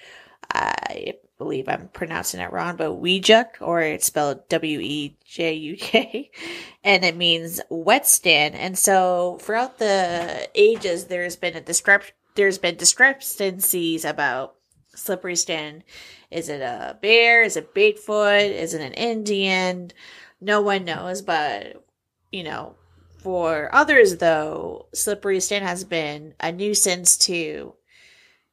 I 0.51 1.15
believe 1.37 1.69
I'm 1.69 1.87
pronouncing 1.89 2.39
it 2.39 2.51
wrong, 2.51 2.77
but 2.77 3.01
Weejuk, 3.01 3.61
or 3.61 3.79
it's 3.81 4.05
spelled 4.05 4.47
W 4.49 4.79
E 4.79 5.17
J 5.23 5.53
U 5.53 5.77
K, 5.77 6.31
and 6.83 7.05
it 7.05 7.15
means 7.15 7.61
wet 7.69 8.07
stand. 8.07 8.55
And 8.55 8.77
so 8.77 9.37
throughout 9.41 9.77
the 9.77 10.49
ages, 10.55 11.05
there's 11.05 11.35
been 11.35 11.55
a 11.55 11.61
discrep- 11.61 12.11
there's 12.35 12.57
been 12.57 12.75
discrepancies 12.75 14.05
about 14.05 14.55
slippery 14.95 15.35
stand. 15.35 15.83
Is 16.31 16.49
it 16.49 16.61
a 16.61 16.97
bear? 17.01 17.43
Is 17.43 17.57
it 17.57 17.75
Bigfoot? 17.75 18.49
Is 18.51 18.73
it 18.73 18.81
an 18.81 18.93
Indian? 18.93 19.91
No 20.39 20.61
one 20.61 20.85
knows, 20.85 21.21
but 21.21 21.85
you 22.31 22.43
know, 22.43 22.75
for 23.19 23.69
others 23.73 24.17
though, 24.17 24.87
slippery 24.93 25.39
stand 25.39 25.65
has 25.65 25.83
been 25.83 26.33
a 26.39 26.51
nuisance 26.51 27.17
to 27.17 27.73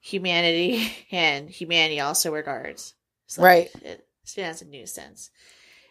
humanity, 0.00 0.92
and 1.10 1.48
humanity 1.48 2.00
also 2.00 2.32
regards 2.32 2.94
Right. 3.36 3.70
it 3.82 4.06
stand 4.24 4.50
as 4.50 4.62
a 4.62 4.66
nuisance. 4.66 5.30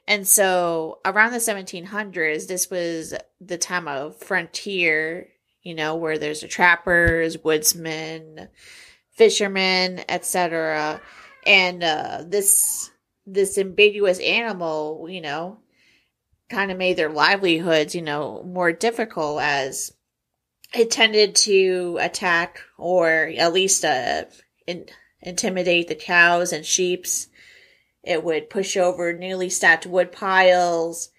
And 0.07 0.27
so 0.27 0.99
around 1.05 1.31
the 1.33 1.37
1700s, 1.39 2.47
this 2.47 2.69
was 2.69 3.13
the 3.41 3.57
time 3.57 3.87
of 3.87 4.15
frontier, 4.17 5.27
you 5.63 5.75
know, 5.75 5.95
where 5.95 6.17
there's 6.17 6.41
the 6.41 6.47
trappers, 6.47 7.43
woodsmen, 7.43 8.47
fishermen, 9.11 10.03
etc. 10.07 11.01
And 11.47 11.83
uh, 11.83 12.23
this 12.27 12.91
this 13.25 13.57
ambiguous 13.57 14.19
animal, 14.19 15.07
you 15.09 15.21
know, 15.21 15.59
kind 16.49 16.71
of 16.71 16.77
made 16.77 16.97
their 16.97 17.09
livelihoods, 17.09 17.95
you 17.95 18.01
know, 18.01 18.43
more 18.43 18.71
difficult 18.71 19.41
as 19.41 19.93
it 20.73 20.91
tended 20.91 21.35
to 21.35 21.97
attack 22.01 22.61
or 22.77 23.31
at 23.37 23.53
least 23.53 23.83
uh, 23.85 24.25
in, 24.65 24.85
intimidate 25.21 25.87
the 25.87 25.95
cows 25.95 26.51
and 26.53 26.65
sheeps. 26.65 27.27
It 28.03 28.23
would 28.23 28.49
push 28.49 28.77
over 28.77 29.11
newly 29.13 29.49
stacked 29.49 29.85
wood 29.85 30.11
piles, 30.11 31.09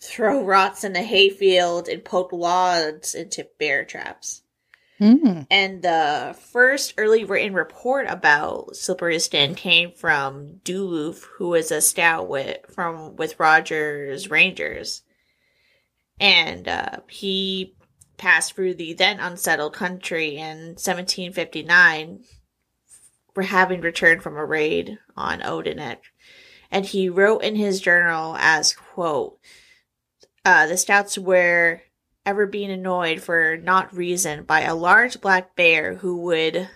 throw 0.00 0.44
rots 0.44 0.82
in 0.82 0.92
the 0.92 1.02
hayfield, 1.02 1.88
and 1.88 2.04
poke 2.04 2.32
logs 2.32 3.14
into 3.14 3.48
bear 3.58 3.84
traps. 3.84 4.41
Hmm. 5.02 5.40
And 5.50 5.82
the 5.82 6.36
first 6.52 6.94
early 6.96 7.24
written 7.24 7.54
report 7.54 8.06
about 8.08 8.76
slippery 8.76 9.18
skin 9.18 9.56
came 9.56 9.90
from 9.90 10.60
Duluth, 10.62 11.24
who 11.24 11.48
was 11.48 11.72
a 11.72 11.80
scout 11.80 12.28
with 12.28 12.58
from 12.72 13.16
with 13.16 13.40
Rogers 13.40 14.30
Rangers, 14.30 15.02
and 16.20 16.68
uh, 16.68 16.98
he 17.08 17.74
passed 18.16 18.54
through 18.54 18.74
the 18.74 18.92
then 18.92 19.18
unsettled 19.18 19.72
country 19.72 20.36
in 20.36 20.76
1759, 20.76 22.22
for 23.34 23.42
having 23.42 23.80
returned 23.80 24.22
from 24.22 24.36
a 24.36 24.46
raid 24.46 25.00
on 25.16 25.40
Odanak, 25.40 25.98
and 26.70 26.86
he 26.86 27.08
wrote 27.08 27.42
in 27.42 27.56
his 27.56 27.80
journal 27.80 28.36
as 28.38 28.72
quote, 28.72 29.40
uh, 30.44 30.68
"The 30.68 30.76
scouts 30.76 31.18
were." 31.18 31.82
Ever 32.24 32.46
being 32.46 32.70
annoyed 32.70 33.20
for 33.20 33.56
not 33.56 33.94
reason 33.94 34.44
by 34.44 34.62
a 34.62 34.74
large 34.74 35.20
black 35.20 35.56
bear 35.56 35.96
who 35.96 36.18
would 36.18 36.68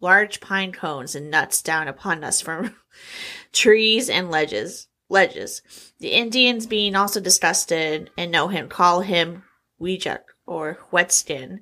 large 0.00 0.40
pine 0.40 0.72
cones 0.72 1.14
and 1.14 1.30
nuts 1.30 1.62
down 1.62 1.88
upon 1.88 2.24
us 2.24 2.40
from 2.40 2.74
trees 3.52 4.08
and 4.08 4.30
ledges 4.30 4.88
ledges. 5.08 5.62
The 5.98 6.12
indians 6.12 6.66
being 6.66 6.96
also 6.96 7.20
disgusted 7.20 8.10
and 8.16 8.32
know 8.32 8.48
him 8.48 8.68
call 8.68 9.00
him 9.00 9.44
weejuk 9.80 10.20
or 10.46 10.78
wetskin 10.92 11.60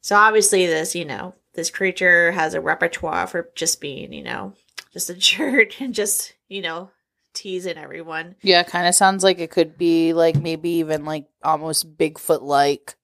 so 0.00 0.16
obviously 0.16 0.66
this 0.66 0.94
you 0.94 1.04
know 1.04 1.34
this 1.54 1.70
creature 1.70 2.32
has 2.32 2.54
a 2.54 2.60
repertoire 2.60 3.26
for 3.26 3.50
just 3.54 3.80
being 3.80 4.12
you 4.12 4.22
know 4.22 4.54
just 4.92 5.10
a 5.10 5.14
jerk 5.18 5.80
and 5.80 5.94
just 5.94 6.34
you 6.48 6.60
know 6.62 6.90
teasing 7.34 7.78
everyone 7.78 8.34
Yeah, 8.42 8.62
kind 8.62 8.86
of 8.86 8.94
sounds 8.94 9.22
like 9.24 9.38
it 9.38 9.50
could 9.50 9.78
be 9.78 10.12
like 10.12 10.36
maybe 10.36 10.70
even 10.70 11.04
like 11.04 11.26
almost 11.42 11.96
Bigfoot 11.96 12.42
like, 12.42 12.96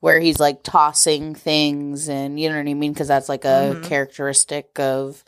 where 0.00 0.20
he's 0.20 0.38
like 0.38 0.62
tossing 0.62 1.34
things 1.34 2.08
and 2.08 2.38
you 2.38 2.48
know 2.48 2.56
what 2.56 2.68
I 2.68 2.74
mean? 2.74 2.92
Because 2.92 3.08
that's 3.08 3.28
like 3.28 3.44
a 3.44 3.74
Mhm. 3.74 3.82
characteristic 3.82 4.78
of, 4.78 5.24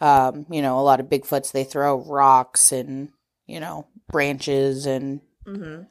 um, 0.00 0.46
you 0.50 0.60
know, 0.62 0.78
a 0.78 0.82
lot 0.82 1.00
of 1.00 1.06
Bigfoots. 1.06 1.52
They 1.52 1.64
throw 1.64 1.96
rocks 1.96 2.72
and 2.72 3.10
you 3.46 3.60
know, 3.60 3.86
branches 4.10 4.86
and 4.86 5.20
mm-hmm. 5.46 5.82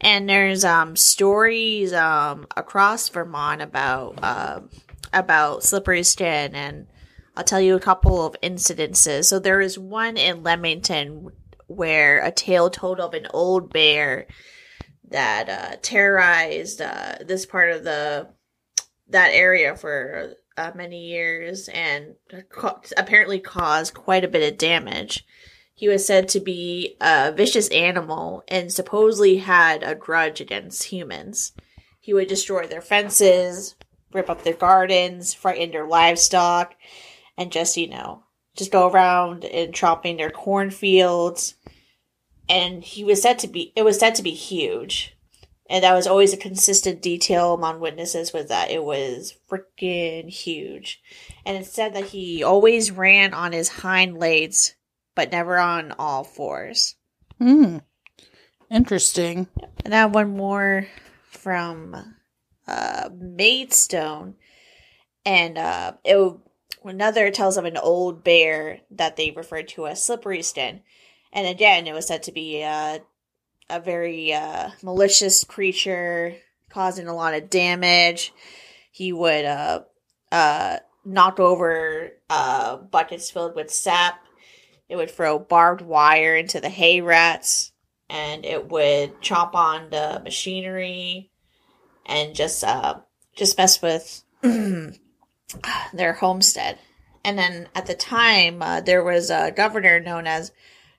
And 0.00 0.28
there's 0.28 0.64
um 0.64 0.96
stories 0.96 1.92
um 1.92 2.46
across 2.56 3.08
Vermont 3.08 3.62
about 3.62 4.22
um 4.22 4.68
about 5.12 5.62
slippery 5.62 6.02
skin, 6.02 6.54
and 6.54 6.86
I'll 7.36 7.44
tell 7.44 7.60
you 7.60 7.74
a 7.76 7.80
couple 7.80 8.24
of 8.24 8.36
incidences. 8.42 9.24
So 9.24 9.38
there 9.38 9.60
is 9.60 9.78
one 9.78 10.16
in 10.16 10.42
Lemington 10.42 11.28
where 11.66 12.22
a 12.22 12.30
tale 12.30 12.68
told 12.68 13.00
of 13.00 13.14
an 13.14 13.26
old 13.32 13.72
bear 13.72 14.26
that 15.08 15.48
uh, 15.48 15.76
terrorized 15.82 16.80
uh, 16.80 17.16
this 17.24 17.46
part 17.46 17.70
of 17.70 17.84
the 17.84 18.28
that 19.08 19.30
area 19.32 19.76
for 19.76 20.34
uh, 20.56 20.72
many 20.74 21.06
years 21.06 21.68
and 21.68 22.14
ca- 22.50 22.80
apparently 22.96 23.38
caused 23.38 23.94
quite 23.94 24.24
a 24.24 24.28
bit 24.28 24.52
of 24.52 24.58
damage. 24.58 25.24
He 25.74 25.88
was 25.88 26.06
said 26.06 26.28
to 26.30 26.40
be 26.40 26.96
a 27.00 27.32
vicious 27.32 27.68
animal 27.70 28.44
and 28.48 28.72
supposedly 28.72 29.38
had 29.38 29.82
a 29.82 29.94
grudge 29.94 30.40
against 30.40 30.84
humans. 30.84 31.52
He 32.00 32.14
would 32.14 32.28
destroy 32.28 32.66
their 32.66 32.80
fences, 32.80 33.74
rip 34.12 34.30
up 34.30 34.44
their 34.44 34.54
gardens, 34.54 35.34
frighten 35.34 35.70
their 35.72 35.86
livestock, 35.86 36.74
and 37.42 37.50
just, 37.50 37.76
you 37.76 37.88
know, 37.88 38.22
just 38.56 38.70
go 38.70 38.88
around 38.88 39.44
and 39.44 39.74
chopping 39.74 40.16
their 40.16 40.30
cornfields. 40.30 41.54
And 42.48 42.84
he 42.84 43.02
was 43.02 43.20
said 43.20 43.40
to 43.40 43.48
be, 43.48 43.72
it 43.74 43.82
was 43.82 43.98
said 43.98 44.14
to 44.14 44.22
be 44.22 44.30
huge. 44.30 45.16
And 45.68 45.82
that 45.82 45.94
was 45.94 46.06
always 46.06 46.32
a 46.32 46.38
consistent 46.38 47.02
detail 47.02 47.54
among 47.54 47.80
witnesses 47.80 48.32
was 48.32 48.46
that 48.46 48.70
it 48.70 48.84
was 48.84 49.34
freaking 49.50 50.28
huge. 50.28 51.00
And 51.44 51.56
it 51.56 51.66
said 51.66 51.94
that 51.94 52.06
he 52.06 52.44
always 52.44 52.90
ran 52.90 53.34
on 53.34 53.52
his 53.52 53.68
hind 53.68 54.18
legs, 54.18 54.76
but 55.16 55.32
never 55.32 55.58
on 55.58 55.92
all 55.98 56.24
fours. 56.24 56.94
hmm. 57.38 57.78
Interesting. 58.70 59.48
And 59.84 59.90
now 59.90 60.08
one 60.08 60.36
more 60.36 60.86
from 61.30 62.16
uh, 62.66 63.08
Maidstone, 63.14 64.36
and 65.26 65.58
uh, 65.58 65.92
it 66.04 66.38
another 66.84 67.30
tells 67.30 67.56
of 67.56 67.64
an 67.64 67.76
old 67.76 68.24
bear 68.24 68.80
that 68.90 69.16
they 69.16 69.30
referred 69.30 69.68
to 69.68 69.86
as 69.86 70.04
Slippery 70.04 70.42
Skin, 70.42 70.80
and 71.32 71.46
again 71.46 71.86
it 71.86 71.92
was 71.92 72.06
said 72.06 72.22
to 72.24 72.32
be 72.32 72.62
uh, 72.62 72.98
a 73.70 73.80
very 73.80 74.32
uh, 74.32 74.70
malicious 74.82 75.44
creature, 75.44 76.34
causing 76.70 77.08
a 77.08 77.14
lot 77.14 77.34
of 77.34 77.50
damage. 77.50 78.32
He 78.90 79.12
would 79.12 79.44
uh, 79.44 79.82
uh, 80.30 80.78
knock 81.04 81.40
over 81.40 82.12
uh, 82.28 82.76
buckets 82.76 83.30
filled 83.30 83.56
with 83.56 83.70
sap. 83.70 84.22
It 84.88 84.96
would 84.96 85.10
throw 85.10 85.38
barbed 85.38 85.80
wire 85.80 86.36
into 86.36 86.60
the 86.60 86.68
hay 86.68 87.00
rats, 87.00 87.72
and 88.10 88.44
it 88.44 88.68
would 88.70 89.20
chomp 89.22 89.54
on 89.54 89.90
the 89.90 90.20
machinery, 90.22 91.30
and 92.04 92.34
just 92.34 92.62
uh, 92.62 93.00
just 93.34 93.56
mess 93.56 93.80
with 93.80 94.22
their 95.92 96.14
homestead. 96.14 96.78
And 97.24 97.38
then 97.38 97.68
at 97.74 97.86
the 97.86 97.94
time, 97.94 98.62
uh, 98.62 98.80
there 98.80 99.04
was 99.04 99.30
a 99.30 99.52
governor 99.54 100.00
known 100.00 100.26
as 100.26 100.52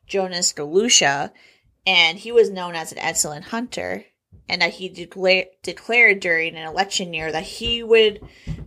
Jonas 0.08 0.54
Galusha, 0.54 1.32
and 1.86 2.18
he 2.18 2.32
was 2.32 2.50
known 2.50 2.76
as 2.76 2.92
an 2.92 3.00
excellent 3.00 3.46
hunter. 3.46 4.06
And 4.50 4.62
that 4.62 4.74
he 4.74 4.90
decla- 4.90 5.48
declared 5.62 6.20
during 6.20 6.56
an 6.56 6.68
election 6.68 7.14
year 7.14 7.32
that 7.32 7.44
he 7.44 7.82
would 7.82 8.20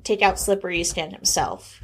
take 0.05 0.23
out 0.23 0.41
Slippery 0.41 0.83
Skin 0.85 1.11
himself. 1.11 1.83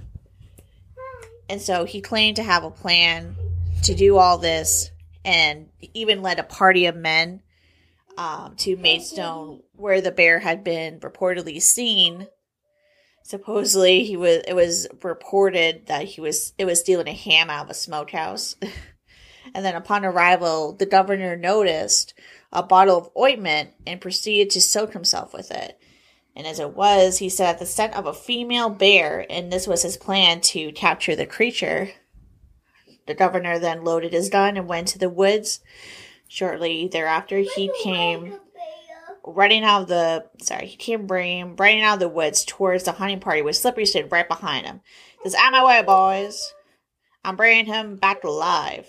And 1.49 1.61
so 1.61 1.85
he 1.85 2.01
claimed 2.01 2.37
to 2.37 2.43
have 2.43 2.65
a 2.65 2.71
plan 2.71 3.37
to 3.83 3.95
do 3.95 4.17
all 4.17 4.39
this 4.39 4.91
and 5.25 5.69
even 5.93 6.23
led 6.23 6.39
a 6.39 6.45
party 6.45 6.87
of 6.87 6.97
men 6.97 7.43
um, 8.17 8.55
to 8.57 8.77
Maidstone 8.77 9.63
where 9.75 10.01
the 10.01 10.11
bear 10.11 10.39
had 10.39 10.65
been 10.65 11.01
reportedly 11.01 11.61
seen. 11.61 12.27
Supposedly 13.23 14.05
he 14.05 14.17
was 14.17 14.43
it 14.47 14.55
was 14.55 14.89
reported 15.03 15.87
that 15.87 16.05
he 16.05 16.21
was 16.21 16.53
it 16.59 16.65
was 16.65 16.81
stealing 16.81 17.09
a 17.09 17.13
ham 17.13 17.51
out 17.51 17.65
of 17.65 17.71
a 17.71 17.75
smokehouse. 17.75 18.57
and 19.55 19.65
then 19.65 19.75
upon 19.75 20.05
arrival, 20.05 20.73
the 20.73 20.87
governor 20.87 21.37
noticed 21.37 22.15
a 22.53 22.63
bottle 22.63 22.99
of 22.99 23.11
ointment 23.17 23.71
and 23.87 24.01
proceeded 24.01 24.51
to 24.51 24.61
soak 24.61 24.93
himself 24.93 25.33
with 25.33 25.51
it. 25.51 25.79
And 26.35 26.47
as 26.47 26.59
it 26.59 26.75
was, 26.75 27.19
he 27.19 27.29
said 27.29 27.59
the 27.59 27.67
scent 27.67 27.95
of 27.95 28.07
a 28.07 28.15
female 28.15 28.71
bear, 28.71 29.27
and 29.29 29.53
this 29.53 29.67
was 29.67 29.83
his 29.83 29.97
plan 29.97 30.41
to 30.43 30.73
capture 30.73 31.15
the 31.15 31.27
creature. 31.27 31.91
The 33.07 33.15
governor 33.15 33.59
then 33.59 33.85
loaded 33.85 34.13
his 34.13 34.31
gun 34.31 34.57
and 34.57 34.69
went 34.69 34.89
to 34.89 34.99
the 34.99 35.11
woods. 35.11 35.61
Shortly 36.29 36.89
thereafter, 36.89 37.39
he 37.39 37.71
came 37.83 38.39
running 39.25 39.65
out 39.65 39.83
of 39.83 39.89
the 39.89 40.25
sorry, 40.43 40.67
he 40.67 40.77
came 40.77 41.07
running, 41.07 41.57
running 41.57 41.83
out 41.83 41.95
of 41.95 42.01
the 42.01 42.09
woods 42.09 42.45
towards 42.45 42.85
the 42.85 42.93
hunting 42.93 43.21
party 43.21 43.43
with 43.43 43.57
Slippery 43.57 43.87
stood 43.87 44.13
right 44.13 44.29
behind 44.29 44.67
him. 44.67 44.81
He 45.23 45.29
says, 45.29 45.39
"Out 45.39 45.53
my 45.53 45.65
way, 45.65 45.83
boys! 45.83 46.53
I'm 47.25 47.37
bringing 47.37 47.67
him 47.67 47.97
back 47.97 48.25
alive." 48.25 48.89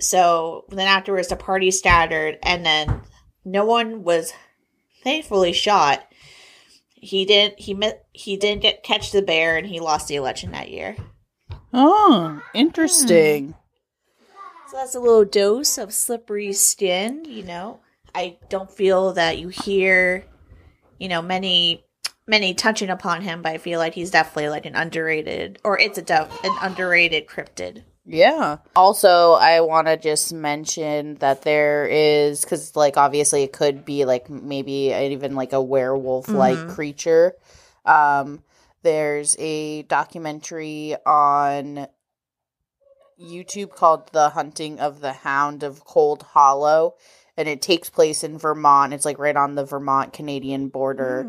So 0.00 0.64
then 0.68 0.86
afterwards, 0.86 1.28
the 1.28 1.36
party 1.36 1.70
scattered, 1.70 2.38
and 2.42 2.64
then 2.64 3.02
no 3.44 3.64
one 3.64 4.02
was 4.02 4.32
thankfully 5.02 5.52
shot. 5.52 6.04
He 6.94 7.24
didn't. 7.24 7.60
He 7.60 7.74
met. 7.74 8.06
He 8.12 8.36
didn't 8.36 8.62
get 8.62 8.82
catch 8.82 9.12
the 9.12 9.22
bear, 9.22 9.56
and 9.56 9.66
he 9.66 9.80
lost 9.80 10.08
the 10.08 10.16
election 10.16 10.52
that 10.52 10.70
year. 10.70 10.96
Oh, 11.72 12.42
interesting. 12.54 13.48
Hmm. 13.48 13.52
So 14.70 14.76
that's 14.76 14.94
a 14.94 15.00
little 15.00 15.24
dose 15.24 15.78
of 15.78 15.92
slippery 15.92 16.52
skin, 16.52 17.24
you 17.26 17.42
know. 17.42 17.80
I 18.14 18.38
don't 18.48 18.70
feel 18.70 19.12
that 19.14 19.38
you 19.38 19.48
hear, 19.48 20.24
you 20.98 21.08
know, 21.08 21.22
many 21.22 21.84
many 22.26 22.54
touching 22.54 22.88
upon 22.88 23.20
him, 23.22 23.42
but 23.42 23.52
I 23.52 23.58
feel 23.58 23.78
like 23.80 23.94
he's 23.94 24.10
definitely 24.10 24.48
like 24.48 24.64
an 24.66 24.76
underrated 24.76 25.58
or 25.64 25.78
it's 25.78 25.98
a 25.98 26.02
def- 26.02 26.44
an 26.44 26.52
underrated 26.60 27.26
cryptid. 27.26 27.82
Yeah. 28.04 28.58
Also, 28.74 29.32
I 29.32 29.60
want 29.60 29.86
to 29.86 29.96
just 29.96 30.32
mention 30.32 31.14
that 31.16 31.42
there 31.42 31.86
is 31.86 32.42
because, 32.42 32.74
like, 32.74 32.96
obviously, 32.96 33.44
it 33.44 33.52
could 33.52 33.84
be 33.84 34.04
like 34.04 34.28
maybe 34.28 34.92
even 34.92 35.34
like 35.36 35.52
a 35.52 35.62
werewolf 35.62 36.28
like 36.28 36.58
Mhm. 36.58 36.74
creature. 36.74 37.36
Um, 37.84 38.42
there's 38.82 39.36
a 39.38 39.82
documentary 39.82 40.96
on 41.06 41.86
YouTube 43.20 43.74
called 43.74 44.08
"The 44.12 44.30
Hunting 44.30 44.80
of 44.80 45.00
the 45.00 45.12
Hound 45.12 45.62
of 45.62 45.84
Cold 45.84 46.22
Hollow," 46.22 46.94
and 47.36 47.48
it 47.48 47.62
takes 47.62 47.88
place 47.90 48.22
in 48.24 48.38
Vermont. 48.38 48.92
It's 48.92 49.04
like 49.04 49.18
right 49.18 49.36
on 49.36 49.54
the 49.54 49.64
Vermont 49.64 50.12
Canadian 50.12 50.68
border 50.68 51.26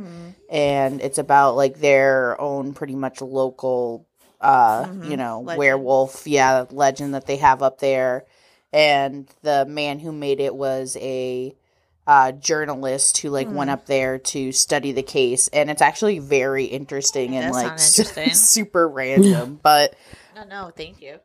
and 0.49 1.01
it's 1.01 1.17
about 1.17 1.55
like 1.55 1.79
their 1.79 2.39
own 2.39 2.73
pretty 2.73 2.95
much 2.95 3.21
local 3.21 4.05
uh 4.41 4.85
Mhm. 4.85 5.09
you 5.09 5.15
know 5.17 5.39
Legend. 5.39 5.57
werewolf 5.57 6.27
yeah 6.27 6.65
legend 6.69 7.13
that 7.13 7.25
they 7.25 7.37
have 7.37 7.63
up 7.63 7.79
there 7.79 8.25
and 8.73 9.29
the 9.41 9.65
man 9.65 9.99
who 9.99 10.11
made 10.11 10.41
it 10.41 10.53
was 10.53 10.97
a 10.99 11.55
uh 12.07 12.33
journalist 12.33 13.19
who 13.19 13.29
like 13.29 13.49
went 13.49 13.69
Hmm. 13.69 13.75
up 13.75 13.85
there 13.85 14.17
to 14.19 14.51
study 14.51 14.91
the 14.91 15.01
case 15.01 15.47
and 15.47 15.71
it's 15.71 15.81
actually 15.81 16.19
very 16.19 16.65
interesting 16.65 17.37
and 17.37 17.51
like 17.53 17.71
interesting. 17.71 18.33
super 18.33 18.85
random 18.89 19.57
but 19.63 19.95
No, 20.35 20.43
no, 20.43 20.71
thank 20.75 21.01
you. 21.01 21.19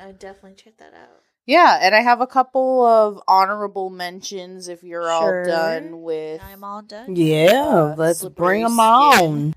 I 0.00 0.12
definitely 0.12 0.54
check 0.54 0.76
that 0.78 0.94
out. 0.94 1.22
Yeah 1.46 1.78
and 1.82 1.94
i 1.94 2.00
have 2.00 2.20
a 2.20 2.26
couple 2.26 2.84
of 2.84 3.20
honorable 3.28 3.90
mentions 3.90 4.68
if 4.68 4.82
you're 4.82 5.02
Sure. 5.02 5.10
all 5.10 5.44
done 5.46 6.02
with 6.02 6.40
I'm 6.42 6.64
all 6.64 6.82
done. 6.82 7.14
Yeah, 7.16 7.92
Uh, 7.92 7.94
let's 7.96 8.24
bring 8.24 8.62
them 8.62 8.72
skin. 8.72 8.80
on. 8.80 9.54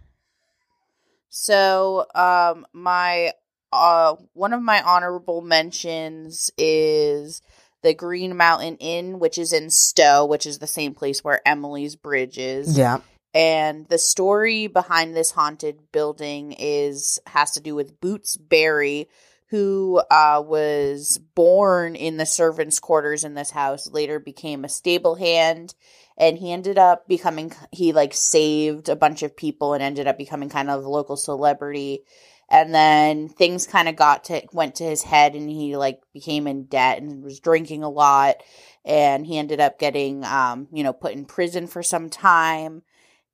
So, 1.29 2.05
um, 2.15 2.65
my 2.73 3.33
uh, 3.71 4.15
one 4.33 4.53
of 4.53 4.61
my 4.61 4.81
honorable 4.81 5.41
mentions 5.41 6.49
is 6.57 7.41
the 7.83 7.93
Green 7.93 8.35
Mountain 8.37 8.77
Inn, 8.77 9.19
which 9.19 9.37
is 9.37 9.53
in 9.53 9.69
Stowe, 9.69 10.25
which 10.25 10.45
is 10.45 10.59
the 10.59 10.67
same 10.67 10.93
place 10.95 11.23
where 11.23 11.41
Emily's 11.47 11.95
Bridge 11.95 12.37
is. 12.37 12.77
Yeah. 12.77 12.99
And 13.33 13.85
the 13.87 13.97
story 13.99 14.67
behind 14.67 15.15
this 15.15 15.31
haunted 15.31 15.91
building 15.91 16.53
is 16.57 17.19
has 17.27 17.51
to 17.51 17.59
do 17.61 17.75
with 17.75 17.99
Boots 17.99 18.35
Berry, 18.37 19.09
who 19.49 20.01
uh, 20.11 20.43
was 20.45 21.19
born 21.33 21.95
in 21.95 22.17
the 22.17 22.25
servants' 22.25 22.79
quarters 22.79 23.23
in 23.23 23.33
this 23.33 23.51
house, 23.51 23.89
later 23.89 24.19
became 24.19 24.65
a 24.65 24.69
stable 24.69 25.15
hand, 25.15 25.73
and 26.17 26.37
he 26.37 26.51
ended 26.51 26.77
up 26.77 27.07
becoming 27.07 27.53
he 27.71 27.93
like 27.93 28.13
saved 28.13 28.89
a 28.89 28.95
bunch 28.95 29.23
of 29.23 29.37
people 29.37 29.73
and 29.73 29.81
ended 29.81 30.07
up 30.07 30.17
becoming 30.17 30.49
kind 30.49 30.69
of 30.69 30.83
a 30.83 30.89
local 30.89 31.15
celebrity. 31.15 32.03
And 32.49 32.73
then 32.73 33.27
things 33.27 33.67
kind 33.67 33.89
of 33.89 33.97
got 33.97 34.25
to 34.25 34.41
went 34.53 34.75
to 34.75 34.83
his 34.83 35.03
head, 35.03 35.35
and 35.35 35.49
he 35.49 35.77
like 35.77 36.01
became 36.13 36.47
in 36.47 36.65
debt 36.65 37.01
and 37.01 37.23
was 37.23 37.39
drinking 37.39 37.83
a 37.83 37.89
lot, 37.89 38.43
and 38.83 39.25
he 39.25 39.37
ended 39.37 39.59
up 39.61 39.79
getting 39.79 40.25
um 40.25 40.67
you 40.73 40.83
know 40.83 40.93
put 40.93 41.13
in 41.13 41.25
prison 41.25 41.67
for 41.67 41.83
some 41.83 42.09
time. 42.09 42.83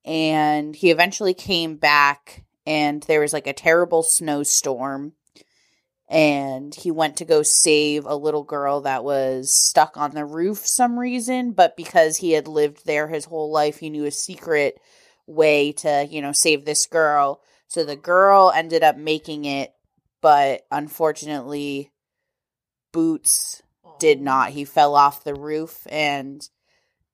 And 0.06 0.76
he 0.76 0.92
eventually 0.92 1.34
came 1.34 1.78
back 1.78 2.44
and 2.66 3.04
there 3.04 3.22
was 3.22 3.34
like 3.34 3.48
a 3.48 3.54
terrible 3.54 4.04
snowstorm 4.04 5.14
and 6.14 6.76
he 6.76 6.92
went 6.92 7.18
to 7.18 7.26
go 7.26 7.42
save 7.42 8.06
a 8.06 8.16
little 8.16 8.44
girl 8.44 8.82
that 8.82 9.04
was 9.04 9.52
stuck 9.52 9.98
on 9.98 10.12
the 10.12 10.24
roof 10.24 10.60
some 10.60 10.98
reason 10.98 11.52
but 11.52 11.76
because 11.76 12.18
he 12.18 12.32
had 12.32 12.48
lived 12.48 12.86
there 12.86 13.08
his 13.08 13.26
whole 13.26 13.52
life 13.52 13.80
he 13.80 13.90
knew 13.90 14.06
a 14.06 14.12
secret 14.12 14.80
way 15.28 15.72
to 15.72 16.08
you 16.10 16.22
know 16.22 16.32
save 16.32 16.66
this 16.66 16.86
girl. 16.86 17.42
So 17.68 17.84
the 17.84 17.96
girl 17.96 18.52
ended 18.54 18.84
up 18.84 18.98
making 18.98 19.46
it 19.46 19.74
but 20.22 20.62
unfortunately 20.72 21.92
boots 22.92 23.62
did 24.00 24.22
not. 24.22 24.52
He 24.52 24.66
fell 24.66 24.96
off 24.96 25.24
the 25.24 25.36
roof 25.36 25.86
and 25.90 26.48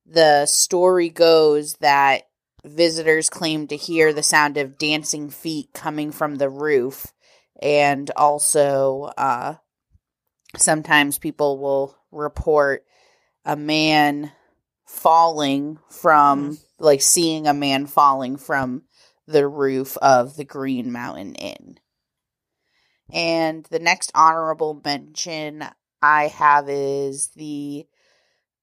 the 0.06 0.46
story 0.46 1.10
goes 1.10 1.76
that 1.76 2.24
visitors 2.66 3.30
claim 3.30 3.68
to 3.68 3.76
hear 3.76 4.12
the 4.12 4.24
sound 4.24 4.58
of 4.58 4.78
dancing 4.78 5.30
feet 5.30 5.70
coming 5.74 6.12
from 6.12 6.36
the 6.36 6.50
roof 6.50 7.08
and 7.62 8.10
also 8.16 9.12
uh, 9.18 9.56
sometimes 10.58 11.18
people 11.18 11.60
will 11.60 11.96
report 12.12 12.86
a 13.46 13.56
man 13.56 14.32
falling 14.86 15.78
from 15.90 16.58
like 16.80 17.02
seeing 17.02 17.48
a 17.48 17.54
man 17.54 17.86
falling 17.86 18.38
from 18.38 18.84
the 19.28 19.48
roof 19.48 19.98
of 19.98 20.36
the 20.36 20.44
green 20.44 20.92
mountain 20.92 21.36
inn. 21.36 21.80
And 23.12 23.66
the 23.66 23.80
next 23.80 24.12
honorable 24.16 24.82
mention 24.84 25.64
i 26.02 26.28
have 26.28 26.70
is 26.70 27.28
the 27.36 27.86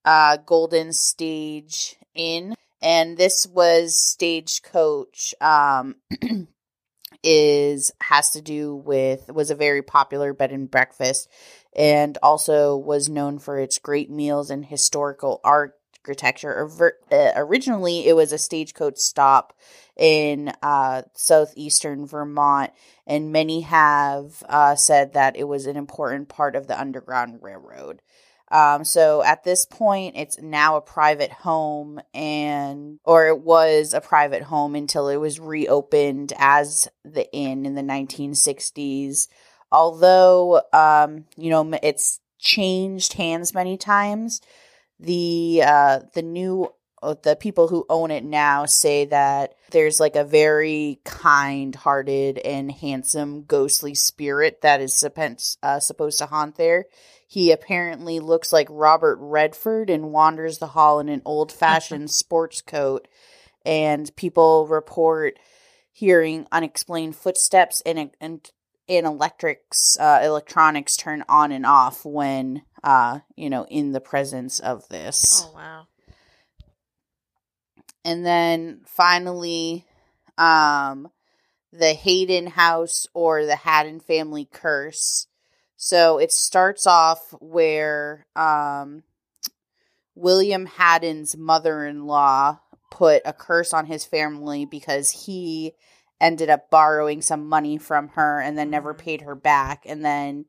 uh, 0.05 0.39
golden 0.39 0.93
stage 0.93 1.97
inn. 2.15 2.55
And 2.81 3.17
this 3.17 3.47
was 3.47 3.99
stagecoach 3.99 5.35
um 5.41 5.97
is 7.23 7.93
has 8.01 8.31
to 8.31 8.41
do 8.41 8.75
with 8.75 9.31
was 9.33 9.51
a 9.51 9.55
very 9.55 9.83
popular 9.83 10.33
bed 10.33 10.53
and 10.53 10.71
breakfast 10.71 11.29
and 11.75 12.19
also 12.23 12.77
was 12.77 13.09
known 13.09 13.39
for 13.39 13.59
its 13.59 13.79
great 13.79 14.11
meals 14.11 14.51
and 14.51 14.67
historical 14.67 15.41
architecture. 15.45 16.69
Uh, 17.11 17.31
originally 17.37 18.07
it 18.07 18.15
was 18.15 18.33
a 18.33 18.39
stagecoach 18.39 18.99
stop 18.99 19.53
in 19.97 20.53
uh, 20.63 21.03
southeastern 21.15 22.07
vermont 22.07 22.71
and 23.07 23.33
many 23.33 23.63
have 23.63 24.43
uh, 24.49 24.75
said 24.75 25.13
that 25.15 25.37
it 25.37 25.45
was 25.45 25.67
an 25.67 25.77
important 25.77 26.29
part 26.29 26.55
of 26.55 26.67
the 26.67 26.79
underground 26.79 27.43
railroad 27.43 28.01
um, 28.51 28.85
so 28.85 29.23
at 29.23 29.43
this 29.43 29.67
point, 29.67 30.17
it's 30.17 30.41
now 30.41 30.77
a 30.77 30.81
private 30.81 31.33
home, 31.33 32.01
and 32.15 33.01
or 33.05 33.27
it 33.27 33.41
was 33.41 33.93
a 33.93 34.01
private 34.01 34.43
home 34.43 34.77
until 34.77 35.09
it 35.09 35.17
was 35.17 35.41
reopened 35.41 36.33
as 36.39 36.89
the 37.05 37.31
inn 37.33 37.67
in 37.67 37.75
the 37.75 37.83
1960s. 37.83 39.29
Although, 39.73 40.63
um, 40.73 41.25
you 41.37 41.51
know, 41.51 41.77
it's 41.83 42.21
changed 42.39 43.15
hands 43.15 43.53
many 43.53 43.77
times. 43.77 44.41
The 45.01 45.63
uh, 45.67 46.01
the 46.15 46.23
new 46.23 46.73
the 47.15 47.37
people 47.37 47.69
who 47.69 47.87
own 47.89 48.11
it 48.11 48.25
now 48.25 48.67
say 48.67 49.05
that 49.07 49.55
there's 49.71 50.01
like 50.01 50.17
a 50.17 50.25
very 50.25 51.01
kind-hearted 51.05 52.39
and 52.39 52.71
handsome 52.71 53.43
ghostly 53.43 53.95
spirit 53.95 54.61
that 54.63 54.81
is 54.81 54.95
supposed 54.95 55.59
uh, 55.63 55.81
supposed 55.81 56.19
to 56.19 56.27
haunt 56.27 56.57
there 56.57 56.87
he 57.27 57.51
apparently 57.51 58.21
looks 58.21 58.53
like 58.53 58.69
Robert 58.71 59.19
Redford 59.21 59.91
and 59.91 60.13
wanders 60.13 60.59
the 60.59 60.69
hall 60.69 61.01
in 61.01 61.09
an 61.09 61.23
old 61.25 61.51
fashioned 61.51 62.11
sports 62.13 62.63
coat. 62.63 63.09
And 63.65 64.15
people 64.15 64.69
report 64.69 65.39
hearing 65.93 66.47
unexplained 66.53 67.17
footsteps 67.17 67.83
and, 67.85 68.11
and, 68.21 68.51
and 68.89 69.07
electrics, 69.07 69.99
uh, 69.99 70.21
electronics 70.23 70.97
turn 70.97 71.25
on 71.29 71.51
and 71.51 71.67
off 71.67 72.05
when, 72.05 72.63
uh, 72.85 73.21
you 73.35 73.51
know, 73.51 73.67
in 73.69 73.91
the 73.91 74.01
presence 74.01 74.61
of 74.61 74.89
this. 74.89 75.45
Oh, 75.45 75.53
wow. 75.55 75.87
And 78.07 78.25
then 78.25 78.81
finally, 78.87 79.85
um, 80.39 81.09
the 81.73 81.93
Hayden 81.93 82.47
house 82.47 83.07
or 83.13 83.45
the 83.45 83.57
Haddon 83.57 84.01
family 84.01 84.49
curse 84.51 85.27
so 85.77 86.19
it 86.19 86.33
starts 86.33 86.87
off 86.87 87.35
where 87.41 88.27
um, 88.35 89.03
William 90.15 90.67
Haddon's 90.67 91.37
mother 91.37 91.87
in 91.87 92.07
law 92.07 92.61
put 92.91 93.23
a 93.25 93.33
curse 93.33 93.75
on 93.75 93.87
his 93.87 94.05
family 94.05 94.65
because 94.65 95.11
he 95.11 95.73
ended 96.19 96.49
up 96.49 96.71
borrowing 96.71 97.21
some 97.21 97.47
money 97.47 97.77
from 97.77 98.09
her 98.09 98.41
and 98.41 98.57
then 98.57 98.71
never 98.71 98.95
mm-hmm. 98.95 99.05
paid 99.05 99.21
her 99.23 99.35
back. 99.35 99.83
And 99.85 100.03
then 100.03 100.47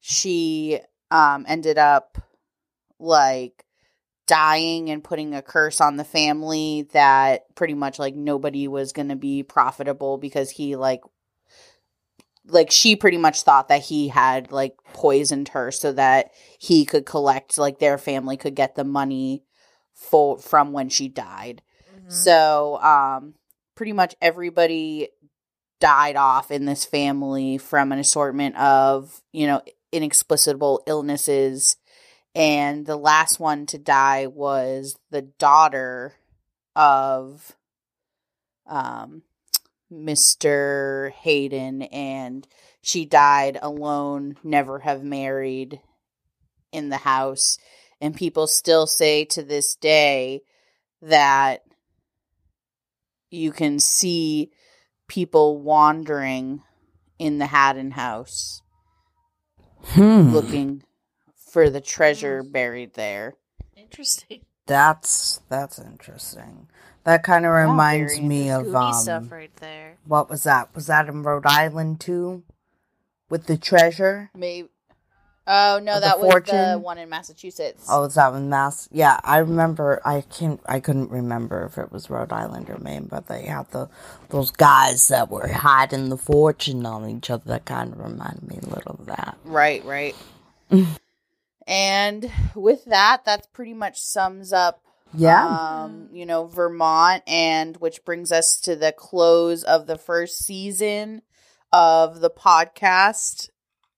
she 0.00 0.80
um, 1.10 1.46
ended 1.48 1.78
up 1.78 2.18
like 2.98 3.64
dying 4.26 4.90
and 4.90 5.04
putting 5.04 5.34
a 5.34 5.42
curse 5.42 5.80
on 5.80 5.96
the 5.96 6.04
family 6.04 6.88
that 6.92 7.54
pretty 7.54 7.74
much 7.74 7.98
like 7.98 8.14
nobody 8.14 8.66
was 8.66 8.92
going 8.92 9.08
to 9.08 9.16
be 9.16 9.42
profitable 9.42 10.18
because 10.18 10.50
he 10.50 10.76
like 10.76 11.00
like 12.48 12.70
she 12.70 12.94
pretty 12.94 13.18
much 13.18 13.42
thought 13.42 13.68
that 13.68 13.82
he 13.82 14.08
had 14.08 14.52
like 14.52 14.76
poisoned 14.92 15.48
her 15.48 15.70
so 15.70 15.92
that 15.92 16.30
he 16.58 16.84
could 16.84 17.06
collect 17.06 17.58
like 17.58 17.78
their 17.78 17.98
family 17.98 18.36
could 18.36 18.54
get 18.54 18.74
the 18.74 18.84
money 18.84 19.42
for 19.92 20.38
from 20.38 20.72
when 20.72 20.88
she 20.88 21.08
died. 21.08 21.62
Mm-hmm. 21.96 22.10
So 22.10 22.80
um 22.82 23.34
pretty 23.74 23.92
much 23.92 24.14
everybody 24.20 25.08
died 25.80 26.16
off 26.16 26.50
in 26.50 26.64
this 26.64 26.84
family 26.84 27.58
from 27.58 27.92
an 27.92 27.98
assortment 27.98 28.56
of, 28.56 29.22
you 29.32 29.46
know, 29.46 29.62
inexplicable 29.92 30.82
illnesses 30.86 31.76
and 32.36 32.84
the 32.84 32.96
last 32.96 33.40
one 33.40 33.64
to 33.66 33.78
die 33.78 34.26
was 34.26 34.98
the 35.10 35.22
daughter 35.22 36.14
of 36.76 37.56
um 38.66 39.22
Mr. 39.90 41.12
Hayden, 41.12 41.82
and 41.82 42.46
she 42.82 43.04
died 43.04 43.58
alone, 43.62 44.36
never 44.42 44.80
have 44.80 45.02
married 45.02 45.80
in 46.72 46.88
the 46.88 46.96
house. 46.96 47.58
And 48.00 48.14
people 48.14 48.46
still 48.46 48.86
say 48.86 49.24
to 49.26 49.42
this 49.42 49.76
day 49.76 50.42
that 51.02 51.62
you 53.30 53.52
can 53.52 53.78
see 53.78 54.50
people 55.08 55.60
wandering 55.60 56.62
in 57.18 57.38
the 57.38 57.46
Haddon 57.46 57.92
house 57.92 58.60
hmm. 59.82 60.30
looking 60.32 60.82
for 61.56 61.70
the 61.70 61.80
treasure 61.80 62.42
buried 62.42 62.92
there. 62.92 63.32
Interesting. 63.74 64.42
That's 64.66 65.40
that's 65.48 65.78
interesting. 65.78 66.66
That 67.04 67.22
kind 67.22 67.46
of 67.46 67.52
reminds 67.52 68.20
me 68.20 68.50
of 68.50 68.74
um, 68.74 68.92
stuff 68.92 69.30
right 69.30 69.54
there. 69.56 69.96
What 70.04 70.28
was 70.28 70.42
that? 70.42 70.74
Was 70.74 70.88
that 70.88 71.08
in 71.08 71.22
Rhode 71.22 71.46
Island 71.46 72.00
too? 72.00 72.42
With 73.30 73.46
the 73.46 73.56
treasure? 73.56 74.30
Maybe. 74.34 74.68
Oh 75.46 75.80
no, 75.82 75.98
that 76.00 76.18
was 76.18 76.32
fortune? 76.32 76.72
the 76.72 76.78
one 76.78 76.98
in 76.98 77.08
Massachusetts. 77.08 77.86
Oh, 77.88 78.04
is 78.04 78.16
that 78.16 78.34
in 78.34 78.50
Mass? 78.50 78.88
Yeah, 78.90 79.20
I 79.22 79.38
remember. 79.38 80.02
I 80.04 80.22
can't. 80.22 80.60
I 80.66 80.80
couldn't 80.80 81.10
remember 81.10 81.64
if 81.64 81.78
it 81.78 81.92
was 81.92 82.10
Rhode 82.10 82.32
Island 82.32 82.68
or 82.68 82.78
Maine, 82.78 83.06
but 83.08 83.28
they 83.28 83.46
had 83.46 83.70
the 83.70 83.88
those 84.30 84.50
guys 84.50 85.08
that 85.08 85.30
were 85.30 85.48
hiding 85.48 86.08
the 86.08 86.18
fortune 86.18 86.84
on 86.84 87.08
each 87.08 87.30
other. 87.30 87.44
That 87.46 87.64
kind 87.64 87.92
of 87.92 88.00
reminded 88.00 88.46
me 88.46 88.58
a 88.60 88.68
little 88.68 88.96
of 88.98 89.06
that. 89.06 89.38
Right, 89.44 89.82
right. 89.84 90.16
and 91.66 92.30
with 92.54 92.84
that, 92.86 93.24
that 93.24 93.52
pretty 93.52 93.74
much 93.74 94.00
sums 94.00 94.52
up 94.52 94.82
yeah. 95.14 95.46
Um, 95.84 96.08
you 96.12 96.26
know, 96.26 96.46
Vermont, 96.46 97.22
and 97.26 97.76
which 97.78 98.04
brings 98.04 98.32
us 98.32 98.60
to 98.62 98.76
the 98.76 98.92
close 98.92 99.62
of 99.62 99.86
the 99.86 99.98
first 99.98 100.44
season 100.44 101.22
of 101.72 102.20
the 102.20 102.30
podcast. 102.30 103.50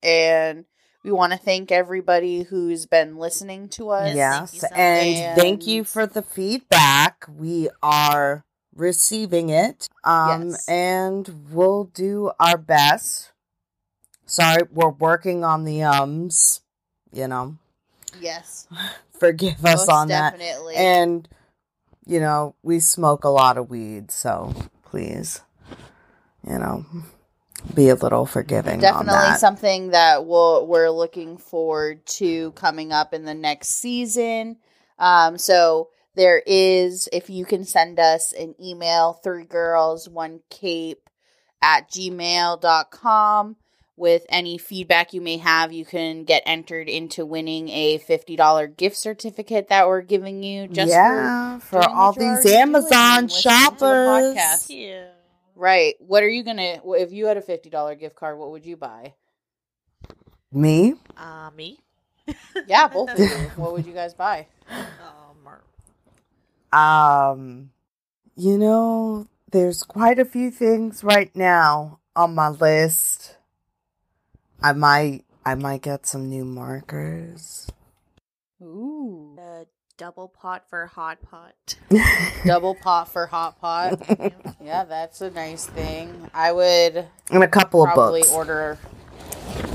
And 0.03 0.65
we 1.05 1.11
want 1.11 1.33
to 1.33 1.39
thank 1.39 1.73
everybody 1.73 2.43
who's 2.43 2.87
been 2.87 3.17
listening 3.17 3.69
to 3.71 3.91
us. 3.91 4.15
Yes. 4.15 4.61
Thank 4.61 4.77
and, 4.77 5.17
and, 5.17 5.41
thank 5.41 5.67
you 5.67 5.85
for 5.85 6.07
the 6.07 6.23
feedback. 6.23 7.25
We 7.29 7.69
are 7.83 8.45
receiving 8.75 9.51
it. 9.51 9.89
Um, 10.05 10.51
yes. 10.51 10.69
and 10.69 11.49
we'll 11.51 11.85
do 11.85 12.31
our 12.39 12.59
best. 12.59 13.33
Sorry, 14.27 14.63
we're 14.71 14.91
working 14.91 15.43
on 15.43 15.65
the 15.65 15.83
ums, 15.85 16.61
you 17.13 17.29
know. 17.29 17.57
Yes. 18.21 18.67
forgive 19.19 19.65
us 19.65 19.87
Most 19.87 19.91
on 19.91 20.09
definitely. 20.09 20.75
that. 20.75 20.81
And 20.81 21.29
you 22.07 22.21
know, 22.21 22.55
we 22.63 22.81
smoke 22.81 23.25
a 23.25 23.29
lot 23.29 23.59
of 23.59 23.69
weed, 23.69 24.11
so 24.11 24.55
please, 24.83 25.43
you 26.47 26.59
know, 26.59 26.87
be 27.75 27.91
a 27.91 27.95
little 27.95 28.25
forgiving. 28.25 28.81
Definitely 28.81 29.13
that. 29.13 29.41
something 29.41 29.91
that 29.91 30.25
we'll, 30.25 30.67
we're 30.67 30.89
looking 30.91 31.37
forward 31.37 32.07
to 32.07 32.53
coming 32.53 32.93
up 32.93 33.13
in 33.13 33.25
the 33.25 33.35
next 33.35 33.69
season. 33.69 34.57
Um, 34.99 35.37
so 35.37 35.91
there 36.15 36.43
is, 36.47 37.11
if 37.13 37.29
you 37.29 37.45
can 37.45 37.65
send 37.65 38.01
us 38.01 38.33
an 38.33 38.55
email, 38.59 39.13
three 39.13 39.45
girls, 39.45 40.09
one 40.09 40.41
cape 40.49 41.11
at 41.61 41.91
gmail.com 41.91 43.57
with 43.99 44.25
any 44.29 44.59
feedback 44.59 45.13
you 45.13 45.21
may 45.21 45.39
have, 45.39 45.73
you 45.73 45.85
can 45.85 46.25
get 46.25 46.43
entered 46.47 46.89
into 46.89 47.27
winning 47.27 47.69
a 47.69 47.99
$50 47.99 48.77
gift 48.77 48.97
certificate 48.97 49.69
that 49.69 49.89
we're 49.89 50.03
giving 50.03 50.43
you 50.43 50.69
just 50.69 50.91
yeah, 50.91 51.59
for, 51.59 51.81
doing 51.81 51.95
all 51.95 52.13
these 52.13 52.23
already 52.23 52.43
doing 52.43 52.55
and 52.55 52.77
Amazon 52.77 53.25
listening 53.25 53.29
to 53.29 53.35
the 53.35 53.41
shoppers. 53.41 53.81
podcast. 53.81 54.67
Yeah. 54.69 55.07
Right. 55.55 55.95
What 55.99 56.23
are 56.23 56.29
you 56.29 56.45
going 56.45 56.59
to 56.59 56.81
if 56.93 57.13
you 57.13 57.27
had 57.27 57.37
a 57.37 57.43
$50 57.43 57.99
gift 57.99 58.17
card, 58.17 58.39
what 58.39 58.53
would 58.53 58.65
you 58.65 58.77
buy? 58.77 59.15
Me? 60.53 60.95
Uh, 61.17 61.51
me. 61.57 61.79
Yeah, 62.67 62.89
both 62.89 63.11
of 63.11 63.19
you. 63.19 63.27
What 63.57 63.73
would 63.73 63.87
you 63.87 63.95
guys 63.95 64.15
buy? 64.15 64.47
Um, 64.71 66.79
Um, 66.79 67.71
you 68.37 68.59
know, 68.59 69.27
there's 69.51 69.83
quite 69.83 70.19
a 70.19 70.25
few 70.25 70.51
things 70.51 71.03
right 71.03 71.35
now 71.35 72.01
on 72.15 72.35
my 72.35 72.49
list. 72.49 73.38
I 74.63 74.73
might, 74.73 75.25
I 75.45 75.55
might 75.55 75.83
get 75.83 76.07
some 76.07 76.29
new 76.29 76.45
markers. 76.45 77.67
Ooh. 78.61 79.37
a 79.39 79.67
double 79.97 80.29
pot 80.29 80.65
for 80.69 80.87
hot 80.87 81.19
pot. 81.23 81.77
Double 82.45 82.75
pot 82.75 83.09
for 83.09 83.27
hot 83.27 83.61
pot. 83.61 84.01
Yeah, 84.63 84.85
that's 84.85 85.21
a 85.23 85.31
nice 85.31 85.65
thing. 85.65 86.31
I 86.35 86.53
would 86.53 87.07
and 87.31 87.43
a 87.43 87.49
couple 87.49 87.83
of 87.83 87.95
probably 87.95 88.21
books. 88.21 88.33
order 88.33 88.79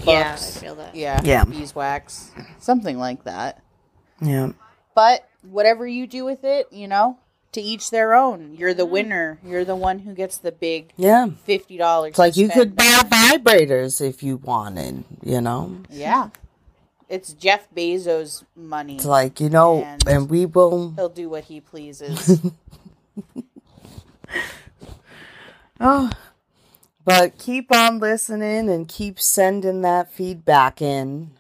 yeah, 0.06 0.34
I 0.34 0.38
feel 0.38 0.76
that. 0.76 0.96
Yeah. 0.96 1.22
Yeah. 1.24 1.46
Beeswax. 1.46 2.32
Something 2.60 2.98
like 2.98 3.24
that. 3.24 3.62
yeah. 4.22 4.52
But 4.96 5.28
whatever 5.42 5.88
you 5.88 6.06
do 6.08 6.24
with 6.26 6.44
it, 6.44 6.68
you 6.72 6.88
know, 6.88 7.18
to 7.54 7.62
each 7.62 7.90
their 7.90 8.14
own. 8.14 8.56
You're 8.56 8.74
the 8.74 8.86
mm. 8.86 8.92
winner. 8.92 9.40
You're 9.46 9.66
the 9.66 9.76
one 9.76 10.00
who 10.00 10.14
gets 10.14 10.38
the 10.38 10.52
big 10.52 10.94
Yeah. 10.98 11.28
fifty 11.46 11.78
dollars. 11.78 12.10
It's 12.10 12.20
like 12.20 12.38
you 12.38 12.50
could 12.50 12.76
buy 12.76 13.02
vibrators 13.06 14.02
if 14.02 14.22
you 14.22 14.38
wanted, 14.38 15.04
you 15.24 15.42
know? 15.42 15.78
Yeah. 15.90 16.30
It's 17.10 17.34
Jeff 17.34 17.68
Bezos' 17.76 18.44
money. 18.56 18.96
It's 18.96 19.06
like, 19.06 19.40
you 19.40 19.50
know, 19.50 19.84
And- 19.84 20.08
and 20.08 20.30
we 20.30 20.46
will 20.46 20.94
He'll 20.96 21.10
do 21.10 21.30
what 21.30 21.46
he 21.46 21.62
pleases. 21.62 22.42
Oh, 25.86 26.12
but 27.04 27.38
keep 27.38 27.70
on 27.76 28.00
listening 28.00 28.70
and 28.70 28.88
keep 28.88 29.20
sending 29.20 29.82
that 29.82 30.10
feedback 30.10 30.82
in. 30.82 31.32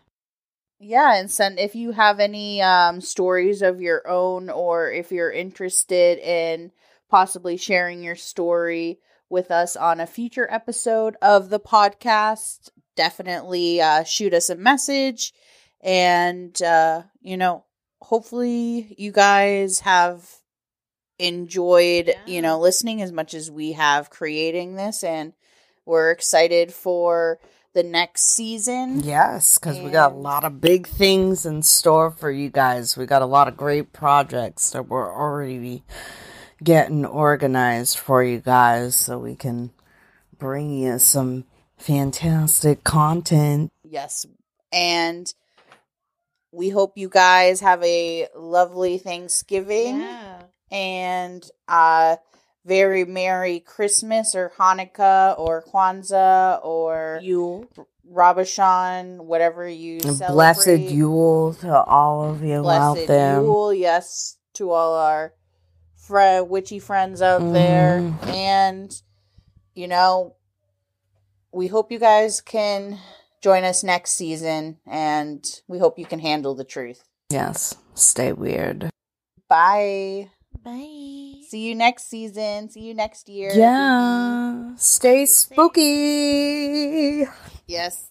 Yeah, 0.83 1.15
and 1.15 1.29
send 1.31 1.59
if 1.59 1.75
you 1.75 1.91
have 1.91 2.19
any 2.19 2.61
um 2.61 3.01
stories 3.01 3.61
of 3.61 3.81
your 3.81 4.07
own 4.07 4.49
or 4.49 4.91
if 4.91 5.11
you're 5.11 5.31
interested 5.31 6.19
in 6.19 6.71
possibly 7.09 7.57
sharing 7.57 8.03
your 8.03 8.15
story 8.15 8.99
with 9.29 9.51
us 9.51 9.75
on 9.75 9.99
a 9.99 10.07
future 10.07 10.47
episode 10.51 11.15
of 11.21 11.49
the 11.49 11.59
podcast, 11.59 12.69
definitely 12.95 13.81
uh 13.81 14.03
shoot 14.03 14.33
us 14.33 14.49
a 14.49 14.55
message 14.55 15.33
and 15.81 16.61
uh 16.61 17.01
you 17.21 17.37
know, 17.37 17.63
hopefully 18.01 18.93
you 18.97 19.11
guys 19.11 19.79
have 19.81 20.27
enjoyed, 21.19 22.07
Yeah. 22.07 22.15
you 22.25 22.41
know, 22.41 22.59
listening 22.59 23.01
as 23.01 23.11
much 23.11 23.33
as 23.33 23.49
we 23.49 23.73
have 23.73 24.09
creating 24.09 24.75
this 24.75 25.03
and 25.03 25.33
we're 25.85 26.11
excited 26.11 26.73
for 26.73 27.39
the 27.73 27.83
next 27.83 28.23
season. 28.35 29.01
Yes, 29.03 29.57
because 29.57 29.79
we 29.79 29.89
got 29.89 30.11
a 30.11 30.15
lot 30.15 30.43
of 30.43 30.61
big 30.61 30.87
things 30.87 31.45
in 31.45 31.63
store 31.63 32.11
for 32.11 32.29
you 32.31 32.49
guys. 32.49 32.95
We 32.97 33.05
got 33.05 33.21
a 33.21 33.27
lot 33.27 33.47
of 33.47 33.57
great 33.57 33.93
projects 33.93 34.71
that 34.71 34.87
we're 34.87 35.11
already 35.13 35.83
getting 36.63 37.05
organized 37.05 37.97
for 37.97 38.23
you 38.23 38.39
guys 38.39 38.95
so 38.95 39.19
we 39.19 39.35
can 39.35 39.71
bring 40.37 40.71
you 40.71 40.99
some 40.99 41.45
fantastic 41.77 42.83
content. 42.83 43.71
Yes. 43.83 44.25
And 44.71 45.31
we 46.51 46.69
hope 46.69 46.97
you 46.97 47.09
guys 47.09 47.59
have 47.61 47.83
a 47.83 48.27
lovely 48.35 48.97
Thanksgiving 48.99 49.99
Yeah. 50.01 50.43
and 50.71 51.43
uh 51.67 52.17
very 52.65 53.05
merry 53.05 53.59
Christmas 53.59 54.35
or 54.35 54.51
Hanukkah 54.57 55.37
or 55.37 55.63
Kwanzaa 55.63 56.63
or 56.63 57.19
Yule. 57.21 57.65
Rabashan, 58.11 59.21
whatever 59.21 59.67
you 59.67 59.99
And 60.03 60.17
celebrate. 60.17 60.33
blessed 60.33 60.91
Yule 60.93 61.53
to 61.61 61.83
all 61.83 62.23
of 62.29 62.43
you 62.43 62.67
out 62.67 62.95
there. 62.95 63.39
Blessed. 63.39 63.45
Yule, 63.45 63.73
yes, 63.73 64.37
to 64.55 64.71
all 64.71 64.93
our 64.95 65.33
fr- 65.95 66.43
witchy 66.43 66.79
friends 66.79 67.21
out 67.21 67.53
there. 67.53 67.99
Mhm. 68.01 68.27
And, 68.33 69.01
you 69.73 69.87
know, 69.87 70.35
we 71.51 71.67
hope 71.67 71.91
you 71.91 71.99
guys 71.99 72.41
can 72.41 72.99
join 73.41 73.63
us 73.63 73.83
next 73.83 74.11
season 74.11 74.79
and 74.85 75.61
we 75.67 75.79
hope 75.79 75.97
you 75.99 76.05
can 76.05 76.19
handle 76.19 76.55
the 76.55 76.63
truth. 76.65 77.03
Yes, 77.29 77.75
stay 77.93 78.31
weird. 78.33 78.89
Bye. 79.47 80.29
Bye. 80.63 81.32
See 81.53 81.69
you 81.69 81.75
next 81.75 82.09
season. 82.09 82.71
See 82.71 82.79
you 82.79 82.95
next 82.95 83.29
year. 83.29 83.53
Yeah, 83.53 84.73
stay 84.75 85.27
spooky. 85.27 87.27
Yes. 87.67 88.09